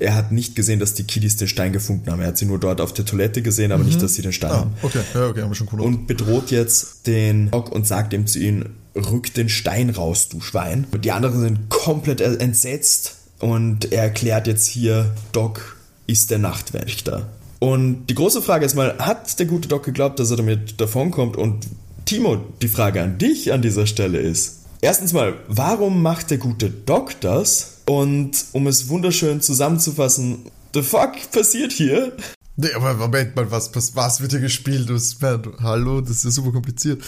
er 0.00 0.14
hat 0.14 0.32
nicht 0.32 0.56
gesehen, 0.56 0.80
dass 0.80 0.94
die 0.94 1.04
Kiddies 1.04 1.36
den 1.36 1.48
Stein 1.48 1.72
gefunden 1.72 2.10
haben. 2.10 2.20
Er 2.20 2.28
hat 2.28 2.38
sie 2.38 2.46
nur 2.46 2.58
dort 2.58 2.80
auf 2.80 2.94
der 2.94 3.04
Toilette 3.04 3.42
gesehen, 3.42 3.72
aber 3.72 3.82
mhm. 3.82 3.90
nicht, 3.90 4.02
dass 4.02 4.14
sie 4.14 4.22
den 4.22 4.32
Stein 4.32 4.50
ah, 4.50 4.56
haben. 4.60 4.72
Okay, 4.82 5.00
ja, 5.12 5.28
okay, 5.28 5.42
haben 5.42 5.50
wir 5.50 5.54
schon 5.54 5.68
cool. 5.72 5.82
Und 5.82 6.06
bedroht 6.06 6.50
jetzt 6.50 7.06
den 7.06 7.50
Doc 7.50 7.70
und 7.70 7.86
sagt 7.86 8.14
ihm 8.14 8.26
zu 8.26 8.38
ihnen, 8.38 8.70
rück 8.94 9.34
den 9.34 9.50
Stein 9.50 9.90
raus, 9.90 10.30
du 10.30 10.40
Schwein. 10.40 10.86
Und 10.90 11.04
die 11.04 11.12
anderen 11.12 11.40
sind 11.40 11.68
komplett 11.68 12.22
entsetzt 12.22 13.16
und 13.38 13.92
er 13.92 14.04
erklärt 14.04 14.46
jetzt 14.46 14.66
hier, 14.66 15.14
Doc 15.32 15.76
ist 16.06 16.30
der 16.30 16.38
Nachtwächter. 16.38 17.28
Und 17.58 18.06
die 18.06 18.14
große 18.14 18.40
Frage 18.40 18.64
ist 18.64 18.74
mal, 18.74 18.96
hat 18.98 19.38
der 19.38 19.46
gute 19.46 19.68
Doc 19.68 19.84
geglaubt, 19.84 20.18
dass 20.18 20.30
er 20.30 20.38
damit 20.38 20.80
davonkommt? 20.80 21.36
Und 21.36 21.66
Timo, 22.06 22.36
die 22.62 22.68
Frage 22.68 23.02
an 23.02 23.18
dich 23.18 23.52
an 23.52 23.62
dieser 23.62 23.86
Stelle 23.86 24.18
ist, 24.18 24.55
erstens 24.80 25.12
mal, 25.12 25.34
warum 25.48 26.02
macht 26.02 26.30
der 26.30 26.38
gute 26.38 26.70
Doc 26.70 27.20
das? 27.20 27.78
Und 27.86 28.46
um 28.52 28.66
es 28.66 28.88
wunderschön 28.88 29.40
zusammenzufassen, 29.40 30.50
the 30.74 30.82
fuck 30.82 31.12
passiert 31.32 31.72
hier? 31.72 32.12
Nee, 32.56 32.72
aber 32.74 32.94
Moment 32.94 33.36
mal, 33.36 33.50
was, 33.50 33.74
was, 33.74 33.94
was 33.96 34.20
wird 34.20 34.32
hier 34.32 34.40
gespielt? 34.40 34.88
Was, 34.88 35.18
hallo, 35.60 36.00
das 36.00 36.10
ist 36.10 36.24
ja 36.24 36.30
super 36.30 36.52
kompliziert. 36.52 37.02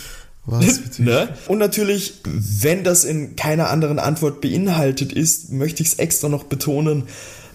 Was 0.45 0.99
ne? 0.99 1.35
Und 1.47 1.59
natürlich, 1.59 2.15
wenn 2.25 2.85
das 2.85 3.05
in 3.05 3.37
keiner 3.37 3.71
anderen 3.71 3.99
Antwort 3.99 4.41
beinhaltet 4.41 5.13
ist, 5.13 5.53
möchte 5.53 5.83
ich 5.83 5.91
es 5.91 5.95
extra 5.95 6.29
noch 6.29 6.45
betonen. 6.45 7.05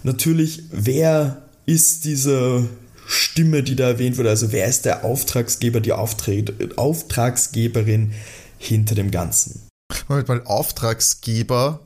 Natürlich, 0.03 0.64
wer 0.72 1.41
ist 1.66 2.05
diese 2.05 2.68
Stimme, 3.07 3.64
die 3.64 3.76
da 3.76 3.89
erwähnt 3.89 4.18
wurde? 4.18 4.30
Also 4.30 4.51
wer 4.51 4.68
ist 4.68 4.86
der 4.86 5.03
Auftragsgeber, 5.03 5.80
die 5.80 5.91
Auftrag 5.91 6.53
Auftragsgeberin 6.76 8.14
hinter 8.57 8.95
dem 8.95 9.11
Ganzen? 9.11 9.62
Moment 10.10 10.28
mal, 10.28 10.41
Auftragsgeber, 10.46 11.80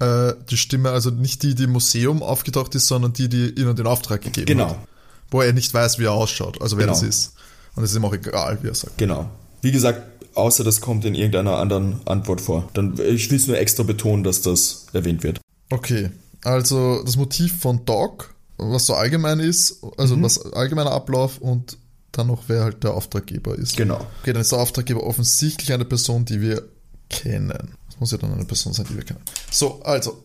äh, 0.00 0.32
die 0.50 0.56
Stimme, 0.56 0.90
also 0.90 1.10
nicht 1.10 1.42
die, 1.42 1.54
die 1.54 1.64
im 1.64 1.72
Museum 1.72 2.22
aufgetaucht 2.22 2.74
ist, 2.74 2.86
sondern 2.86 3.12
die, 3.12 3.28
die 3.28 3.50
ihnen 3.50 3.76
den 3.76 3.86
Auftrag 3.86 4.22
gegeben 4.22 4.46
genau. 4.46 4.70
hat. 4.70 4.74
Genau. 4.74 4.86
Wo 5.30 5.42
er 5.42 5.52
nicht 5.52 5.72
weiß, 5.72 5.98
wie 5.98 6.04
er 6.04 6.12
ausschaut, 6.12 6.60
also 6.60 6.76
wer 6.76 6.86
genau. 6.86 6.98
das 6.98 7.02
ist. 7.02 7.34
Und 7.76 7.82
es 7.82 7.90
ist 7.90 7.96
ihm 7.96 8.04
auch 8.04 8.14
egal, 8.14 8.58
wie 8.62 8.68
er 8.68 8.74
sagt. 8.74 8.98
Genau. 8.98 9.28
Wie 9.62 9.72
gesagt, 9.72 10.02
außer 10.34 10.64
das 10.64 10.80
kommt 10.80 11.04
in 11.04 11.14
irgendeiner 11.14 11.56
anderen 11.56 12.00
Antwort 12.06 12.40
vor. 12.40 12.68
Dann, 12.74 12.98
ich 12.98 13.30
will 13.30 13.38
es 13.38 13.46
nur 13.46 13.58
extra 13.58 13.82
betonen, 13.82 14.24
dass 14.24 14.42
das 14.42 14.86
erwähnt 14.92 15.22
wird. 15.22 15.40
Okay, 15.70 16.10
also 16.42 17.02
das 17.02 17.16
Motiv 17.16 17.60
von 17.60 17.84
Dog, 17.84 18.34
was 18.58 18.86
so 18.86 18.94
allgemein 18.94 19.40
ist, 19.40 19.82
also 19.96 20.16
mhm. 20.16 20.22
was 20.22 20.52
allgemeiner 20.52 20.92
Ablauf 20.92 21.38
und 21.38 21.78
dann 22.12 22.28
noch, 22.28 22.44
wer 22.46 22.62
halt 22.62 22.84
der 22.84 22.94
Auftraggeber 22.94 23.56
ist. 23.56 23.76
Genau. 23.76 24.06
Okay, 24.20 24.32
dann 24.32 24.42
ist 24.42 24.52
der 24.52 24.60
Auftraggeber 24.60 25.02
offensichtlich 25.02 25.72
eine 25.72 25.84
Person, 25.84 26.24
die 26.24 26.40
wir 26.40 26.62
kennen. 27.08 27.74
Das 27.88 28.00
muss 28.00 28.12
ja 28.12 28.18
dann 28.18 28.32
eine 28.32 28.44
Person 28.44 28.72
sein, 28.72 28.86
die 28.88 28.96
wir 28.96 29.04
kennen. 29.04 29.20
So, 29.50 29.82
also, 29.82 30.24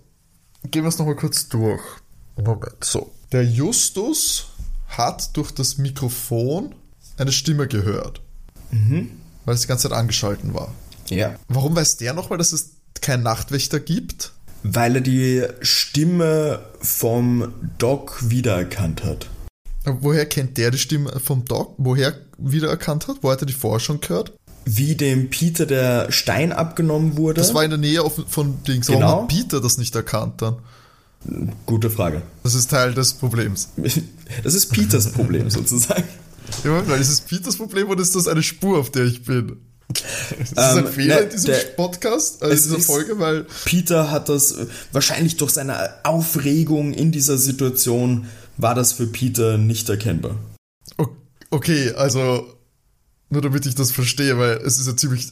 gehen 0.70 0.84
wir 0.84 0.90
es 0.90 0.98
nochmal 0.98 1.16
kurz 1.16 1.50
durch. 1.50 1.82
Moment. 2.38 2.84
So, 2.84 3.12
der 3.32 3.44
Justus 3.44 4.48
hat 4.88 5.36
durch 5.38 5.52
das 5.52 5.78
Mikrofon 5.78 6.76
eine 7.18 7.32
Stimme 7.32 7.68
gehört. 7.68 8.22
Mhm 8.72 9.20
weil 9.50 9.56
es 9.56 9.62
die 9.62 9.68
ganze 9.68 9.90
Zeit 9.90 9.98
angeschalten 9.98 10.54
war. 10.54 10.72
Ja. 11.08 11.36
Warum 11.48 11.76
weiß 11.76 11.98
der 11.98 12.14
nochmal, 12.14 12.38
dass 12.38 12.54
es 12.54 12.74
keinen 13.02 13.24
Nachtwächter 13.24 13.80
gibt? 13.80 14.32
Weil 14.62 14.98
er 14.98 15.02
die 15.02 15.44
Stimme 15.62 16.60
vom 16.82 17.52
Doc 17.80 18.30
wiedererkannt 18.30 19.04
hat. 19.04 19.28
Woher 19.86 20.28
kennt 20.28 20.60
der 20.60 20.70
die 20.70 20.78
Stimme 20.78 21.20
vom 21.20 21.46
Doc? 21.46 21.74
Woher 21.80 22.14
wiedererkannt 22.38 23.08
hat? 23.08 23.18
Wo 23.24 23.32
hat 23.32 23.42
er 23.42 23.48
die 23.48 23.54
vorher 23.54 23.80
schon 23.80 24.02
gehört? 24.02 24.34
Wie 24.66 24.96
dem 24.96 25.30
Peter 25.30 25.66
der 25.66 26.12
Stein 26.12 26.52
abgenommen 26.52 27.18
wurde. 27.18 27.42
Das 27.42 27.54
war 27.54 27.64
in 27.64 27.70
der 27.70 27.80
Nähe 27.80 28.04
von 28.28 28.64
Dings. 28.64 28.88
Genau. 28.88 29.00
Warum 29.00 29.22
hat 29.24 29.28
Peter 29.30 29.62
das 29.62 29.78
nicht 29.78 29.96
erkannt 29.96 30.42
dann? 30.42 30.58
Gute 31.66 31.90
Frage. 31.90 32.22
Das 32.44 32.56
ist 32.56 32.70
Teil 32.70 32.94
des 32.94 33.14
Problems. 33.14 33.70
Das 34.44 34.54
ist 34.54 34.68
Peters 34.68 35.12
Problem 35.12 35.50
sozusagen. 35.50 36.04
Ja, 36.64 36.88
weil 36.88 37.02
ist 37.02 37.10
es 37.10 37.22
Peters 37.22 37.58
Problem 37.58 37.90
oder 37.90 38.04
ist 38.04 38.16
das 38.16 38.28
eine 38.28 38.44
Spur, 38.44 38.78
auf 38.78 38.92
der 38.92 39.06
ich 39.06 39.24
bin? 39.24 39.58
Ist 40.40 40.56
das 40.56 40.78
ähm, 40.78 40.86
ein 40.86 40.94
Fehler 40.94 41.16
ne, 41.16 41.22
in 41.22 41.30
diesem 41.32 41.56
Podcast, 41.76 42.44
also 42.44 42.54
in 42.54 42.62
dieser 42.62 42.80
Folge? 42.80 43.18
Weil 43.18 43.48
Peter 43.66 44.12
hat 44.12 44.30
das 44.30 44.52
äh, 44.52 44.68
wahrscheinlich 44.92 45.38
durch 45.38 45.50
seine 45.52 46.06
Aufregung 46.06 46.94
in 46.94 47.12
dieser 47.12 47.40
Situation 47.40 48.28
war 48.58 48.76
das 48.76 48.94
für 48.94 49.08
Peter 49.08 49.58
nicht 49.58 49.90
erkennbar. 49.90 50.36
Okay, 51.50 51.94
also 51.94 52.46
nur 53.30 53.42
damit 53.42 53.66
ich 53.66 53.76
das 53.76 53.92
verstehe, 53.92 54.38
weil 54.38 54.58
es 54.58 54.80
ist 54.80 54.88
ja 54.88 54.96
ziemlich 54.96 55.32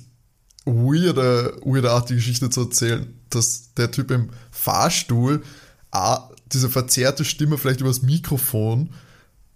weirde, 0.66 1.60
weirde 1.64 1.91
Art, 1.91 2.10
die 2.10 2.16
Geschichte 2.16 2.50
zu 2.50 2.62
erzählen, 2.62 3.14
dass 3.30 3.74
der 3.76 3.91
Typ 3.91 4.12
im 4.12 4.30
Fahrstuhl 4.52 5.43
A, 5.91 6.30
diese 6.52 6.70
verzerrte 6.70 7.26
Stimme 7.26 7.58
vielleicht 7.58 7.82
übers 7.82 8.02
Mikrofon 8.02 8.89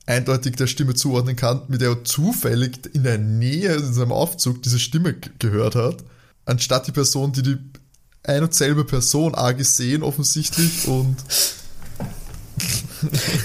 eindeutig 0.05 0.55
der 0.55 0.67
Stimme 0.67 0.93
zuordnen 0.93 1.35
kann, 1.35 1.61
mit 1.67 1.81
der 1.81 1.89
er 1.89 2.03
zufällig 2.03 2.79
in 2.93 3.03
der 3.03 3.17
Nähe 3.17 3.75
in 3.75 3.93
seinem 3.93 4.11
Aufzug 4.11 4.61
diese 4.63 4.79
Stimme 4.79 5.15
gehört 5.39 5.75
hat, 5.75 6.03
anstatt 6.45 6.87
die 6.87 6.91
Person, 6.91 7.31
die 7.33 7.43
die 7.43 7.57
ein 8.23 8.43
und 8.43 8.53
selbe 8.53 8.85
Person 8.85 9.35
A 9.35 9.51
gesehen 9.51 10.03
offensichtlich 10.03 10.87
und 10.87 11.17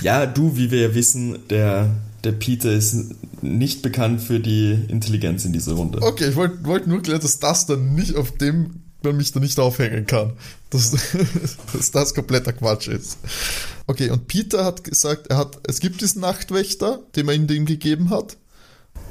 ja, 0.03 0.26
du, 0.26 0.57
wie 0.57 0.70
wir 0.70 0.80
ja 0.80 0.94
wissen, 0.94 1.49
der, 1.49 1.90
der 2.24 2.32
Peter 2.32 2.72
ist 2.72 3.14
nicht 3.42 3.82
bekannt 3.82 4.20
für 4.20 4.40
die 4.40 4.72
Intelligenz 4.88 5.44
in 5.44 5.52
dieser 5.52 5.74
Runde. 5.74 6.02
Okay, 6.02 6.28
ich 6.28 6.36
wollte 6.36 6.64
wollt 6.64 6.86
nur 6.86 7.02
klären, 7.02 7.20
dass 7.20 7.38
das 7.38 7.66
dann 7.66 7.94
nicht 7.94 8.16
auf 8.16 8.32
dem 8.32 8.82
man 9.02 9.16
mich 9.16 9.32
da 9.32 9.40
nicht 9.40 9.58
aufhängen 9.58 10.06
kann. 10.06 10.32
Dass, 10.70 10.90
dass 11.72 11.90
das 11.90 12.14
kompletter 12.14 12.52
Quatsch 12.52 12.88
ist. 12.88 13.18
Okay, 13.86 14.10
und 14.10 14.26
Peter 14.26 14.64
hat 14.64 14.84
gesagt, 14.84 15.28
er 15.28 15.38
hat, 15.38 15.60
es 15.66 15.80
gibt 15.80 16.00
diesen 16.00 16.20
Nachtwächter, 16.20 17.00
den 17.14 17.26
man 17.26 17.48
ihm 17.48 17.66
gegeben 17.66 18.10
hat. 18.10 18.36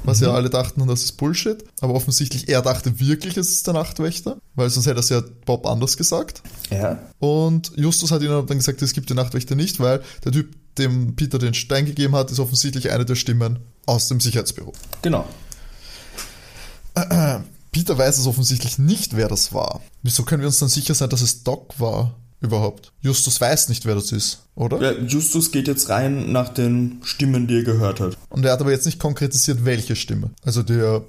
Was 0.04 0.20
mhm. 0.20 0.26
ja 0.26 0.34
alle 0.34 0.50
dachten, 0.50 0.86
das 0.86 1.02
ist 1.02 1.12
Bullshit. 1.12 1.64
Aber 1.80 1.94
offensichtlich, 1.94 2.48
er 2.48 2.62
dachte 2.62 3.00
wirklich, 3.00 3.36
es 3.36 3.50
ist 3.50 3.66
der 3.66 3.74
Nachtwächter. 3.74 4.38
Weil 4.54 4.70
sonst 4.70 4.86
hätte 4.86 4.98
er 4.98 5.00
es 5.00 5.08
ja 5.08 5.22
Bob 5.44 5.66
anders 5.66 5.96
gesagt. 5.96 6.42
Ja. 6.70 6.98
Und 7.18 7.72
Justus 7.76 8.10
hat 8.10 8.22
ihm 8.22 8.28
dann 8.28 8.58
gesagt, 8.58 8.82
es 8.82 8.92
gibt 8.92 9.10
den 9.10 9.16
Nachtwächter 9.16 9.54
nicht, 9.54 9.80
weil 9.80 10.02
der 10.24 10.32
Typ, 10.32 10.54
dem 10.78 11.16
Peter 11.16 11.38
den 11.38 11.54
Stein 11.54 11.86
gegeben 11.86 12.14
hat, 12.14 12.30
ist 12.30 12.38
offensichtlich 12.38 12.90
eine 12.90 13.04
der 13.04 13.14
Stimmen 13.14 13.58
aus 13.86 14.08
dem 14.08 14.20
Sicherheitsbüro. 14.20 14.72
Genau. 15.02 15.26
Peter 17.72 17.98
weiß 17.98 18.18
es 18.18 18.26
offensichtlich 18.26 18.78
nicht, 18.78 19.16
wer 19.16 19.28
das 19.28 19.52
war. 19.52 19.82
Wieso 20.02 20.22
können 20.22 20.40
wir 20.40 20.46
uns 20.46 20.58
dann 20.58 20.68
sicher 20.68 20.94
sein, 20.94 21.10
dass 21.10 21.20
es 21.20 21.42
Doc 21.44 21.78
war? 21.78 22.14
Überhaupt. 22.40 22.92
Justus 23.00 23.40
weiß 23.40 23.70
nicht, 23.70 23.86
wer 23.86 23.94
das 23.94 24.12
ist, 24.12 24.42
oder? 24.54 24.80
Ja, 24.80 24.92
Justus 24.92 25.52
geht 25.52 25.68
jetzt 25.68 25.88
rein 25.88 26.32
nach 26.32 26.50
den 26.50 27.00
Stimmen, 27.02 27.46
die 27.46 27.56
er 27.56 27.62
gehört 27.64 27.98
hat. 27.98 28.16
Und 28.28 28.44
er 28.44 28.52
hat 28.52 28.60
aber 28.60 28.70
jetzt 28.70 28.84
nicht 28.84 28.98
konkretisiert, 28.98 29.64
welche 29.64 29.96
Stimme. 29.96 30.30
Also 30.44 30.62
der 30.62 31.02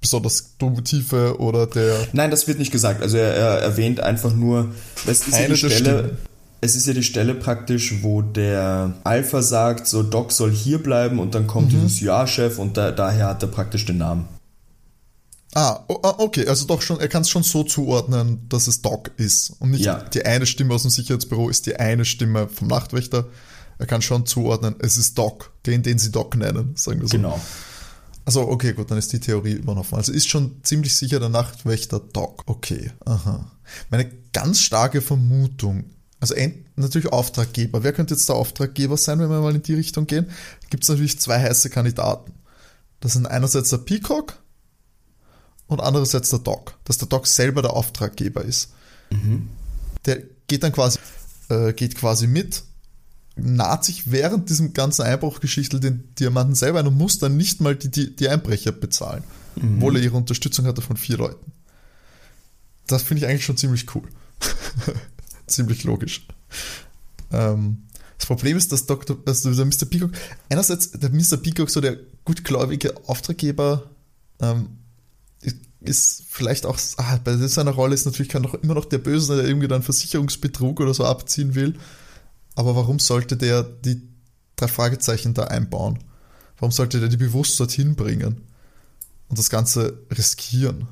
besonders 0.00 0.56
tiefe 0.84 1.38
oder 1.38 1.66
der. 1.66 2.08
Nein, 2.12 2.30
das 2.30 2.48
wird 2.48 2.58
nicht 2.58 2.72
gesagt. 2.72 3.02
Also 3.02 3.18
er, 3.18 3.34
er 3.34 3.58
erwähnt 3.60 4.00
einfach 4.00 4.34
nur, 4.34 4.74
es 5.06 5.26
ist, 5.26 5.38
ja 5.38 5.48
die 5.48 5.56
Stelle, 5.56 6.16
es 6.60 6.76
ist 6.76 6.86
ja 6.86 6.92
die 6.92 7.02
Stelle 7.02 7.34
praktisch, 7.34 8.02
wo 8.02 8.22
der 8.22 8.94
Alpha 9.04 9.42
sagt, 9.42 9.86
so 9.86 10.02
Doc 10.02 10.32
soll 10.32 10.52
hier 10.52 10.82
bleiben 10.82 11.18
und 11.18 11.34
dann 11.34 11.46
kommt 11.46 11.72
mhm. 11.72 11.80
dieses 11.80 12.00
Ja-Chef 12.00 12.58
und 12.58 12.76
da, 12.76 12.90
daher 12.90 13.28
hat 13.28 13.42
er 13.42 13.48
praktisch 13.48 13.86
den 13.86 13.98
Namen. 13.98 14.28
Ah, 15.54 15.80
ah, 15.88 16.14
okay, 16.18 16.46
also 16.46 16.66
doch 16.66 16.80
schon, 16.80 17.00
er 17.00 17.08
kann 17.08 17.22
es 17.22 17.30
schon 17.30 17.42
so 17.42 17.64
zuordnen, 17.64 18.46
dass 18.48 18.68
es 18.68 18.82
Doc 18.82 19.10
ist. 19.16 19.50
Und 19.58 19.72
nicht 19.72 19.84
ja. 19.84 19.96
die 19.96 20.24
eine 20.24 20.46
Stimme 20.46 20.74
aus 20.74 20.82
dem 20.82 20.90
Sicherheitsbüro 20.92 21.48
ist 21.48 21.66
die 21.66 21.76
eine 21.76 22.04
Stimme 22.04 22.46
vom 22.46 22.68
Nachtwächter. 22.68 23.26
Er 23.78 23.86
kann 23.86 24.02
schon 24.02 24.26
zuordnen, 24.26 24.76
es 24.78 24.96
ist 24.96 25.18
Doc, 25.18 25.52
den, 25.66 25.82
den 25.82 25.98
sie 25.98 26.12
Doc 26.12 26.36
nennen, 26.36 26.74
sagen 26.76 27.00
wir 27.00 27.08
so. 27.08 27.16
Genau. 27.16 27.40
Also, 28.26 28.42
okay, 28.42 28.74
gut, 28.74 28.90
dann 28.90 28.98
ist 28.98 29.12
die 29.12 29.18
Theorie 29.18 29.54
übernoffen. 29.54 29.96
Also 29.96 30.12
ist 30.12 30.28
schon 30.28 30.62
ziemlich 30.62 30.94
sicher 30.94 31.18
der 31.18 31.30
Nachtwächter 31.30 31.98
Doc. 31.98 32.44
Okay, 32.46 32.92
aha. 33.04 33.50
Meine 33.90 34.08
ganz 34.32 34.60
starke 34.60 35.00
Vermutung, 35.00 35.86
also 36.20 36.34
natürlich 36.76 37.12
Auftraggeber. 37.12 37.82
Wer 37.82 37.94
könnte 37.94 38.14
jetzt 38.14 38.28
der 38.28 38.36
Auftraggeber 38.36 38.96
sein, 38.98 39.18
wenn 39.18 39.30
wir 39.30 39.40
mal 39.40 39.54
in 39.54 39.62
die 39.62 39.74
Richtung 39.74 40.06
gehen? 40.06 40.26
Gibt 40.68 40.84
es 40.84 40.88
natürlich 40.90 41.18
zwei 41.18 41.40
heiße 41.40 41.70
Kandidaten. 41.70 42.32
Das 43.00 43.14
sind 43.14 43.26
einerseits 43.26 43.70
der 43.70 43.78
Peacock 43.78 44.38
und 45.66 45.80
andererseits 45.80 46.28
der 46.28 46.40
Doc, 46.40 46.76
dass 46.84 46.98
der 46.98 47.08
Doc 47.08 47.26
selber 47.26 47.62
der 47.62 47.72
Auftraggeber 47.72 48.44
ist. 48.44 48.72
Mhm. 49.10 49.48
Der 50.04 50.22
geht 50.46 50.62
dann 50.62 50.72
quasi, 50.72 50.98
äh, 51.48 51.72
geht 51.72 51.94
quasi 51.94 52.26
mit, 52.26 52.64
naht 53.36 53.84
sich 53.86 54.10
während 54.10 54.50
diesem 54.50 54.74
ganzen 54.74 55.02
Einbruchgeschichtel 55.02 55.80
den 55.80 56.14
Diamanten 56.16 56.54
selber 56.54 56.80
ein 56.80 56.86
und 56.86 56.98
muss 56.98 57.18
dann 57.18 57.38
nicht 57.38 57.62
mal 57.62 57.76
die, 57.76 57.90
die, 57.90 58.14
die 58.14 58.28
Einbrecher 58.28 58.72
bezahlen, 58.72 59.24
mhm. 59.56 59.76
obwohl 59.76 59.96
er 59.96 60.02
ihre 60.02 60.16
Unterstützung 60.18 60.66
hatte 60.66 60.82
von 60.82 60.98
vier 60.98 61.16
Leuten. 61.16 61.52
Das 62.86 63.02
finde 63.02 63.24
ich 63.24 63.30
eigentlich 63.30 63.44
schon 63.44 63.56
ziemlich 63.56 63.94
cool. 63.94 64.08
ziemlich 65.50 65.84
logisch. 65.84 66.26
Ähm, 67.32 67.84
das 68.18 68.26
Problem 68.26 68.56
ist, 68.56 68.70
dass 68.72 68.86
Dr., 68.86 69.16
also 69.26 69.52
der 69.54 69.64
Mr. 69.64 69.86
Peacock, 69.88 70.10
einerseits 70.48 70.90
der 70.90 71.10
Mr. 71.10 71.36
Peacock 71.36 71.70
so 71.70 71.80
der 71.80 71.96
gutgläubige 72.24 72.94
Auftraggeber 73.06 73.90
ähm, 74.40 74.78
ist 75.80 76.24
vielleicht 76.28 76.66
auch, 76.66 76.78
ah, 76.98 77.18
bei 77.24 77.36
seiner 77.36 77.70
Rolle 77.70 77.94
ist 77.94 78.04
natürlich 78.04 78.28
kann 78.28 78.42
doch 78.42 78.54
immer 78.54 78.74
noch 78.74 78.84
der 78.84 78.98
Böse, 78.98 79.36
der 79.36 79.46
irgendwie 79.46 79.68
dann 79.68 79.82
Versicherungsbetrug 79.82 80.80
oder 80.80 80.92
so 80.92 81.04
abziehen 81.04 81.54
will. 81.54 81.78
Aber 82.54 82.76
warum 82.76 82.98
sollte 82.98 83.36
der 83.36 83.62
die 83.62 84.02
drei 84.56 84.68
Fragezeichen 84.68 85.32
da 85.32 85.44
einbauen? 85.44 85.98
Warum 86.58 86.72
sollte 86.72 87.00
der 87.00 87.08
die 87.08 87.16
bewusst 87.16 87.58
dorthin 87.58 87.94
bringen 87.94 88.42
und 89.28 89.38
das 89.38 89.48
Ganze 89.48 89.98
riskieren? 90.10 90.88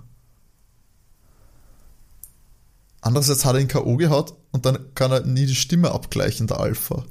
Andererseits 3.01 3.45
hat 3.45 3.55
er 3.55 3.61
ihn 3.61 3.69
K.O. 3.69 3.97
gehaut 3.97 4.35
und 4.51 4.67
dann 4.67 4.79
kann 4.95 5.13
er 5.13 5.21
nie 5.21 5.47
die 5.47 5.55
Stimme 5.55 5.93
abgleichen, 5.93 6.47
der 6.47 6.61
Alpha. 6.61 7.05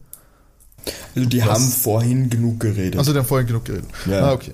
Also 1.15 1.29
die 1.29 1.41
Was? 1.41 1.47
haben 1.47 1.67
vorhin 1.67 2.29
genug 2.29 2.59
geredet. 2.59 2.97
Also 2.97 3.13
die 3.13 3.19
haben 3.19 3.27
vorhin 3.27 3.47
genug 3.47 3.65
geredet. 3.65 3.89
Ja. 4.05 4.27
Ah, 4.27 4.33
okay. 4.33 4.53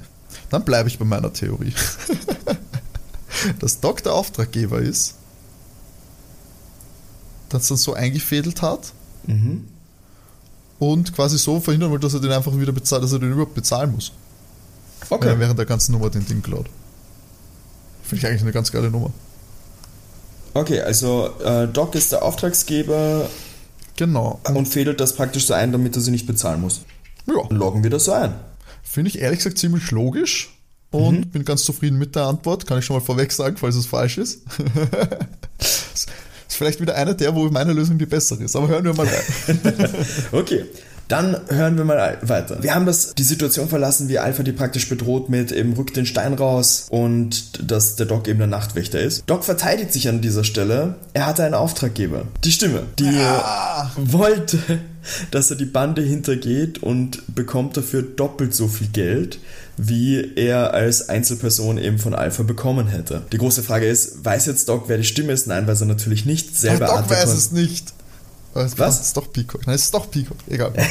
Dann 0.49 0.63
bleibe 0.63 0.89
ich 0.89 0.99
bei 0.99 1.05
meiner 1.05 1.33
Theorie. 1.33 1.73
dass 3.59 3.79
Doc 3.79 4.03
der 4.03 4.13
Auftraggeber 4.13 4.79
ist, 4.79 5.15
das 7.49 7.67
dann 7.67 7.77
so 7.77 7.93
eingefädelt 7.93 8.61
hat 8.61 8.93
mhm. 9.27 9.65
und 10.79 11.13
quasi 11.13 11.37
so 11.37 11.59
verhindern 11.59 11.91
wollte, 11.91 12.05
dass 12.07 12.13
er 12.13 12.19
den 12.19 12.31
einfach 12.31 12.57
wieder 12.57 12.71
bezahlt, 12.71 13.03
dass 13.03 13.11
er 13.11 13.19
den 13.19 13.31
überhaupt 13.31 13.53
bezahlen 13.53 13.91
muss. 13.91 14.11
Okay. 15.09 15.25
Wenn 15.25 15.33
er 15.33 15.39
während 15.39 15.59
der 15.59 15.65
ganzen 15.65 15.91
Nummer 15.91 16.09
den 16.09 16.25
Ding 16.25 16.41
klaut. 16.41 16.67
Finde 18.03 18.19
ich 18.19 18.27
eigentlich 18.27 18.41
eine 18.41 18.51
ganz 18.51 18.71
geile 18.71 18.89
Nummer. 18.89 19.11
Okay, 20.53 20.81
also 20.81 21.29
äh, 21.43 21.67
Doc 21.67 21.95
ist 21.95 22.11
der 22.11 22.23
Auftragsgeber 22.23 23.29
Genau. 23.95 24.39
und 24.53 24.67
fädelt 24.67 24.99
das 24.99 25.15
praktisch 25.15 25.45
so 25.47 25.53
ein, 25.53 25.71
damit 25.71 25.95
er 25.95 26.01
sie 26.01 26.11
nicht 26.11 26.27
bezahlen 26.27 26.61
muss. 26.61 26.81
Ja, 27.25 27.33
Loggen 27.49 27.83
wir 27.83 27.89
das 27.89 28.05
so 28.05 28.11
ein. 28.13 28.33
finde 28.83 29.09
ich 29.09 29.19
ehrlich 29.19 29.39
gesagt 29.39 29.57
ziemlich 29.57 29.89
logisch 29.91 30.49
und 30.91 31.31
bin 31.31 31.43
ganz 31.45 31.63
zufrieden 31.63 31.97
mit 31.97 32.15
der 32.15 32.23
Antwort. 32.25 32.67
Kann 32.67 32.77
ich 32.79 32.85
schon 32.85 32.95
mal 32.95 33.01
vorweg 33.03 33.31
sagen, 33.31 33.57
falls 33.57 33.75
es 33.75 33.85
falsch 33.87 34.17
ist. 34.19 34.41
ist 35.59 36.07
vielleicht 36.49 36.81
wieder 36.81 36.95
einer 36.95 37.13
der, 37.15 37.33
wo 37.35 37.45
meine 37.49 37.73
Lösung 37.73 37.97
die 37.97 38.05
bessere 38.05 38.43
ist. 38.43 38.55
Aber 38.55 38.67
hören 38.67 38.83
wir 38.85 38.93
mal 38.93 39.07
rein. 39.07 39.59
Okay, 40.31 40.65
dann 41.07 41.37
hören 41.49 41.77
wir 41.77 41.85
mal 41.85 42.17
weiter. 42.21 42.63
Wir 42.63 42.73
haben 42.73 42.85
das, 42.85 43.13
die 43.15 43.23
Situation 43.23 43.69
verlassen, 43.69 44.07
wie 44.07 44.19
Alpha 44.19 44.43
die 44.43 44.51
praktisch 44.51 44.87
bedroht 44.89 45.29
mit 45.29 45.51
eben 45.51 45.73
rückt 45.73 45.95
den 45.95 46.05
Stein 46.05 46.33
raus 46.33 46.87
und 46.89 47.69
dass 47.69 47.95
der 47.95 48.05
Doc 48.05 48.27
eben 48.27 48.39
der 48.39 48.47
Nachtwächter 48.47 48.99
ist. 48.99 49.23
Doc 49.27 49.43
verteidigt 49.43 49.93
sich 49.93 50.07
an 50.07 50.21
dieser 50.21 50.43
Stelle. 50.43 50.95
Er 51.13 51.25
hatte 51.25 51.43
einen 51.43 51.53
Auftraggeber. 51.53 52.27
Die 52.43 52.51
Stimme, 52.51 52.83
die 52.99 53.11
wollte, 53.97 54.59
dass 55.31 55.51
er 55.51 55.57
die 55.57 55.65
Bande 55.65 56.01
hintergeht 56.01 56.81
und 56.81 57.23
bekommt 57.35 57.77
dafür 57.77 58.01
doppelt 58.01 58.53
so 58.55 58.67
viel 58.67 58.87
Geld, 58.87 59.39
wie 59.77 60.35
er 60.35 60.73
als 60.73 61.09
Einzelperson 61.09 61.77
eben 61.77 61.99
von 61.99 62.13
Alpha 62.13 62.43
bekommen 62.43 62.87
hätte. 62.87 63.23
Die 63.31 63.37
große 63.37 63.63
Frage 63.63 63.87
ist, 63.87 64.23
weiß 64.23 64.45
jetzt 64.45 64.69
Doc, 64.69 64.85
wer 64.87 64.97
die 64.97 65.03
Stimme 65.03 65.33
ist? 65.33 65.47
Nein, 65.47 65.67
weiß 65.67 65.81
er 65.81 65.87
natürlich 65.87 66.25
nicht. 66.25 66.49
Ach, 66.53 66.59
Selber 66.59 66.85
Doc 66.85 66.95
Art 66.95 67.09
der 67.09 67.17
weiß 67.17 67.33
es 67.33 67.51
nicht. 67.51 67.93
Was? 68.53 68.77
Was? 68.77 68.99
Es 68.99 69.07
ist 69.07 69.17
doch 69.17 69.31
Peacock. 69.31 69.65
Nein, 69.65 69.75
es 69.75 69.83
ist 69.83 69.93
doch 69.93 70.09
Peacock. 70.09 70.37
Egal. 70.47 70.73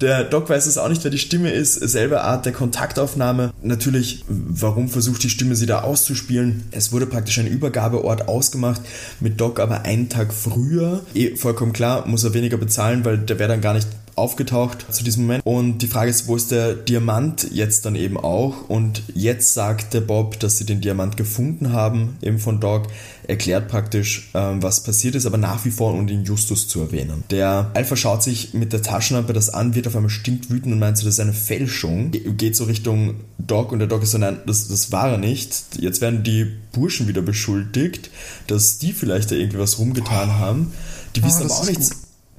Der 0.00 0.24
Doc 0.24 0.50
weiß 0.50 0.66
es 0.66 0.76
auch 0.76 0.90
nicht, 0.90 1.04
wer 1.04 1.10
die 1.10 1.18
Stimme 1.18 1.50
ist. 1.50 1.74
Selbe 1.74 2.20
Art 2.20 2.44
der 2.44 2.52
Kontaktaufnahme. 2.52 3.54
Natürlich, 3.62 4.24
warum 4.28 4.90
versucht 4.90 5.22
die 5.22 5.30
Stimme 5.30 5.56
sie 5.56 5.64
da 5.64 5.82
auszuspielen? 5.82 6.64
Es 6.70 6.92
wurde 6.92 7.06
praktisch 7.06 7.38
ein 7.38 7.46
Übergabeort 7.46 8.28
ausgemacht, 8.28 8.82
mit 9.20 9.40
Doc 9.40 9.58
aber 9.58 9.82
einen 9.82 10.10
Tag 10.10 10.34
früher. 10.34 11.00
Eh, 11.14 11.34
vollkommen 11.36 11.72
klar, 11.72 12.06
muss 12.06 12.24
er 12.24 12.34
weniger 12.34 12.58
bezahlen, 12.58 13.06
weil 13.06 13.16
der 13.16 13.38
wäre 13.38 13.48
dann 13.48 13.62
gar 13.62 13.72
nicht 13.72 13.88
aufgetaucht 14.16 14.86
zu 14.90 15.04
diesem 15.04 15.22
Moment. 15.24 15.44
Und 15.46 15.78
die 15.78 15.86
Frage 15.86 16.10
ist, 16.10 16.26
wo 16.26 16.36
ist 16.36 16.50
der 16.50 16.74
Diamant 16.74 17.48
jetzt 17.52 17.84
dann 17.84 17.94
eben 17.94 18.16
auch? 18.16 18.68
Und 18.68 19.02
jetzt 19.14 19.54
sagt 19.54 19.94
der 19.94 20.00
Bob, 20.00 20.40
dass 20.40 20.56
sie 20.58 20.64
den 20.64 20.80
Diamant 20.80 21.16
gefunden 21.16 21.72
haben, 21.72 22.16
eben 22.22 22.38
von 22.38 22.58
Doc, 22.60 22.88
erklärt 23.28 23.68
praktisch, 23.68 24.30
ähm, 24.34 24.62
was 24.62 24.82
passiert 24.82 25.14
ist, 25.16 25.26
aber 25.26 25.36
nach 25.36 25.64
wie 25.64 25.70
vor 25.70 25.92
ohne 25.92 26.06
den 26.06 26.24
Justus 26.24 26.66
zu 26.68 26.80
erwähnen. 26.80 27.24
Der 27.30 27.70
Alpha 27.74 27.96
schaut 27.96 28.22
sich 28.22 28.54
mit 28.54 28.72
der 28.72 28.82
Taschenlampe 28.82 29.32
das 29.32 29.50
an, 29.50 29.74
wird 29.74 29.86
auf 29.86 29.96
einmal 29.96 30.10
stinkt 30.10 30.48
wütend 30.48 30.72
und 30.72 30.78
meint 30.78 30.96
so, 30.96 31.04
das 31.04 31.14
ist 31.14 31.20
eine 31.20 31.32
Fälschung. 31.32 32.10
Ge- 32.12 32.32
Geht 32.32 32.56
so 32.56 32.64
Richtung 32.64 33.16
Doc 33.38 33.72
und 33.72 33.80
der 33.80 33.88
Doc 33.88 34.02
ist 34.02 34.12
so, 34.12 34.18
nein, 34.18 34.38
das, 34.46 34.68
das 34.68 34.92
war 34.92 35.10
er 35.10 35.18
nicht. 35.18 35.78
Jetzt 35.78 36.00
werden 36.00 36.22
die 36.22 36.46
Burschen 36.72 37.08
wieder 37.08 37.22
beschuldigt, 37.22 38.10
dass 38.46 38.78
die 38.78 38.92
vielleicht 38.92 39.30
da 39.30 39.34
irgendwie 39.34 39.58
was 39.58 39.78
rumgetan 39.78 40.38
haben. 40.38 40.72
Die 41.16 41.22
wissen 41.24 41.42
das 41.42 41.52
aber 41.52 41.60
auch 41.62 41.66
nichts. 41.66 41.90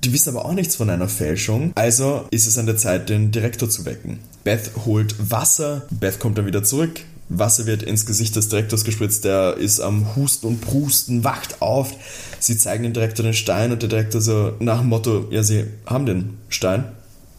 Die 0.04 0.14
wissen 0.14 0.30
aber 0.30 0.46
auch 0.46 0.54
nichts 0.54 0.76
von 0.76 0.90
einer 0.90 1.10
Fälschung. 1.10 1.72
Also 1.76 2.28
ist 2.32 2.48
es 2.48 2.58
an 2.58 2.66
der 2.66 2.78
Zeit, 2.78 3.10
den 3.10 3.32
Direktor 3.32 3.70
zu 3.70 3.86
wecken. 3.86 4.20
Beth 4.44 4.72
holt 4.86 5.16
Wasser. 5.32 5.88
Beth 5.90 6.20
kommt 6.20 6.38
dann 6.38 6.46
wieder 6.46 6.64
zurück. 6.64 7.02
Wasser 7.30 7.66
wird 7.66 7.84
ins 7.84 8.06
Gesicht 8.06 8.36
des 8.36 8.50
Direktors 8.50 8.86
gespritzt. 8.86 9.26
Der 9.26 9.58
ist 9.58 9.80
am 9.80 10.16
Husten 10.16 10.48
und 10.48 10.62
Prusten, 10.62 11.24
wacht 11.24 11.62
auf. 11.62 11.94
Sie 12.40 12.58
zeigen 12.58 12.84
dem 12.84 12.94
Direktor 12.94 13.24
den 13.24 13.34
Stein 13.34 13.72
und 13.72 13.82
der 13.82 13.90
Direktor 13.90 14.22
so 14.22 14.54
nach 14.60 14.80
dem 14.80 14.90
Motto, 14.90 15.28
ja, 15.32 15.44
sie 15.44 15.66
haben 15.86 16.06
den 16.06 16.38
Stein. 16.48 16.86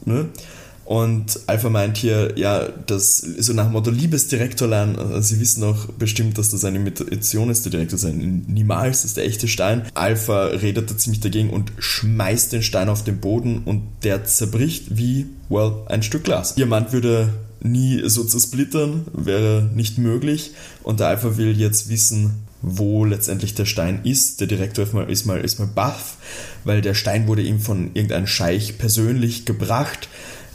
Ne? 0.04 0.28
Und 0.88 1.40
Alpha 1.46 1.68
meint 1.68 1.98
hier, 1.98 2.32
ja, 2.38 2.66
das 2.86 3.18
so 3.18 3.52
nach 3.52 3.64
dem 3.64 3.72
Motto, 3.72 3.90
liebes 3.90 4.28
Direktorlein, 4.28 4.98
also 4.98 5.20
sie 5.20 5.38
wissen 5.38 5.60
doch 5.60 5.84
bestimmt, 5.92 6.38
dass 6.38 6.48
das 6.48 6.64
eine 6.64 6.78
Imitation 6.78 7.50
ist, 7.50 7.66
der 7.66 7.72
Direktor 7.72 7.98
sein. 7.98 8.46
Niemals, 8.48 9.04
ist 9.04 9.18
der 9.18 9.26
echte 9.26 9.48
Stein. 9.48 9.82
Alpha 9.92 10.46
redet 10.46 10.90
da 10.90 10.96
ziemlich 10.96 11.20
dagegen 11.20 11.50
und 11.50 11.72
schmeißt 11.78 12.54
den 12.54 12.62
Stein 12.62 12.88
auf 12.88 13.04
den 13.04 13.20
Boden 13.20 13.64
und 13.66 13.82
der 14.02 14.24
zerbricht 14.24 14.96
wie, 14.96 15.26
well, 15.50 15.72
ein 15.88 16.02
Stück 16.02 16.24
Glas. 16.24 16.54
Diamant 16.54 16.90
würde 16.90 17.34
nie 17.60 18.00
so 18.06 18.24
zersplittern, 18.24 19.02
wäre 19.12 19.68
nicht 19.74 19.98
möglich. 19.98 20.52
Und 20.84 21.00
der 21.00 21.08
Alpha 21.08 21.36
will 21.36 21.54
jetzt 21.60 21.90
wissen, 21.90 22.46
wo 22.62 23.04
letztendlich 23.04 23.54
der 23.54 23.66
Stein 23.66 24.00
ist. 24.04 24.40
Der 24.40 24.46
Direktor 24.46 24.84
ist 24.84 24.94
mal, 24.94 25.10
ist 25.10 25.26
mal, 25.26 25.40
ist 25.42 25.58
mal 25.58 25.68
baff, 25.68 26.16
weil 26.64 26.80
der 26.80 26.94
Stein 26.94 27.28
wurde 27.28 27.42
ihm 27.42 27.60
von 27.60 27.90
irgendeinem 27.92 28.26
Scheich 28.26 28.78
persönlich 28.78 29.44
gebracht. 29.44 30.08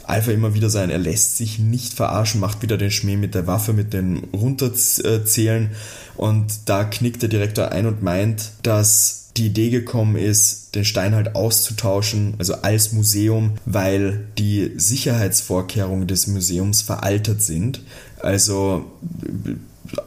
Alpha 0.06 0.30
immer 0.30 0.54
wieder 0.54 0.70
sein, 0.70 0.90
er 0.90 0.98
lässt 0.98 1.36
sich 1.36 1.58
nicht 1.58 1.94
verarschen, 1.94 2.40
macht 2.40 2.62
wieder 2.62 2.76
den 2.76 2.90
Schmäh 2.90 3.16
mit 3.16 3.34
der 3.34 3.46
Waffe, 3.46 3.72
mit 3.72 3.92
dem 3.92 4.24
Runterzählen 4.32 5.70
und 6.16 6.46
da 6.66 6.84
knickt 6.84 7.22
der 7.22 7.28
Direktor 7.28 7.72
ein 7.72 7.86
und 7.86 8.02
meint, 8.02 8.52
dass 8.62 9.24
die 9.36 9.46
Idee 9.46 9.70
gekommen 9.70 10.16
ist, 10.16 10.74
den 10.74 10.84
Stein 10.84 11.14
halt 11.14 11.34
auszutauschen, 11.34 12.34
also 12.38 12.54
als 12.62 12.92
Museum, 12.92 13.54
weil 13.66 14.26
die 14.38 14.72
Sicherheitsvorkehrungen 14.76 16.06
des 16.06 16.28
Museums 16.28 16.82
veraltet 16.82 17.42
sind. 17.42 17.82
Also 18.20 18.84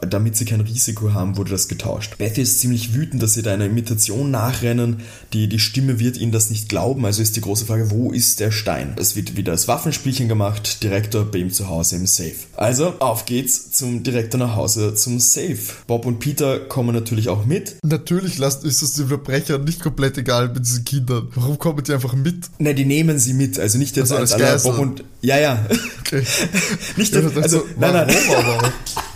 damit 0.00 0.36
sie 0.36 0.44
kein 0.44 0.60
Risiko 0.60 1.12
haben, 1.12 1.36
wurde 1.36 1.50
das 1.50 1.68
getauscht. 1.68 2.18
Beth 2.18 2.38
ist 2.38 2.60
ziemlich 2.60 2.94
wütend, 2.94 3.22
dass 3.22 3.34
sie 3.34 3.42
da 3.42 3.52
einer 3.52 3.66
Imitation 3.66 4.30
nachrennen. 4.30 5.00
Die, 5.32 5.48
die 5.48 5.58
Stimme 5.58 5.98
wird 5.98 6.16
ihnen 6.16 6.32
das 6.32 6.50
nicht 6.50 6.68
glauben, 6.68 7.04
also 7.04 7.22
ist 7.22 7.36
die 7.36 7.40
große 7.40 7.66
Frage, 7.66 7.90
wo 7.90 8.12
ist 8.12 8.40
der 8.40 8.50
Stein? 8.50 8.94
Es 8.98 9.16
wird 9.16 9.36
wieder 9.36 9.52
das 9.52 9.68
Waffenspielchen 9.68 10.28
gemacht, 10.28 10.82
Direktor 10.82 11.24
bei 11.24 11.38
ihm 11.38 11.50
zu 11.52 11.68
Hause 11.68 11.96
im 11.96 12.06
Safe. 12.06 12.34
Also, 12.56 12.94
auf 12.98 13.26
geht's 13.26 13.70
zum 13.72 14.02
Direktor 14.02 14.38
nach 14.38 14.56
Hause 14.56 14.94
zum 14.94 15.20
Safe. 15.20 15.58
Bob 15.86 16.06
und 16.06 16.18
Peter 16.18 16.58
kommen 16.60 16.94
natürlich 16.94 17.28
auch 17.28 17.44
mit. 17.44 17.76
Natürlich 17.82 18.38
lasst, 18.38 18.64
ist 18.64 18.82
es 18.82 18.94
den 18.94 19.08
Verbrechern 19.08 19.64
nicht 19.64 19.80
komplett 19.80 20.18
egal 20.18 20.48
mit 20.48 20.64
diesen 20.64 20.84
Kindern. 20.84 21.28
Warum 21.34 21.58
kommen 21.58 21.82
die 21.82 21.92
einfach 21.92 22.14
mit? 22.14 22.46
Ne, 22.58 22.74
die 22.74 22.84
nehmen 22.84 23.18
sie 23.18 23.32
mit, 23.34 23.58
also 23.58 23.78
nicht 23.78 23.96
jetzt 23.96 24.12
Also 24.12 24.34
als. 24.36 24.62
Bob 24.62 24.78
und... 24.78 25.04
Ja, 25.20 25.38
ja. 25.38 25.66
Okay. 26.00 26.22
nicht, 26.96 27.14
Ja, 27.14 27.20
als- 27.20 27.34
das 27.34 27.42
also, 27.44 27.58
so, 27.60 27.66
nein, 27.78 28.08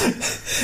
nein. 0.00 0.14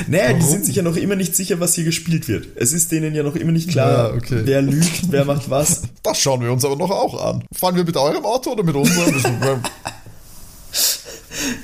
warum? 0.07 0.11
Naja, 0.11 0.33
die 0.35 0.43
sind 0.45 0.67
sich 0.67 0.77
ja 0.77 0.83
noch 0.83 0.97
immer 0.97 1.17
nicht 1.17 1.35
sicher, 1.37 1.61
was 1.61 1.75
hier 1.75 1.85
gespielt 1.85 2.29
wird. 2.29 2.49
Es 2.57 2.73
ist 2.73 2.93
denen 2.93 3.15
ja 3.15 3.23
noch 3.23 3.37
immer 3.37 3.53
nicht 3.53 3.71
klar, 3.71 4.11
Ja, 4.11 4.15
okay. 4.15 4.41
wer 4.45 4.63
lügt, 4.63 5.11
wer 5.11 5.25
macht 5.25 5.49
was. 5.51 5.83
Das 6.03 6.19
schauen 6.19 6.41
wir 6.43 6.51
uns 6.53 6.65
aber 6.65 6.77
noch 6.77 6.91
auch 6.91 7.25
an. 7.25 7.45
Fahren 7.55 7.77
wir 7.77 7.85
mit 7.85 7.97
eurem 7.97 8.25
Auto 8.25 8.51
oder 8.53 8.65
mit 8.65 8.75
unserem? 8.75 9.15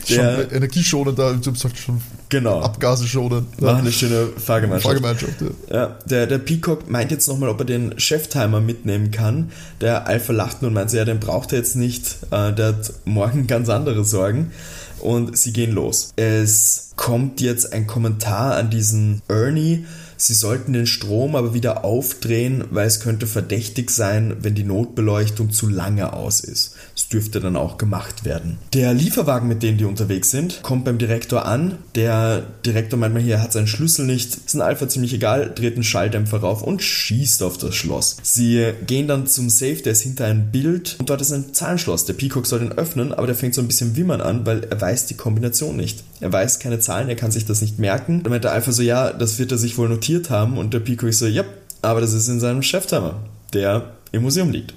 Der- 0.09 0.47
schon 0.47 0.51
energieschonender, 0.57 1.39
schon 1.43 2.01
Genau. 2.31 2.61
Abgase 2.61 3.07
schonen. 3.07 3.47
Machen 3.59 3.79
eine 3.81 3.93
schöne 3.93 4.29
Fahrgemeinschaft. 4.37 4.85
Fahrgemeinschaft, 5.01 5.41
ja. 5.71 5.75
Ja, 5.75 5.99
der, 6.05 6.27
der 6.27 6.39
Peacock 6.39 6.91
meint 6.91 7.11
jetzt 7.11 7.27
nochmal, 7.27 7.49
ob 7.49 7.61
er 7.61 7.65
den 7.65 7.99
Cheftimer 7.99 8.61
mitnehmen 8.61 9.11
kann. 9.11 9.51
Der 9.81 10.07
Alpha 10.07 10.33
lacht 10.33 10.61
nur 10.63 10.69
und 10.69 10.75
meint, 10.75 10.93
ja, 10.93 11.05
den 11.05 11.21
braucht 11.21 11.53
er 11.53 11.59
jetzt 11.59 11.75
nicht. 11.77 12.17
Äh, 12.31 12.53
der 12.53 12.67
hat 12.69 12.93
morgen 13.07 13.47
ganz 13.47 13.69
andere 13.71 14.05
Sorgen. 14.05 14.53
Und 15.01 15.37
sie 15.37 15.53
gehen 15.53 15.73
los. 15.73 16.13
Es 16.17 16.91
kommt 16.97 17.41
jetzt 17.41 17.73
ein 17.73 17.87
Kommentar 17.87 18.57
an 18.57 18.71
diesen 18.71 19.23
Ernie. 19.29 19.87
Sie 20.17 20.35
sollten 20.35 20.73
den 20.73 20.87
Strom 20.87 21.37
aber 21.37 21.55
wieder 21.55 21.85
aufdrehen, 21.85 22.65
weil 22.71 22.87
es 22.87 22.99
könnte 22.99 23.27
verdächtig 23.29 23.91
sein, 23.91 24.39
wenn 24.41 24.57
die 24.57 24.65
Notbeleuchtung 24.65 25.51
zu 25.51 25.69
lange 25.69 26.13
aus 26.13 26.41
ist. 26.41 26.75
Das 26.99 27.09
dürfte 27.09 27.39
dann 27.39 27.55
auch 27.55 27.79
gemacht 27.79 28.25
werden. 28.25 28.59
Der 28.75 28.93
Lieferwagen, 28.93 29.47
mit 29.47 29.63
dem 29.63 29.79
die 29.79 29.85
unterwegs 29.85 30.33
sind, 30.33 30.65
kommt 30.65 30.85
beim 30.85 30.99
Direktor 30.99 31.45
an. 31.47 31.79
Der 31.95 32.43
Direktor 32.67 32.99
meint 32.99 33.15
mal 33.15 33.23
hier, 33.23 33.37
er 33.37 33.43
hat 33.43 33.53
seinen 33.53 33.69
Schlüssel 33.69 34.05
nicht. 34.05 34.35
Ist 34.35 34.57
ein 34.57 34.63
Alpha 34.63 34.89
ziemlich 34.89 35.15
egal, 35.15 35.53
dreht 35.55 35.75
einen 35.75 35.85
Schalldämpfer 35.85 36.39
rauf 36.39 36.61
und 36.61 36.83
schießt 36.83 37.45
auf 37.45 37.57
das 37.57 37.77
Schloss. 37.77 38.17
Sie 38.25 38.73
gehen 38.85 39.07
dann 39.07 39.29
zum 39.29 39.49
Safe, 39.49 39.77
der 39.77 39.93
ist 39.93 40.03
hinter 40.03 40.25
einem 40.25 40.51
Bild 40.51 40.97
und 40.99 41.09
dort 41.09 41.21
ist 41.21 41.31
ein 41.31 41.55
Zahlenschloss. 41.55 42.05
Der 42.05 42.15
Peacock 42.15 42.49
soll 42.49 42.59
den 42.59 42.73
öffnen, 42.73 43.13
aber 43.13 43.29
der 43.29 43.37
fängt 43.37 43.55
so 43.55 43.61
ein 43.61 43.69
bisschen 43.69 43.95
wimmern 43.95 44.21
an, 44.21 44.45
weil 44.45 44.65
er 44.65 44.81
weiß 44.81 45.07
die 45.07 45.15
Kombination 45.15 45.77
nicht. 45.77 46.03
Er 46.19 46.33
weiß 46.33 46.59
keine 46.59 46.81
Zahlen, 46.81 47.09
er 47.09 47.15
kann 47.15 47.31
sich 47.31 47.47
das 47.47 47.61
nicht 47.61 47.79
merken. 47.79 48.25
Dann 48.25 48.33
meint 48.33 48.43
der 48.43 48.53
Alpha 48.53 48.73
so, 48.73 48.83
ja, 48.83 49.13
das 49.13 49.39
wird 49.39 49.53
er 49.53 49.59
sich 49.59 49.79
wohl 49.79 49.89
notiert 49.89 50.31
haben 50.31 50.59
und 50.59 50.75
der 50.75 50.81
Peacock 50.81 51.15
so, 51.15 51.29
ja, 51.29 51.45
aber 51.81 52.01
das 52.01 52.13
ist 52.13 52.27
in 52.27 52.41
seinem 52.41 52.65
Cheftimer, 52.65 53.21
der 53.53 53.93
im 54.11 54.23
Museum 54.23 54.51
liegt. 54.51 54.75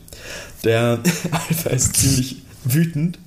Der 0.64 0.99
Alpha 1.32 1.70
ist 1.70 1.95
ziemlich 1.95 2.43
wütend 2.64 3.18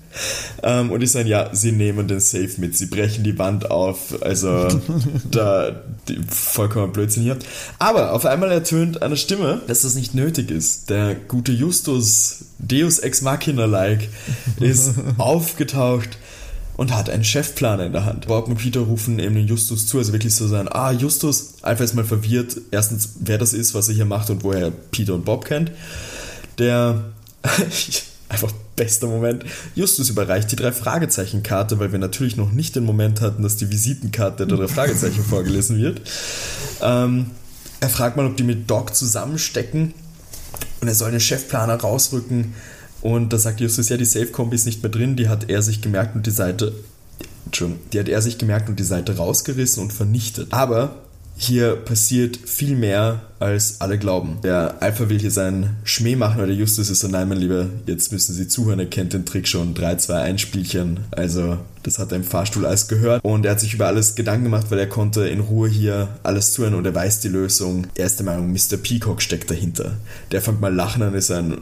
ähm, 0.62 0.90
und 0.90 1.02
ich 1.02 1.10
sage, 1.10 1.28
ja, 1.28 1.50
sie 1.52 1.72
nehmen 1.72 2.06
den 2.06 2.20
Safe 2.20 2.50
mit, 2.58 2.76
sie 2.76 2.86
brechen 2.86 3.24
die 3.24 3.38
Wand 3.38 3.70
auf, 3.70 4.22
also 4.22 4.68
da 5.30 5.72
die, 6.08 6.20
vollkommen 6.28 6.92
Blödsinn 6.92 7.22
hier. 7.22 7.36
Aber 7.78 8.12
auf 8.12 8.24
einmal 8.24 8.50
ertönt 8.50 9.02
eine 9.02 9.16
Stimme, 9.16 9.62
dass 9.66 9.82
das 9.82 9.94
nicht 9.94 10.14
nötig 10.14 10.50
ist. 10.50 10.90
Der 10.90 11.14
gute 11.14 11.52
Justus, 11.52 12.46
Deus 12.58 12.98
Ex 13.00 13.22
Machina-like, 13.22 14.08
ist 14.60 14.94
aufgetaucht 15.18 16.18
und 16.76 16.94
hat 16.94 17.10
einen 17.10 17.24
Chefplaner 17.24 17.86
in 17.86 17.92
der 17.92 18.04
Hand. 18.04 18.26
Bob 18.28 18.48
und 18.48 18.56
Peter 18.56 18.80
rufen 18.80 19.18
eben 19.18 19.34
den 19.34 19.46
Justus 19.46 19.86
zu, 19.86 19.98
also 19.98 20.12
wirklich 20.12 20.34
so 20.34 20.46
sein, 20.46 20.68
ah, 20.68 20.92
Justus, 20.92 21.54
Alpha 21.62 21.84
ist 21.84 21.94
mal 21.94 22.04
verwirrt, 22.04 22.56
erstens, 22.70 23.16
wer 23.20 23.38
das 23.38 23.52
ist, 23.52 23.74
was 23.74 23.88
er 23.88 23.94
hier 23.94 24.04
macht 24.04 24.30
und 24.30 24.44
woher 24.44 24.66
er 24.66 24.70
Peter 24.70 25.14
und 25.14 25.24
Bob 25.24 25.44
kennt. 25.44 25.72
Der 26.58 27.04
Einfach 28.28 28.52
bester 28.74 29.06
Moment. 29.06 29.44
Justus 29.74 30.08
überreicht 30.08 30.50
die 30.50 30.56
drei 30.56 30.72
Fragezeichen-Karte, 30.72 31.78
weil 31.78 31.92
wir 31.92 31.98
natürlich 31.98 32.36
noch 32.36 32.50
nicht 32.50 32.74
den 32.74 32.84
Moment 32.84 33.20
hatten, 33.20 33.42
dass 33.42 33.56
die 33.56 33.70
Visitenkarte 33.70 34.46
der 34.46 34.56
drei 34.56 34.68
Fragezeichen 34.68 35.22
vorgelesen 35.28 35.78
wird. 35.78 36.00
Ähm, 36.82 37.30
er 37.80 37.88
fragt 37.88 38.16
mal, 38.16 38.26
ob 38.26 38.36
die 38.36 38.42
mit 38.42 38.68
Doc 38.68 38.94
zusammenstecken 38.94 39.94
und 40.80 40.88
er 40.88 40.94
soll 40.94 41.10
den 41.10 41.20
Chefplaner 41.20 41.76
rausrücken. 41.76 42.54
Und 43.02 43.32
da 43.32 43.38
sagt 43.38 43.60
Justus, 43.60 43.90
ja, 43.90 43.98
die 43.98 44.06
Safe-Kombi 44.06 44.56
ist 44.56 44.64
nicht 44.64 44.82
mehr 44.82 44.90
drin, 44.90 45.16
die 45.16 45.28
hat 45.28 45.50
er 45.50 45.60
sich 45.60 45.82
gemerkt 45.82 46.16
und 46.16 46.26
die 46.26 46.30
Seite. 46.30 46.72
Entschuldigung, 47.44 47.82
die 47.92 48.00
hat 48.00 48.08
er 48.08 48.22
sich 48.22 48.38
gemerkt 48.38 48.70
und 48.70 48.80
die 48.80 48.84
Seite 48.84 49.18
rausgerissen 49.18 49.82
und 49.82 49.92
vernichtet. 49.92 50.52
Aber 50.52 51.03
hier 51.36 51.76
passiert 51.76 52.38
viel 52.44 52.76
mehr, 52.76 53.22
als 53.40 53.80
alle 53.80 53.98
glauben. 53.98 54.38
Der 54.42 54.76
Alpha 54.80 55.08
will 55.08 55.18
hier 55.18 55.30
seinen 55.30 55.76
Schmäh 55.84 56.16
machen, 56.16 56.38
weil 56.38 56.46
der 56.46 56.56
Justus 56.56 56.88
ist 56.88 57.00
so, 57.00 57.08
nein, 57.08 57.28
mein 57.28 57.38
Lieber, 57.38 57.66
jetzt 57.86 58.12
müssen 58.12 58.34
Sie 58.34 58.48
zuhören, 58.48 58.78
er 58.78 58.86
kennt 58.86 59.12
den 59.12 59.26
Trick 59.26 59.46
schon. 59.48 59.74
3, 59.74 59.96
2, 59.96 60.14
1 60.22 60.40
Spielchen. 60.40 61.00
Also, 61.10 61.58
das 61.82 61.98
hat 61.98 62.12
er 62.12 62.16
im 62.16 62.24
Fahrstuhl 62.24 62.64
alles 62.64 62.88
gehört. 62.88 63.22
Und 63.24 63.44
er 63.44 63.52
hat 63.52 63.60
sich 63.60 63.74
über 63.74 63.86
alles 63.86 64.14
Gedanken 64.14 64.44
gemacht, 64.44 64.66
weil 64.70 64.78
er 64.78 64.88
konnte 64.88 65.26
in 65.28 65.40
Ruhe 65.40 65.68
hier 65.68 66.08
alles 66.22 66.52
zuhören 66.52 66.74
und 66.74 66.86
er 66.86 66.94
weiß 66.94 67.20
die 67.20 67.28
Lösung. 67.28 67.86
Erste 67.94 68.22
Meinung, 68.22 68.50
Mr. 68.50 68.76
Peacock 68.82 69.20
steckt 69.20 69.50
dahinter. 69.50 69.92
Der 70.32 70.40
fängt 70.40 70.60
mal 70.60 70.74
lachen 70.74 71.02
an, 71.02 71.14
ist 71.14 71.30
ein 71.30 71.58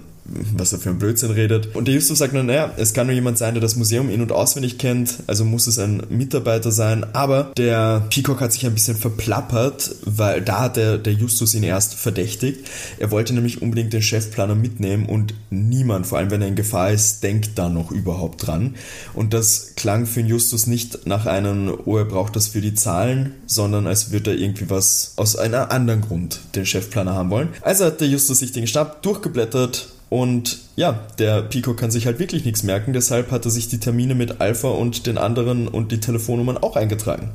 was 0.54 0.72
er 0.72 0.78
für 0.78 0.90
ein 0.90 0.98
Blödsinn 0.98 1.30
redet. 1.30 1.74
Und 1.74 1.88
der 1.88 1.94
Justus 1.94 2.18
sagt 2.18 2.32
nur, 2.32 2.42
naja, 2.42 2.72
es 2.76 2.92
kann 2.92 3.06
nur 3.06 3.14
jemand 3.14 3.38
sein, 3.38 3.54
der 3.54 3.60
das 3.60 3.76
Museum 3.76 4.10
in- 4.10 4.22
und 4.22 4.32
auswendig 4.32 4.78
kennt, 4.78 5.18
also 5.26 5.44
muss 5.44 5.66
es 5.66 5.78
ein 5.78 6.02
Mitarbeiter 6.08 6.72
sein. 6.72 7.04
Aber 7.12 7.52
der 7.56 8.04
Peacock 8.10 8.40
hat 8.40 8.52
sich 8.52 8.66
ein 8.66 8.74
bisschen 8.74 8.96
verplappert, 8.96 9.94
weil 10.04 10.42
da 10.42 10.60
hat 10.60 10.76
der, 10.76 10.98
der 10.98 11.12
Justus 11.12 11.54
ihn 11.54 11.62
erst 11.62 11.94
verdächtigt. 11.94 12.66
Er 12.98 13.10
wollte 13.10 13.34
nämlich 13.34 13.62
unbedingt 13.62 13.92
den 13.92 14.02
Chefplaner 14.02 14.54
mitnehmen 14.54 15.06
und 15.06 15.34
niemand, 15.50 16.06
vor 16.06 16.18
allem 16.18 16.30
wenn 16.30 16.42
er 16.42 16.48
in 16.48 16.56
Gefahr 16.56 16.90
ist, 16.90 17.22
denkt 17.22 17.52
da 17.56 17.68
noch 17.68 17.90
überhaupt 17.90 18.46
dran. 18.46 18.74
Und 19.14 19.34
das 19.34 19.72
klang 19.76 20.06
für 20.06 20.20
den 20.20 20.28
Justus 20.28 20.66
nicht 20.66 21.06
nach 21.06 21.26
einem, 21.26 21.72
oh, 21.84 21.98
er 21.98 22.04
braucht 22.04 22.36
das 22.36 22.48
für 22.48 22.60
die 22.60 22.74
Zahlen, 22.74 23.34
sondern 23.46 23.86
als 23.86 24.12
würde 24.12 24.30
er 24.30 24.38
irgendwie 24.38 24.70
was 24.70 25.12
aus 25.16 25.36
einem 25.36 25.66
anderen 25.68 26.00
Grund 26.00 26.40
den 26.54 26.66
Chefplaner 26.66 27.14
haben 27.14 27.30
wollen. 27.30 27.48
Also 27.62 27.84
hat 27.84 28.00
der 28.00 28.08
Justus 28.08 28.38
sich 28.38 28.52
den 28.52 28.62
geschnappt, 28.62 29.04
durchgeblättert, 29.04 29.88
und 30.12 30.58
ja, 30.76 31.06
der 31.18 31.40
Pico 31.40 31.72
kann 31.72 31.90
sich 31.90 32.04
halt 32.04 32.18
wirklich 32.18 32.44
nichts 32.44 32.64
merken, 32.64 32.92
deshalb 32.92 33.30
hat 33.30 33.46
er 33.46 33.50
sich 33.50 33.68
die 33.68 33.80
Termine 33.80 34.14
mit 34.14 34.42
Alpha 34.42 34.68
und 34.68 35.06
den 35.06 35.16
anderen 35.16 35.68
und 35.68 35.90
die 35.90 36.00
Telefonnummern 36.00 36.58
auch 36.58 36.76
eingetragen. 36.76 37.30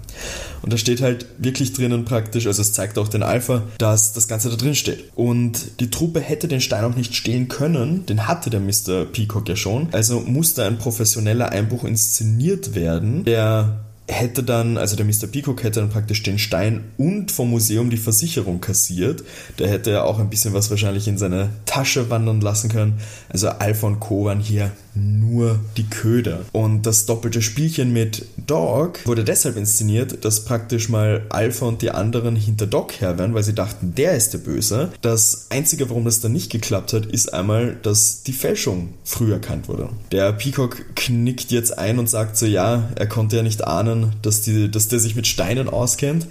Und 0.61 0.71
da 0.71 0.77
steht 0.77 1.01
halt 1.01 1.25
wirklich 1.39 1.73
drinnen 1.73 2.05
praktisch, 2.05 2.45
also 2.45 2.61
es 2.61 2.73
zeigt 2.73 2.99
auch 2.99 3.07
den 3.07 3.23
Alpha, 3.23 3.63
dass 3.79 4.13
das 4.13 4.27
Ganze 4.27 4.51
da 4.51 4.57
drin 4.57 4.75
steht. 4.75 5.05
Und 5.15 5.79
die 5.79 5.89
Truppe 5.89 6.19
hätte 6.19 6.47
den 6.47 6.61
Stein 6.61 6.83
auch 6.83 6.95
nicht 6.95 7.15
stehlen 7.15 7.47
können, 7.47 8.05
den 8.05 8.27
hatte 8.27 8.51
der 8.51 8.59
Mr. 8.59 9.05
Peacock 9.05 9.49
ja 9.49 9.55
schon. 9.55 9.87
Also 9.91 10.19
musste 10.19 10.63
ein 10.63 10.77
professioneller 10.77 11.49
Einbruch 11.49 11.83
inszeniert 11.83 12.75
werden, 12.75 13.23
der 13.23 13.86
hätte 14.07 14.41
dann, 14.43 14.77
also 14.77 14.95
der 14.95 15.05
Mr. 15.05 15.27
Peacock 15.27 15.63
hätte 15.63 15.81
dann 15.81 15.89
praktisch 15.89 16.23
den 16.23 16.39
Stein 16.39 16.85
und 16.97 17.31
vom 17.31 17.49
Museum 17.49 17.89
die 17.89 17.97
Versicherung 17.97 18.61
kassiert. 18.61 19.23
Der 19.59 19.69
hätte 19.69 19.91
ja 19.91 20.03
auch 20.03 20.19
ein 20.19 20.29
bisschen 20.29 20.53
was 20.53 20.69
wahrscheinlich 20.69 21.07
in 21.07 21.17
seine 21.17 21.49
Tasche 21.65 22.09
wandern 22.09 22.41
lassen 22.41 22.69
können. 22.69 22.99
Also 23.29 23.49
Alpha 23.49 23.87
und 23.87 23.99
Co. 23.99 24.25
waren 24.25 24.39
hier 24.39 24.71
nur 24.97 25.59
die 25.77 25.85
Köder. 25.85 26.45
Und 26.51 26.85
das 26.85 27.05
doppelte 27.05 27.41
Spielchen 27.41 27.93
mit 27.93 28.25
Dog 28.37 29.05
wurde 29.05 29.23
deshalb 29.23 29.57
inszeniert, 29.57 30.23
dass 30.25 30.45
praktisch 30.45 30.89
mal 30.89 31.25
Alpha 31.29 31.65
und 31.65 31.81
die 31.81 31.91
anderen 31.91 32.35
hinter 32.35 32.67
Dog 32.67 32.93
her 32.99 33.17
wären, 33.17 33.33
weil 33.33 33.43
sie 33.43 33.53
dachten, 33.53 33.93
der 33.95 34.13
ist 34.13 34.33
der 34.33 34.39
Böse. 34.39 34.91
Das 35.01 35.47
Einzige, 35.49 35.89
warum 35.89 36.05
das 36.05 36.21
dann 36.21 36.33
nicht 36.33 36.51
geklappt 36.51 36.93
hat, 36.93 37.05
ist 37.05 37.33
einmal, 37.33 37.77
dass 37.81 38.23
die 38.23 38.33
Fälschung 38.33 38.89
früh 39.03 39.31
erkannt 39.31 39.67
wurde. 39.67 39.89
Der 40.11 40.31
Peacock 40.33 40.95
knickt 40.95 41.51
jetzt 41.51 41.77
ein 41.77 41.99
und 41.99 42.09
sagt 42.09 42.37
so, 42.37 42.45
ja, 42.45 42.89
er 42.95 43.07
konnte 43.07 43.37
ja 43.37 43.43
nicht 43.43 43.65
ahnen, 43.65 44.13
dass, 44.21 44.41
die, 44.41 44.69
dass 44.69 44.87
der 44.87 44.99
sich 44.99 45.15
mit 45.15 45.27
Steinen 45.27 45.69
auskennt. 45.69 46.27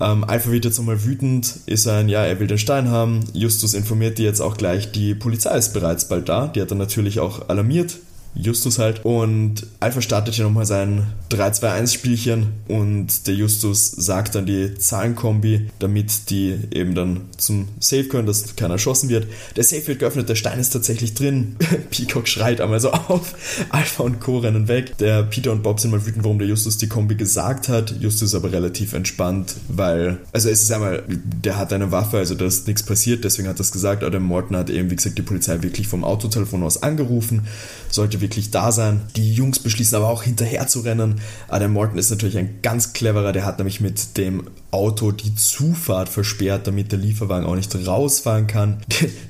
Ähm, 0.00 0.24
Alpha 0.24 0.50
wird 0.50 0.64
jetzt 0.64 0.78
nochmal 0.78 1.04
wütend, 1.04 1.60
ist 1.66 1.86
ein, 1.86 2.08
ja, 2.08 2.24
er 2.24 2.40
will 2.40 2.46
den 2.46 2.58
Stein 2.58 2.88
haben. 2.88 3.20
Justus 3.32 3.74
informiert 3.74 4.18
die 4.18 4.24
jetzt 4.24 4.40
auch 4.40 4.56
gleich, 4.56 4.92
die 4.92 5.14
Polizei 5.14 5.56
ist 5.56 5.72
bereits 5.72 6.08
bald 6.08 6.28
da. 6.28 6.48
Die 6.48 6.60
hat 6.60 6.70
er 6.70 6.76
natürlich 6.76 7.20
auch 7.20 7.48
alarmiert. 7.48 7.98
Justus 8.34 8.78
halt. 8.78 9.04
Und 9.04 9.66
Alpha 9.80 10.00
startet 10.00 10.34
hier 10.34 10.44
nochmal 10.44 10.66
sein 10.66 11.06
3-2-1-Spielchen 11.30 12.46
und 12.68 13.26
der 13.26 13.34
Justus 13.34 13.90
sagt 13.90 14.34
dann 14.34 14.46
die 14.46 14.74
Zahlenkombi, 14.74 15.68
damit 15.78 16.30
die 16.30 16.58
eben 16.72 16.94
dann 16.94 17.22
zum 17.36 17.68
Safe 17.78 18.04
können, 18.04 18.26
dass 18.26 18.56
keiner 18.56 18.74
erschossen 18.74 19.08
wird. 19.08 19.26
Der 19.56 19.64
Safe 19.64 19.86
wird 19.86 19.98
geöffnet, 19.98 20.28
der 20.28 20.34
Stein 20.34 20.58
ist 20.58 20.70
tatsächlich 20.70 21.14
drin. 21.14 21.56
Peacock 21.90 22.28
schreit 22.28 22.60
einmal 22.60 22.80
so 22.80 22.92
auf. 22.92 23.34
Alpha 23.70 24.02
und 24.02 24.20
Co. 24.20 24.38
rennen 24.38 24.68
weg. 24.68 24.96
Der 24.98 25.22
Peter 25.22 25.52
und 25.52 25.62
Bob 25.62 25.80
sind 25.80 25.90
mal 25.90 26.04
wütend, 26.06 26.24
warum 26.24 26.38
der 26.38 26.48
Justus 26.48 26.78
die 26.78 26.88
Kombi 26.88 27.14
gesagt 27.14 27.68
hat. 27.68 27.94
Justus 28.00 28.30
ist 28.30 28.34
aber 28.34 28.52
relativ 28.52 28.92
entspannt, 28.92 29.54
weil, 29.68 30.18
also 30.32 30.48
es 30.48 30.62
ist 30.62 30.72
einmal, 30.72 31.02
der 31.08 31.56
hat 31.56 31.72
eine 31.72 31.92
Waffe, 31.92 32.18
also 32.18 32.34
da 32.34 32.46
ist 32.46 32.66
nichts 32.66 32.82
passiert, 32.82 33.24
deswegen 33.24 33.48
hat 33.48 33.58
er 33.58 33.62
es 33.62 33.72
gesagt. 33.72 34.02
Aber 34.02 34.10
der 34.10 34.20
Morton 34.20 34.56
hat 34.56 34.70
eben, 34.70 34.90
wie 34.90 34.96
gesagt, 34.96 35.18
die 35.18 35.22
Polizei 35.22 35.62
wirklich 35.62 35.88
vom 35.88 36.04
Autotelefon 36.04 36.62
aus 36.62 36.82
angerufen. 36.82 37.42
Sollte 37.90 38.21
wirklich 38.22 38.50
da 38.50 38.72
sein. 38.72 39.02
Die 39.16 39.34
Jungs 39.34 39.58
beschließen 39.58 39.96
aber 39.96 40.08
auch 40.08 40.22
hinterher 40.22 40.66
zu 40.66 40.80
rennen. 40.80 41.20
Adam 41.48 41.72
Morton 41.72 41.98
ist 41.98 42.10
natürlich 42.10 42.38
ein 42.38 42.60
ganz 42.62 42.94
cleverer, 42.94 43.32
der 43.32 43.44
hat 43.44 43.58
nämlich 43.58 43.80
mit 43.80 44.16
dem 44.16 44.48
Auto 44.70 45.12
die 45.12 45.34
Zufahrt 45.34 46.08
versperrt, 46.08 46.66
damit 46.66 46.92
der 46.92 46.98
Lieferwagen 46.98 47.46
auch 47.46 47.56
nicht 47.56 47.74
rausfahren 47.86 48.46
kann. 48.46 48.78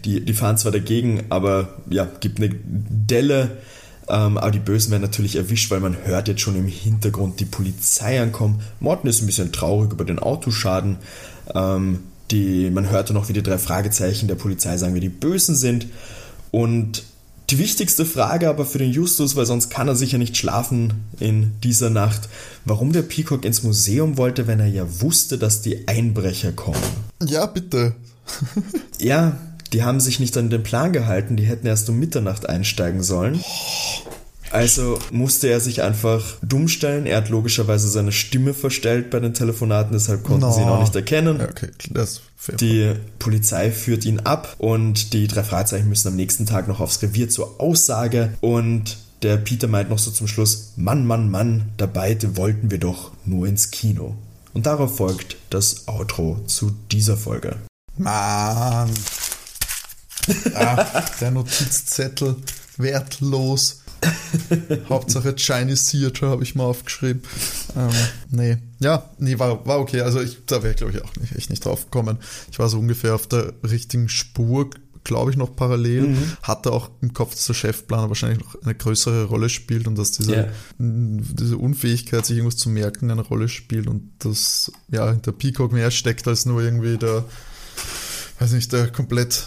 Die, 0.05 0.25
die 0.25 0.35
fahren 0.35 0.59
zwar 0.59 0.73
dagegen, 0.73 1.25
aber 1.31 1.79
ja, 1.89 2.09
gibt 2.21 2.39
eine 2.39 2.51
Delle. 2.65 3.59
Ähm, 4.09 4.37
aber 4.37 4.51
die 4.51 4.59
Bösen 4.59 4.91
werden 4.91 5.03
natürlich 5.03 5.37
erwischt, 5.37 5.71
weil 5.71 5.81
man 5.81 5.97
hört 6.05 6.29
jetzt 6.29 6.41
schon 6.41 6.57
im 6.57 6.67
Hintergrund 6.67 7.41
die 7.41 7.45
Polizei 7.45 8.21
ankommen. 8.21 8.61
Morton 8.81 9.09
ist 9.09 9.23
ein 9.23 9.27
bisschen 9.27 9.53
traurig 9.53 9.93
über 9.93 10.05
den 10.05 10.19
Autoschaden. 10.19 10.99
Ähm, 11.55 12.01
die, 12.31 12.71
man 12.71 12.91
hörte 12.91 13.13
noch, 13.13 13.29
wie 13.29 13.33
die 13.33 13.43
drei 13.43 13.59
Fragezeichen 13.59 14.27
der 14.27 14.35
Polizei 14.35 14.77
sagen, 14.77 14.95
wie 14.95 15.01
die 15.01 15.09
Bösen 15.09 15.55
sind. 15.55 15.87
Und 16.51 17.05
die 17.53 17.59
wichtigste 17.59 18.07
Frage 18.07 18.49
aber 18.49 18.65
für 18.65 18.79
den 18.79 18.91
Justus, 18.91 19.37
weil 19.37 19.45
sonst 19.45 19.69
kann 19.69 19.87
er 19.87 19.95
sicher 19.95 20.17
nicht 20.17 20.39
schlafen 20.39 21.05
in 21.21 21.53
dieser 21.63 21.91
Nacht, 21.91 22.31
warum 22.65 22.93
der 22.93 23.03
Peacock 23.03 23.45
ins 23.45 23.63
Museum 23.63 24.17
wollte, 24.17 24.47
wenn 24.47 24.59
er 24.59 24.69
ja 24.69 24.87
wusste, 25.03 25.37
dass 25.37 25.61
die 25.61 25.87
Einbrecher 25.87 26.53
kommen. 26.53 26.81
Ja, 27.23 27.45
bitte. 27.45 27.95
ja, 28.99 29.37
die 29.75 29.83
haben 29.83 30.01
sich 30.01 30.19
nicht 30.19 30.35
an 30.39 30.49
den 30.49 30.63
Plan 30.63 30.95
gehalten, 30.95 31.37
die 31.37 31.45
hätten 31.45 31.67
erst 31.67 31.91
um 31.91 31.99
Mitternacht 31.99 32.49
einsteigen 32.49 33.03
sollen. 33.03 33.45
Also 34.53 34.99
musste 35.11 35.49
er 35.49 35.61
sich 35.61 35.83
einfach 35.83 36.37
dumm 36.43 36.69
stellen. 36.69 37.07
Er 37.07 37.17
hat 37.17 37.31
logischerweise 37.31 37.89
seine 37.89 38.13
Stimme 38.13 38.53
verstellt 38.53 39.11
bei 39.11 39.19
den 39.19 39.33
Telefonaten, 39.33 39.93
deshalb 39.93 40.25
konnten 40.25 40.43
no. 40.43 40.53
sie 40.53 40.61
ihn 40.61 40.69
auch 40.69 40.81
nicht 40.81 40.95
erkennen. 40.95 41.41
Okay, 41.41 41.71
das 41.91 42.21
die 42.61 42.95
Polizei 43.19 43.71
führt 43.71 44.05
ihn 44.05 44.21
ab 44.21 44.57
und 44.59 45.13
die 45.13 45.29
drei 45.29 45.45
Fragezeichen 45.45 45.89
müssen 45.89 46.09
am 46.09 46.17
nächsten 46.17 46.45
Tag 46.45 46.67
noch 46.69 46.81
aufs 46.81 47.01
Revier 47.01 47.29
zur 47.29 47.61
Aussage 47.61 48.35
und 48.41 48.97
der 49.23 49.37
Peter 49.37 49.69
meint 49.69 49.91
noch 49.91 50.01
so 50.01 50.11
zum 50.11 50.27
Schluss, 50.27 50.73
Mann, 50.77 51.07
Mann, 51.07 51.31
Mann, 51.31 51.71
dabei 51.77 52.19
wollten 52.35 52.73
wir 52.73 52.79
doch 52.79 53.13
nur 53.25 53.47
ins 53.47 53.71
Kino. 53.71 54.17
Und 54.53 54.67
darauf 54.67 54.97
folgt 54.97 55.37
das 55.51 55.87
Outro 55.87 56.43
zu 56.47 56.73
dieser 56.91 57.17
Folge. 57.17 57.57
Mann. 57.97 58.91
Ah, 60.55 61.05
der 61.21 61.31
Notizzettel 61.31 62.37
wertlos. 62.77 63.82
Hauptsache 64.89 65.35
Chinese 65.37 65.91
Theater 65.91 66.29
habe 66.29 66.43
ich 66.43 66.55
mal 66.55 66.65
aufgeschrieben. 66.65 67.23
Ähm, 67.77 67.91
nee. 68.31 68.59
Ja, 68.81 69.11
nee, 69.19 69.39
war, 69.39 69.65
war 69.67 69.79
okay. 69.79 70.01
Also 70.01 70.21
ich, 70.21 70.45
da 70.47 70.63
wäre 70.63 70.73
ich 70.73 70.79
glaube 70.79 70.93
ich 70.93 71.03
auch 71.03 71.17
nicht, 71.17 71.37
echt 71.37 71.51
nicht 71.51 71.65
drauf 71.65 71.85
gekommen. 71.85 72.19
Ich 72.51 72.59
war 72.59 72.69
so 72.69 72.79
ungefähr 72.79 73.15
auf 73.15 73.27
der 73.27 73.53
richtigen 73.63 74.09
Spur, 74.09 74.71
glaube 75.05 75.31
ich, 75.31 75.37
noch 75.37 75.55
parallel. 75.55 76.09
Mhm. 76.09 76.33
Hatte 76.43 76.73
auch 76.73 76.91
im 77.01 77.13
Kopf, 77.13 77.35
dass 77.35 77.47
der 77.47 77.55
Chefplaner 77.55 78.09
wahrscheinlich 78.09 78.41
noch 78.41 78.61
eine 78.63 78.75
größere 78.75 79.25
Rolle 79.25 79.49
spielt 79.49 79.87
und 79.87 79.97
dass 79.97 80.13
diese, 80.13 80.33
yeah. 80.33 80.49
diese 80.79 81.57
Unfähigkeit, 81.57 82.27
sich 82.27 82.37
irgendwas 82.37 82.59
zu 82.59 82.71
merken, 82.71 83.11
eine 83.11 83.23
Rolle 83.23 83.49
spielt 83.49 83.87
und 83.87 84.11
dass 84.19 84.73
ja 84.91 85.13
der 85.13 85.33
Peacock 85.33 85.73
mehr 85.73 85.91
steckt 85.91 86.27
als 86.27 86.47
nur 86.47 86.63
irgendwie 86.63 86.99
der, 86.99 87.25
weiß 88.41 88.53
nicht, 88.53 88.73
der 88.73 88.89
komplett 88.89 89.47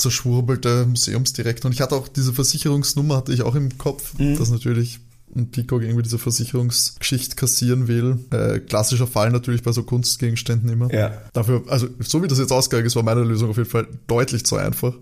zerschwurbelte 0.00 0.86
Museumsdirektor. 0.86 1.68
Und 1.68 1.72
ich 1.72 1.80
hatte 1.80 1.94
auch 1.94 2.08
diese 2.08 2.32
Versicherungsnummer, 2.32 3.16
hatte 3.16 3.32
ich 3.32 3.42
auch 3.42 3.54
im 3.54 3.76
Kopf, 3.78 4.18
mhm. 4.18 4.36
dass 4.36 4.50
natürlich 4.50 5.00
ein 5.34 5.50
Peacock 5.50 5.82
irgendwie 5.82 6.02
diese 6.02 6.18
Versicherungsgeschichte 6.18 7.36
kassieren 7.36 7.88
will. 7.88 8.18
Äh, 8.30 8.60
klassischer 8.60 9.06
Fall 9.06 9.30
natürlich 9.30 9.62
bei 9.62 9.72
so 9.72 9.82
Kunstgegenständen 9.82 10.68
immer. 10.68 10.92
Ja. 10.92 11.12
Dafür, 11.32 11.62
also 11.68 11.88
so 12.00 12.22
wie 12.22 12.28
das 12.28 12.38
jetzt 12.38 12.52
ausgegangen 12.52 12.86
ist, 12.86 12.96
war 12.96 13.02
meine 13.02 13.22
Lösung 13.22 13.50
auf 13.50 13.56
jeden 13.56 13.68
Fall 13.68 13.86
deutlich 14.06 14.44
zu 14.44 14.56
einfach. 14.56 14.94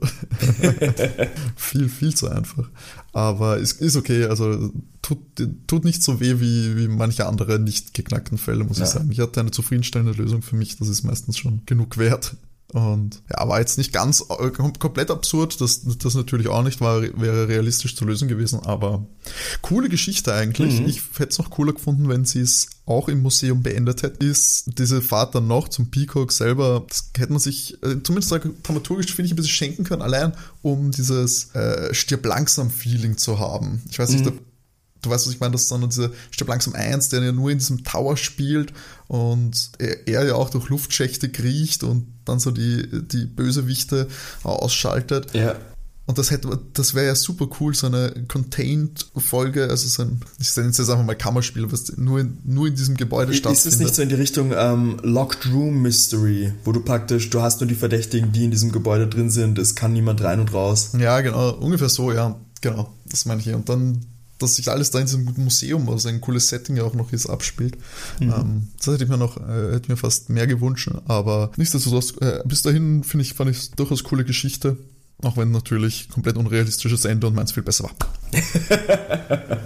viel, 1.56 1.88
viel 1.88 2.14
zu 2.14 2.28
einfach. 2.28 2.68
Aber 3.12 3.58
es 3.58 3.72
ist 3.72 3.96
okay, 3.96 4.26
also 4.26 4.70
tut, 5.00 5.18
tut 5.66 5.84
nicht 5.84 6.02
so 6.02 6.20
weh 6.20 6.40
wie, 6.40 6.76
wie 6.76 6.88
manche 6.88 7.26
andere 7.26 7.58
nicht 7.58 7.94
geknackten 7.94 8.36
Fälle, 8.36 8.64
muss 8.64 8.78
ja. 8.78 8.84
ich 8.84 8.90
sagen. 8.90 9.10
Ich 9.10 9.20
hatte 9.20 9.40
eine 9.40 9.50
zufriedenstellende 9.50 10.20
Lösung 10.20 10.42
für 10.42 10.56
mich, 10.56 10.76
das 10.76 10.88
ist 10.88 11.04
meistens 11.04 11.38
schon 11.38 11.62
genug 11.64 11.96
wert. 11.96 12.36
Und 12.74 13.22
ja, 13.30 13.48
war 13.48 13.60
jetzt 13.60 13.78
nicht 13.78 13.94
ganz 13.94 14.26
äh, 14.28 14.50
komplett 14.50 15.10
absurd, 15.10 15.58
das, 15.62 15.84
das 15.84 16.14
natürlich 16.14 16.48
auch 16.48 16.62
nicht, 16.62 16.82
war, 16.82 17.00
wäre 17.00 17.48
realistisch 17.48 17.96
zu 17.96 18.04
lösen 18.04 18.28
gewesen, 18.28 18.60
aber 18.60 19.06
coole 19.62 19.88
Geschichte 19.88 20.34
eigentlich. 20.34 20.80
Mhm. 20.80 20.86
Ich 20.86 21.00
hätte 21.16 21.30
es 21.30 21.38
noch 21.38 21.48
cooler 21.48 21.72
gefunden, 21.72 22.10
wenn 22.10 22.26
sie 22.26 22.40
es 22.40 22.68
auch 22.84 23.08
im 23.08 23.22
Museum 23.22 23.62
beendet 23.62 24.02
hätte. 24.02 24.22
Ist 24.22 24.78
diese 24.78 25.00
Fahrt 25.00 25.34
dann 25.34 25.46
noch 25.46 25.68
zum 25.68 25.90
Peacock 25.90 26.30
selber, 26.30 26.84
das 26.86 27.10
hätte 27.16 27.32
man 27.32 27.40
sich 27.40 27.82
äh, 27.82 28.02
zumindest 28.02 28.38
dramaturgisch, 28.62 29.14
finde 29.14 29.26
ich, 29.26 29.32
ein 29.32 29.36
bisschen 29.36 29.52
schenken 29.52 29.84
können, 29.84 30.02
allein 30.02 30.34
um 30.60 30.90
dieses 30.90 31.54
äh, 31.54 31.94
stirb 31.94 32.26
langsam 32.26 32.70
Feeling 32.70 33.16
zu 33.16 33.38
haben. 33.38 33.82
Ich 33.88 33.98
weiß 33.98 34.10
nicht, 34.10 34.26
mhm 34.26 34.40
du 35.02 35.10
weißt, 35.10 35.26
was 35.26 35.32
ich 35.32 35.40
meine, 35.40 35.52
das 35.52 35.62
ist 35.62 35.72
dann 35.72 35.88
dieser 35.88 36.10
Stirb 36.30 36.48
langsam 36.48 36.74
1, 36.74 37.08
der 37.10 37.22
ja 37.22 37.32
nur 37.32 37.50
in 37.50 37.58
diesem 37.58 37.84
Tower 37.84 38.16
spielt 38.16 38.72
und 39.06 39.70
er, 39.78 40.06
er, 40.06 40.26
ja 40.26 40.34
auch 40.34 40.50
durch 40.50 40.68
Luftschächte 40.68 41.28
kriecht 41.28 41.82
und 41.82 42.06
dann 42.24 42.38
so 42.38 42.50
die, 42.50 42.88
die 43.06 43.26
Bösewichte 43.26 44.08
ausschaltet. 44.42 45.34
Ja. 45.34 45.56
Und 46.08 46.16
das 46.16 46.30
hätte, 46.30 46.58
das 46.72 46.94
wäre 46.94 47.06
ja 47.06 47.14
super 47.14 47.46
cool, 47.60 47.74
so 47.74 47.86
eine 47.86 48.14
Contained-Folge, 48.28 49.68
also 49.68 49.86
so 49.88 50.04
ein, 50.04 50.22
ich 50.40 50.56
nenne 50.56 50.70
es 50.70 50.78
jetzt 50.78 50.88
einfach 50.88 51.04
mal 51.04 51.14
Kammerspiel, 51.14 51.70
was 51.70 51.98
nur 51.98 52.20
in, 52.20 52.38
nur 52.44 52.66
in 52.68 52.74
diesem 52.74 52.96
Gebäude 52.96 53.32
ist 53.32 53.38
stattfindet. 53.40 53.66
Ist 53.66 53.74
es 53.74 53.78
nicht 53.78 53.94
so 53.94 54.00
in 54.00 54.08
die 54.08 54.14
Richtung 54.14 54.54
ähm, 54.56 54.98
Locked 55.02 55.52
Room 55.52 55.82
Mystery, 55.82 56.54
wo 56.64 56.72
du 56.72 56.80
praktisch, 56.80 57.28
du 57.28 57.42
hast 57.42 57.60
nur 57.60 57.68
die 57.68 57.74
Verdächtigen, 57.74 58.32
die 58.32 58.46
in 58.46 58.50
diesem 58.50 58.72
Gebäude 58.72 59.06
drin 59.06 59.28
sind, 59.28 59.58
es 59.58 59.74
kann 59.74 59.92
niemand 59.92 60.22
rein 60.22 60.40
und 60.40 60.54
raus. 60.54 60.92
Ja, 60.98 61.20
genau, 61.20 61.50
ungefähr 61.56 61.90
so, 61.90 62.10
ja, 62.10 62.40
genau, 62.62 62.90
das 63.04 63.26
meine 63.26 63.42
ich. 63.42 63.52
Und 63.52 63.68
dann 63.68 64.00
dass 64.38 64.56
sich 64.56 64.70
alles 64.70 64.90
da 64.90 65.00
in 65.00 65.06
diesem 65.06 65.24
Museum, 65.36 65.88
also 65.88 66.08
ein 66.08 66.20
cooles 66.20 66.48
Setting 66.48 66.76
ja 66.76 66.84
auch 66.84 66.94
noch 66.94 67.12
ist, 67.12 67.26
abspielt. 67.26 67.76
Mhm. 68.20 68.32
Ähm, 68.32 68.68
das 68.78 68.94
hätte 68.94 69.04
ich 69.04 69.10
mir 69.10 69.18
noch, 69.18 69.36
äh, 69.36 69.72
hätte 69.72 69.90
mir 69.90 69.96
fast 69.96 70.30
mehr 70.30 70.46
gewünscht, 70.46 70.90
aber 71.06 71.50
nichtsdestotrotz, 71.56 72.14
äh, 72.20 72.42
bis 72.44 72.62
dahin 72.62 73.04
finde 73.04 73.22
ich, 73.22 73.34
fand 73.34 73.50
ich 73.50 73.70
durchaus 73.72 74.04
coole 74.04 74.24
Geschichte. 74.24 74.76
Auch 75.22 75.36
wenn 75.36 75.50
natürlich 75.50 76.08
komplett 76.08 76.36
unrealistisches 76.36 77.04
Ende 77.04 77.26
und 77.26 77.34
meins 77.34 77.50
viel 77.50 77.64
besser 77.64 77.84
war. 77.84 77.92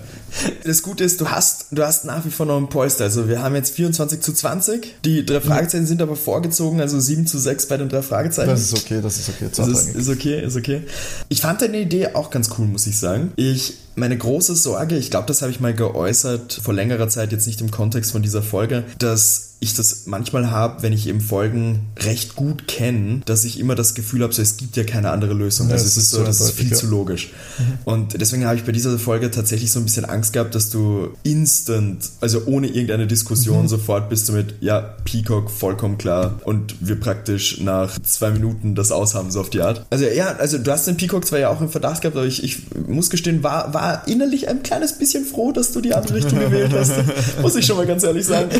das 0.65 0.83
Gute 0.83 1.05
ist, 1.05 1.21
du 1.21 1.29
hast, 1.29 1.67
du 1.73 1.83
hast 1.83 2.07
nach 2.07 2.25
wie 2.25 2.31
vor 2.31 2.47
noch 2.47 2.57
ein 2.57 2.71
Polster. 2.71 3.05
Also 3.05 3.29
wir 3.29 3.43
haben 3.43 3.55
jetzt 3.55 3.75
24 3.75 4.23
zu 4.23 4.33
20. 4.33 5.03
Die 5.05 5.27
drei 5.27 5.43
Fragezeichen 5.43 5.85
sind 5.85 6.01
aber 6.01 6.17
vorgezogen, 6.17 6.81
also 6.81 6.99
7 6.99 7.27
zu 7.27 7.39
6 7.39 7.67
bei 7.67 7.77
den 7.77 7.91
drei 7.91 8.01
Fragezeichen. 8.01 8.49
Das 8.49 8.63
ist 8.63 8.75
okay, 8.75 9.01
das 9.03 9.19
ist 9.19 9.29
okay. 9.29 9.51
Das 9.55 9.69
ist, 9.69 9.95
ist 9.95 10.09
okay, 10.09 10.43
ist 10.43 10.57
okay. 10.57 10.83
Ich 11.29 11.43
fand 11.43 11.61
deine 11.61 11.81
Idee 11.81 12.15
auch 12.15 12.31
ganz 12.31 12.49
cool, 12.57 12.67
muss 12.67 12.87
ich 12.87 12.99
sagen. 12.99 13.33
Ich 13.37 13.75
meine 13.95 14.17
große 14.17 14.57
Sorge, 14.57 14.97
ich 14.97 15.11
glaube, 15.11 15.27
das 15.27 15.43
habe 15.43 15.53
ich 15.53 15.61
mal 15.61 15.75
geäußert 15.75 16.61
vor 16.63 16.73
längerer 16.73 17.09
Zeit, 17.09 17.31
jetzt 17.31 17.47
nicht 17.47 17.61
im 17.61 17.71
Kontext 17.71 18.13
von 18.13 18.23
dieser 18.23 18.43
Folge, 18.43 18.85
dass 18.99 19.52
ich 19.63 19.75
das 19.75 20.07
manchmal 20.07 20.51
habe, 20.51 20.83
wenn 20.83 20.93
ich 20.93 21.07
eben 21.07 21.21
Folgen 21.21 21.87
recht 22.01 22.35
gut 22.35 22.67
kenne, 22.67 23.23
dass 23.27 23.45
ich 23.45 23.61
immer 23.61 23.77
das 23.77 23.95
Gefühl 23.95 24.23
habe, 24.23 24.33
so, 24.33 24.43
es 24.43 24.57
gibt 24.57 24.77
ja 24.77 24.83
keine 24.83 25.11
andere 25.11 25.35
Lösung. 25.35 25.69
Ja, 25.69 25.75
also 25.75 25.87
es 25.87 25.97
ist 25.97 26.11
so, 26.11 26.25
das 26.25 26.41
ist 26.41 26.51
viel 26.53 26.71
ja. 26.71 26.77
zu 26.77 26.89
logisch. 26.89 27.31
Mhm. 27.59 27.79
Und 27.85 28.21
deswegen 28.21 28.45
habe 28.45 28.57
ich 28.57 28.65
bei 28.65 28.73
dieser 28.73 28.99
Folge 28.99 29.31
tatsächlich 29.31 29.71
so 29.71 29.79
ein 29.79 29.85
bisschen 29.85 30.05
Angst 30.05 30.33
gehabt, 30.33 30.57
dass 30.57 30.71
du 30.71 31.11
instant, 31.23 32.11
also 32.21 32.43
ohne 32.47 32.67
irgendeine 32.67 33.07
Diskussion, 33.07 33.63
mhm. 33.63 33.69
sofort 33.69 34.09
bist 34.09 34.29
du 34.29 34.33
mit, 34.33 34.57
ja, 34.61 34.81
Peacock, 35.05 35.49
vollkommen 35.49 35.97
klar. 35.97 36.41
Und 36.45 36.75
wir 36.81 36.99
praktisch 36.99 37.61
nach 37.61 37.97
zwei 38.01 38.31
Minuten 38.31 38.75
das 38.75 38.91
aushaben, 38.91 39.31
so 39.31 39.41
auf 39.41 39.51
die 39.51 39.61
Art. 39.61 39.87
Also 39.91 40.07
ja, 40.07 40.35
also 40.37 40.59
du 40.59 40.73
hast 40.73 40.89
den 40.89 40.97
Peacock 40.97 41.25
zwar 41.25 41.39
ja 41.39 41.51
auch 41.51 41.61
im 41.61 41.69
Verdacht 41.69 42.03
gehabt, 42.03 42.17
aber 42.17 42.27
ich, 42.27 42.43
ich 42.43 42.63
muss 42.89 43.11
gestehen, 43.11 43.45
war, 43.45 43.73
war 43.73 44.09
innerlich 44.09 44.49
ein 44.49 44.65
kleines 44.65 44.99
bisschen 44.99 45.25
froh, 45.25 45.53
dass 45.53 45.71
du 45.71 45.81
die 45.81 45.95
andere 45.95 46.17
Richtung 46.17 46.41
gewählt 46.41 46.73
hast. 46.73 46.95
muss 47.43 47.55
ich 47.55 47.65
schon 47.65 47.77
mal 47.77 47.87
ganz 47.87 48.03
ehrlich 48.03 48.27
sagen. 48.27 48.51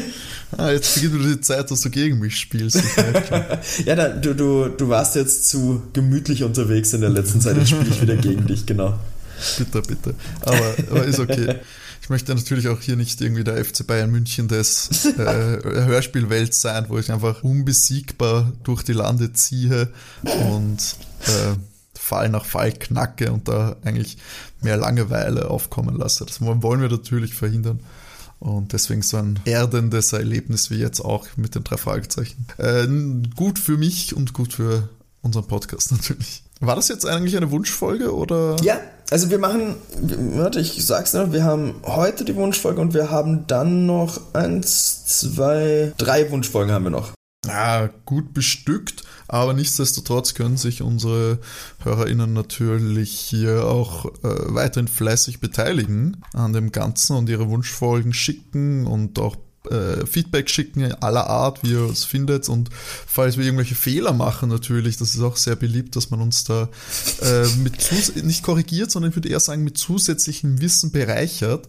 Ah, 0.57 0.71
jetzt 0.71 0.95
beginnt 0.95 1.15
wieder 1.15 1.35
die 1.35 1.41
Zeit, 1.41 1.71
dass 1.71 1.81
du 1.81 1.91
gegen 1.91 2.19
mich 2.19 2.39
spielst. 2.39 2.83
ja, 3.87 3.95
da, 3.95 4.09
du, 4.09 4.35
du, 4.35 4.69
du 4.69 4.89
warst 4.89 5.15
jetzt 5.15 5.49
zu 5.49 5.83
gemütlich 5.93 6.45
unterwegs 6.45 6.93
in 6.93 7.01
der 7.01 7.11
letzten 7.11 7.41
Zeit, 7.41 7.57
jetzt 7.57 7.71
spiele 7.71 7.89
ich 7.89 8.03
wieder 8.03 8.17
gegen 8.17 8.47
dich, 8.47 8.67
genau. 8.67 8.99
Bitte, 9.59 9.83
bitte. 9.83 10.15
Aber, 10.43 10.75
aber 10.91 11.05
ist 11.05 11.19
okay. 11.19 11.57
Ich 12.03 12.11
möchte 12.11 12.35
natürlich 12.35 12.69
auch 12.69 12.81
hier 12.81 12.97
nicht 12.97 13.21
irgendwie 13.21 13.45
der 13.45 13.65
FC 13.65 13.87
Bayern 13.87 14.11
München 14.11 14.49
des 14.49 15.05
äh, 15.05 15.63
Hörspielwelt 15.63 16.53
sein, 16.53 16.87
wo 16.89 16.99
ich 16.99 17.13
einfach 17.13 17.45
unbesiegbar 17.45 18.53
durch 18.65 18.83
die 18.83 18.93
Lande 18.93 19.33
ziehe 19.33 19.89
und 20.23 20.97
äh, 21.27 21.57
Fall 21.95 22.29
nach 22.29 22.45
Fall 22.45 22.73
knacke 22.73 23.33
und 23.33 23.47
da 23.47 23.77
eigentlich 23.85 24.19
mehr 24.61 24.77
Langeweile 24.77 25.49
aufkommen 25.49 25.97
lasse. 25.97 26.27
Das 26.27 26.41
wollen 26.41 26.83
wir 26.83 26.89
natürlich 26.89 27.35
verhindern. 27.35 27.79
Und 28.43 28.73
deswegen 28.73 29.03
so 29.03 29.19
ein 29.19 29.39
erdendes 29.45 30.13
Erlebnis 30.13 30.69
wie 30.69 30.79
jetzt 30.79 30.99
auch 31.01 31.29
mit 31.37 31.55
den 31.55 31.63
drei 31.63 31.77
Fragezeichen. 31.77 32.49
Äh, 32.59 32.89
gut 33.37 33.61
für 33.61 33.77
mich 33.77 34.17
und 34.17 34.33
gut 34.33 34.55
für 34.55 34.89
unseren 35.23 35.47
Podcast 35.47 35.93
natürlich. 35.93 36.43
War 36.59 36.75
das 36.75 36.89
jetzt 36.89 37.07
eigentlich 37.07 37.37
eine 37.37 37.53
Wunschfolge 37.53 38.13
oder? 38.13 38.57
Ja, 38.63 38.81
also 39.13 39.31
wir 39.31 39.39
machen, 39.39 39.77
warte, 40.35 40.59
ich 40.59 40.85
sag's 40.85 41.13
noch, 41.13 41.31
wir 41.31 41.45
haben 41.45 41.77
heute 41.85 42.25
die 42.25 42.35
Wunschfolge 42.35 42.81
und 42.81 42.95
wir 42.95 43.11
haben 43.11 43.47
dann 43.47 43.87
noch 43.87 44.35
eins, 44.35 45.07
zwei, 45.07 45.93
drei 45.97 46.29
Wunschfolgen 46.33 46.75
haben 46.75 46.85
wir 46.85 46.91
noch 46.91 47.13
ja, 47.47 47.91
gut 48.05 48.35
bestückt, 48.35 49.05
aber 49.33 49.55
nichtsdestotrotz 49.55 50.35
können 50.35 50.59
sich 50.59 50.83
unsere 50.83 51.39
HörerInnen 51.83 52.35
natürlich 52.35 53.13
hier 53.13 53.65
auch 53.65 54.05
äh, 54.05 54.11
weiterhin 54.23 54.89
fleißig 54.89 55.41
beteiligen 55.41 56.19
an 56.35 56.53
dem 56.53 56.71
Ganzen 56.71 57.17
und 57.17 57.31
ihre 57.31 57.49
Wunschfolgen 57.49 58.13
schicken 58.13 58.87
und 58.87 59.19
auch 59.19 59.37
äh, 59.71 60.05
Feedback 60.05 60.51
schicken 60.51 60.93
aller 61.01 61.29
Art, 61.29 61.63
wie 61.63 61.71
ihr 61.71 61.89
es 61.89 62.05
findet. 62.05 62.51
Und 62.51 62.69
falls 63.07 63.39
wir 63.39 63.47
irgendwelche 63.47 63.75
Fehler 63.75 64.13
machen 64.13 64.51
natürlich, 64.51 64.99
das 64.99 65.15
ist 65.15 65.23
auch 65.23 65.39
sehr 65.39 65.57
beliebt, 65.57 65.97
dass 65.97 66.11
man 66.11 66.21
uns 66.21 66.45
da 66.45 66.69
äh, 67.23 67.47
mit 67.57 68.23
nicht 68.23 68.43
korrigiert, 68.43 68.91
sondern 68.91 69.13
ich 69.13 69.17
würde 69.17 69.31
eher 69.31 69.41
sagen 69.41 69.65
mit 69.65 69.79
zusätzlichem 69.79 70.61
Wissen 70.61 70.93
bereichert 70.93 71.69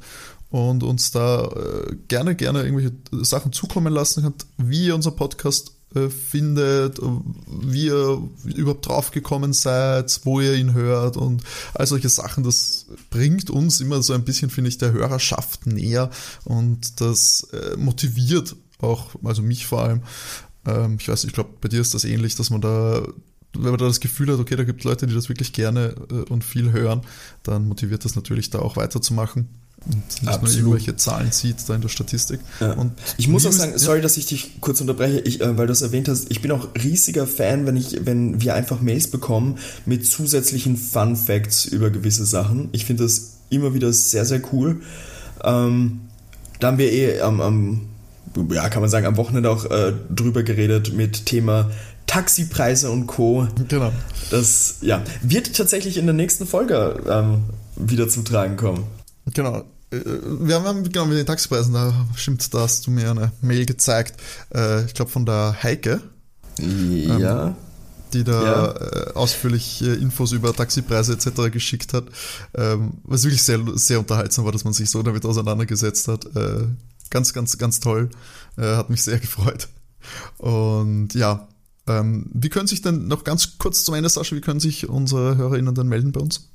und 0.49 0.83
uns 0.83 1.11
da 1.11 1.45
äh, 1.45 1.95
gerne, 2.09 2.35
gerne 2.35 2.63
irgendwelche 2.63 2.91
Sachen 3.23 3.53
zukommen 3.53 3.93
lassen 3.93 4.23
könnt, 4.23 4.45
wie 4.57 4.87
ihr 4.87 4.95
unser 4.95 5.11
Podcast 5.11 5.71
äh, 5.95 6.09
findet, 6.09 6.99
wie 7.47 7.85
ihr 7.85 8.21
überhaupt 8.43 8.87
drauf 8.87 9.11
gekommen 9.11 9.53
seid, 9.53 10.19
wo 10.23 10.39
ihr 10.41 10.55
ihn 10.55 10.73
hört 10.73 11.17
und 11.17 11.43
all 11.73 11.87
solche 11.87 12.09
Sachen. 12.09 12.43
Das 12.43 12.87
bringt 13.09 13.49
uns 13.49 13.81
immer 13.81 14.01
so 14.01 14.13
ein 14.13 14.23
bisschen, 14.23 14.49
finde 14.49 14.69
ich, 14.69 14.77
der 14.77 14.91
Hörerschaft 14.91 15.67
näher 15.67 16.09
und 16.43 17.01
das 17.01 17.47
äh, 17.53 17.77
motiviert 17.77 18.55
auch, 18.79 19.11
also 19.23 19.41
mich 19.41 19.65
vor 19.65 19.83
allem. 19.83 20.01
Ähm, 20.65 20.97
ich 20.99 21.07
weiß, 21.07 21.23
ich 21.23 21.33
glaube, 21.33 21.51
bei 21.61 21.69
dir 21.69 21.81
ist 21.81 21.93
das 21.93 22.03
ähnlich, 22.03 22.35
dass 22.35 22.49
man 22.49 22.61
da 22.61 23.03
wenn 23.55 23.69
man 23.69 23.77
da 23.77 23.85
das 23.85 23.99
Gefühl 23.99 24.33
hat, 24.33 24.39
okay, 24.39 24.55
da 24.55 24.63
gibt 24.63 24.81
es 24.81 24.85
Leute, 24.85 25.05
die 25.05 25.13
das 25.13 25.29
wirklich 25.29 25.53
gerne 25.53 25.93
äh, 26.09 26.31
und 26.31 26.43
viel 26.43 26.71
hören, 26.71 27.01
dann 27.43 27.67
motiviert 27.67 28.03
das 28.03 28.15
natürlich 28.15 28.49
da 28.49 28.57
auch 28.57 28.77
weiterzumachen 28.77 29.47
Absolut. 30.25 30.55
irgendwelche 30.55 30.95
Zahlen 30.95 31.31
sieht 31.31 31.57
da 31.67 31.75
in 31.75 31.81
der 31.81 31.89
Statistik. 31.89 32.39
Ja. 32.59 32.75
Ich 33.17 33.27
muss 33.27 33.45
auch 33.45 33.51
sagen, 33.51 33.77
sorry, 33.77 34.01
dass 34.01 34.15
ich 34.15 34.25
dich 34.25 34.61
kurz 34.61 34.79
unterbreche, 34.79 35.19
ich, 35.19 35.41
äh, 35.41 35.57
weil 35.57 35.67
du 35.67 35.73
es 35.73 35.81
erwähnt 35.81 36.07
hast, 36.07 36.31
ich 36.31 36.41
bin 36.41 36.51
auch 36.51 36.69
riesiger 36.81 37.27
Fan, 37.27 37.65
wenn 37.65 37.75
ich, 37.75 38.05
wenn 38.05 38.41
wir 38.41 38.55
einfach 38.55 38.79
Mails 38.81 39.07
bekommen 39.07 39.57
mit 39.85 40.05
zusätzlichen 40.07 40.77
Fun 40.77 41.15
Facts 41.15 41.65
über 41.65 41.89
gewisse 41.89 42.25
Sachen. 42.25 42.69
Ich 42.71 42.85
finde 42.85 43.03
das 43.03 43.33
immer 43.49 43.73
wieder 43.73 43.91
sehr, 43.91 44.25
sehr 44.25 44.41
cool. 44.53 44.81
Ähm, 45.43 46.01
da 46.59 46.67
haben 46.67 46.77
wir 46.77 46.91
eh 46.91 47.19
am, 47.19 47.41
am, 47.41 47.81
ja, 48.51 48.69
kann 48.69 48.81
man 48.81 48.89
sagen, 48.89 49.05
am 49.05 49.17
Wochenende 49.17 49.49
auch 49.49 49.65
äh, 49.65 49.93
drüber 50.09 50.43
geredet 50.43 50.93
mit 50.93 51.25
Thema 51.25 51.69
Taxipreise 52.07 52.89
und 52.89 53.07
Co. 53.07 53.47
Genau. 53.67 53.91
Das 54.31 54.77
ja, 54.81 55.03
wird 55.21 55.55
tatsächlich 55.55 55.97
in 55.97 56.05
der 56.05 56.13
nächsten 56.13 56.45
Folge 56.45 57.01
ähm, 57.09 57.43
wieder 57.75 58.07
zum 58.07 58.23
Tragen 58.23 58.55
kommen. 58.55 58.85
Genau. 59.33 59.63
Äh, 59.93 60.01
wir 60.39 60.61
haben 60.63 60.83
genau 60.83 61.05
mit 61.05 61.17
den 61.17 61.25
Taxipreisen, 61.25 61.73
da 61.73 61.93
stimmt, 62.15 62.53
da 62.53 62.61
hast 62.61 62.87
du 62.87 62.91
mir 62.91 63.11
eine 63.11 63.31
Mail 63.41 63.65
gezeigt, 63.65 64.19
äh, 64.53 64.85
ich 64.85 64.93
glaube 64.93 65.11
von 65.11 65.25
der 65.25 65.57
Heike. 65.61 66.01
Ja. 66.59 67.47
Ähm, 67.47 67.55
die 68.13 68.23
da 68.23 68.43
ja. 68.43 68.71
Äh, 68.73 69.13
ausführlich 69.13 69.81
Infos 69.81 70.33
über 70.33 70.53
Taxipreise 70.53 71.13
etc. 71.13 71.51
geschickt 71.51 71.93
hat. 71.93 72.05
Ähm, 72.53 72.93
was 73.03 73.23
wirklich 73.23 73.41
sehr, 73.41 73.59
sehr 73.73 73.99
unterhaltsam 73.99 74.45
war, 74.45 74.51
dass 74.51 74.63
man 74.63 74.73
sich 74.73 74.91
so 74.91 75.01
damit 75.01 75.25
auseinandergesetzt 75.25 76.07
hat. 76.07 76.27
Ganz, 77.09 77.33
ganz, 77.33 77.57
ganz 77.57 77.79
toll. 77.79 78.11
Hat 78.55 78.91
mich 78.91 79.01
sehr 79.01 79.17
gefreut. 79.19 79.67
Und 80.37 81.15
ja, 81.15 81.47
ähm, 81.87 82.29
wie 82.33 82.49
können 82.49 82.67
sich 82.67 82.83
denn 82.83 83.07
noch 83.07 83.23
ganz 83.23 83.57
kurz 83.57 83.83
zum 83.83 83.95
Ende, 83.95 84.09
Sascha, 84.09 84.35
wie 84.35 84.41
können 84.41 84.59
sich 84.59 84.87
unsere 84.87 85.35
HörerInnen 85.35 85.73
dann 85.73 85.87
melden 85.87 86.11
bei 86.11 86.21
uns? 86.21 86.52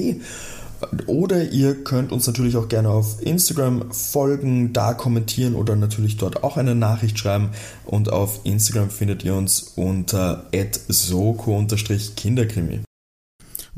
oder 1.07 1.51
ihr 1.51 1.83
könnt 1.83 2.13
uns 2.13 2.27
natürlich 2.27 2.59
auch 2.59 2.69
gerne 2.69 2.91
auf 2.91 3.23
Instagram 3.23 3.91
folgen, 3.93 4.75
da 4.75 4.93
kommentieren 4.93 5.55
oder 5.55 5.77
natürlich 5.77 6.19
dort 6.19 6.45
auch 6.45 6.59
eine 6.59 6.75
Nachricht 6.75 7.19
schreiben. 7.19 7.53
Und 7.87 8.13
auf 8.13 8.41
Instagram 8.45 8.91
findet 8.91 9.25
ihr 9.25 9.35
uns 9.35 9.73
unter 9.77 10.45
soko-kinderkrimi. 10.89 12.81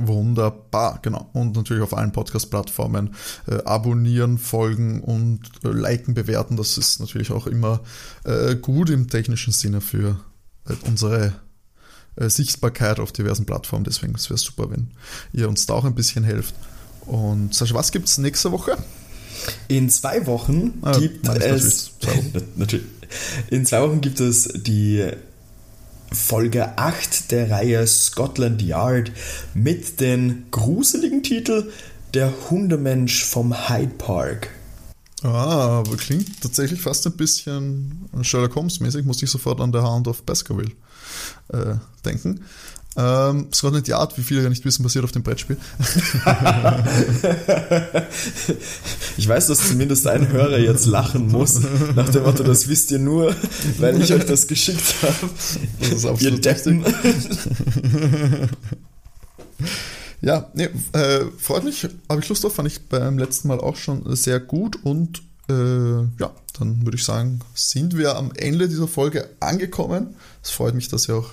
Wunderbar, 0.01 1.01
genau. 1.03 1.29
Und 1.33 1.57
natürlich 1.57 1.83
auf 1.83 1.93
allen 1.93 2.13
Podcast-Plattformen 2.13 3.15
äh, 3.49 3.57
abonnieren, 3.65 4.39
folgen 4.39 5.01
und 5.03 5.41
äh, 5.65 5.69
liken, 5.69 6.15
bewerten. 6.15 6.57
Das 6.57 6.79
ist 6.79 7.01
natürlich 7.01 7.33
auch 7.33 7.49
immer 7.49 7.81
äh, 8.25 8.55
gut 8.55 8.91
im 8.91 9.09
technischen 9.09 9.53
Sinne 9.53 9.81
für 9.81 10.21
äh, 10.69 10.75
unsere 10.87 11.35
äh, 12.15 12.31
Sichtbarkeit 12.31 13.01
auf 13.01 13.11
diversen 13.11 13.45
Plattformen. 13.45 13.85
Deswegen 13.85 14.15
wäre 14.15 14.35
es 14.35 14.43
super, 14.43 14.71
wenn 14.71 14.93
ihr 15.33 15.49
uns 15.49 15.67
da 15.67 15.75
auch 15.75 15.85
ein 15.85 15.97
bisschen 15.97 16.23
helft. 16.23 16.55
Und 17.05 17.53
Sascha, 17.53 17.75
was 17.75 17.91
gibt 17.91 18.07
es 18.07 18.19
nächste 18.19 18.53
Woche? 18.53 18.79
In 19.67 19.91
zwei 19.91 20.27
Wochen 20.27 20.75
Ah, 20.83 20.97
gibt 20.97 21.25
nein, 21.25 21.41
es. 21.43 21.91
natürlich 22.01 22.01
zwei 22.01 22.17
Wochen. 22.17 22.49
natürlich. 22.57 22.87
In 23.51 23.67
zwei 23.67 23.83
Wochen 23.83 24.01
gibt 24.01 24.21
es 24.21 24.49
die 24.55 25.11
Folge 26.13 26.79
8 26.79 27.31
der 27.31 27.51
Reihe 27.51 27.87
Scotland 27.87 28.63
Yard 28.63 29.13
mit 29.55 30.01
dem 30.01 30.45
gruseligen 30.51 31.23
Titel 31.23 31.71
Der 32.15 32.33
Hundemensch 32.51 33.25
vom 33.25 33.69
Hyde 33.69 33.95
Park. 33.99 34.51
Ah, 35.23 35.81
aber 35.81 35.97
klingt 35.97 36.41
tatsächlich 36.41 36.81
fast 36.81 37.07
ein 37.07 37.17
bisschen 37.17 38.09
Sherlock 38.23 38.55
Holmes-mäßig, 38.55 39.05
muss 39.05 39.23
ich 39.23 39.31
sofort 39.31 39.61
an 39.61 39.73
The 39.73 39.81
Hound 39.81 40.07
of 40.07 40.23
Baskerville 40.23 40.71
äh, 41.49 41.75
denken. 42.05 42.45
Ähm, 43.01 43.47
Scotland 43.55 43.87
Yard, 43.87 44.19
wie 44.19 44.23
viele 44.23 44.43
ja 44.43 44.49
nicht 44.49 44.65
wissen, 44.65 44.83
basiert 44.83 45.05
auf 45.05 45.13
dem 45.13 45.23
Brettspiel. 45.23 45.57
Ich 49.17 49.29
weiß, 49.29 49.47
dass 49.47 49.69
zumindest 49.69 50.07
ein 50.09 50.29
Hörer 50.29 50.59
jetzt 50.59 50.87
lachen 50.87 51.29
muss, 51.29 51.61
nach 51.95 52.09
dem 52.09 52.25
Motto, 52.25 52.43
das 52.43 52.67
wisst 52.67 52.91
ihr 52.91 52.99
nur, 52.99 53.37
weil 53.79 54.03
ich 54.03 54.13
euch 54.13 54.27
das 54.27 54.49
geschickt 54.49 54.97
habe. 55.03 55.31
Das 55.79 55.91
ist 55.91 56.05
Ihr 56.05 56.11
absolut 56.11 56.45
Deppen. 56.45 56.85
Ja, 60.21 60.51
nee, 60.55 60.69
äh, 60.93 61.27
freut 61.39 61.63
mich, 61.63 61.87
habe 62.09 62.21
ich 62.21 62.29
Lust 62.29 62.43
drauf, 62.43 62.57
fand 62.57 62.67
ich 62.67 62.89
beim 62.89 63.19
letzten 63.19 63.47
Mal 63.47 63.61
auch 63.61 63.77
schon 63.77 64.17
sehr 64.17 64.41
gut 64.41 64.85
und 64.85 65.23
äh, 65.49 66.01
ja, 66.19 66.33
dann 66.59 66.85
würde 66.85 66.97
ich 66.97 67.05
sagen, 67.05 67.41
sind 67.55 67.97
wir 67.97 68.17
am 68.17 68.33
Ende 68.35 68.69
dieser 68.69 68.89
Folge 68.89 69.29
angekommen. 69.39 70.17
Es 70.43 70.51
freut 70.51 70.75
mich, 70.75 70.89
dass 70.89 71.09
ihr 71.09 71.15
auch 71.17 71.31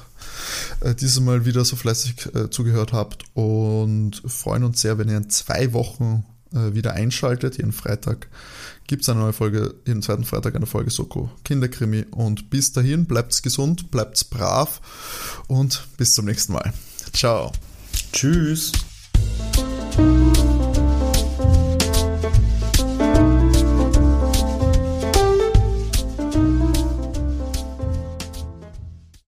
äh, 0.82 0.96
dieses 0.96 1.20
Mal 1.20 1.46
wieder 1.46 1.66
so 1.66 1.76
fleißig 1.76 2.36
äh, 2.36 2.50
zugehört 2.50 2.94
habt 2.94 3.24
und 3.34 4.22
freuen 4.26 4.64
uns 4.64 4.82
sehr, 4.82 4.98
wenn 4.98 5.10
ihr 5.10 5.18
in 5.18 5.30
zwei 5.30 5.74
Wochen 5.74 6.26
äh, 6.54 6.74
wieder 6.74 6.94
einschaltet. 6.94 7.58
Jeden 7.58 7.72
Freitag 7.72 8.28
gibt 8.88 9.04
es 9.04 9.10
eine 9.10 9.20
neue 9.20 9.34
Folge, 9.34 9.76
jeden 9.86 10.02
zweiten 10.02 10.26
Freitag 10.26 10.56
eine 10.56 10.66
Folge 10.66 10.92
Soko 10.92 11.30
Kinderkrimi 11.44 12.06
und 12.12 12.50
bis 12.50 12.72
dahin 12.72 13.06
bleibt's 13.06 13.42
gesund, 13.42 13.92
bleibt's 13.92 14.24
brav 14.24 14.82
und 15.48 15.88
bis 15.98 16.14
zum 16.14 16.26
nächsten 16.26 16.54
Mal. 16.54 16.74
Ciao. 17.14 17.52
Tschüss. 18.12 18.72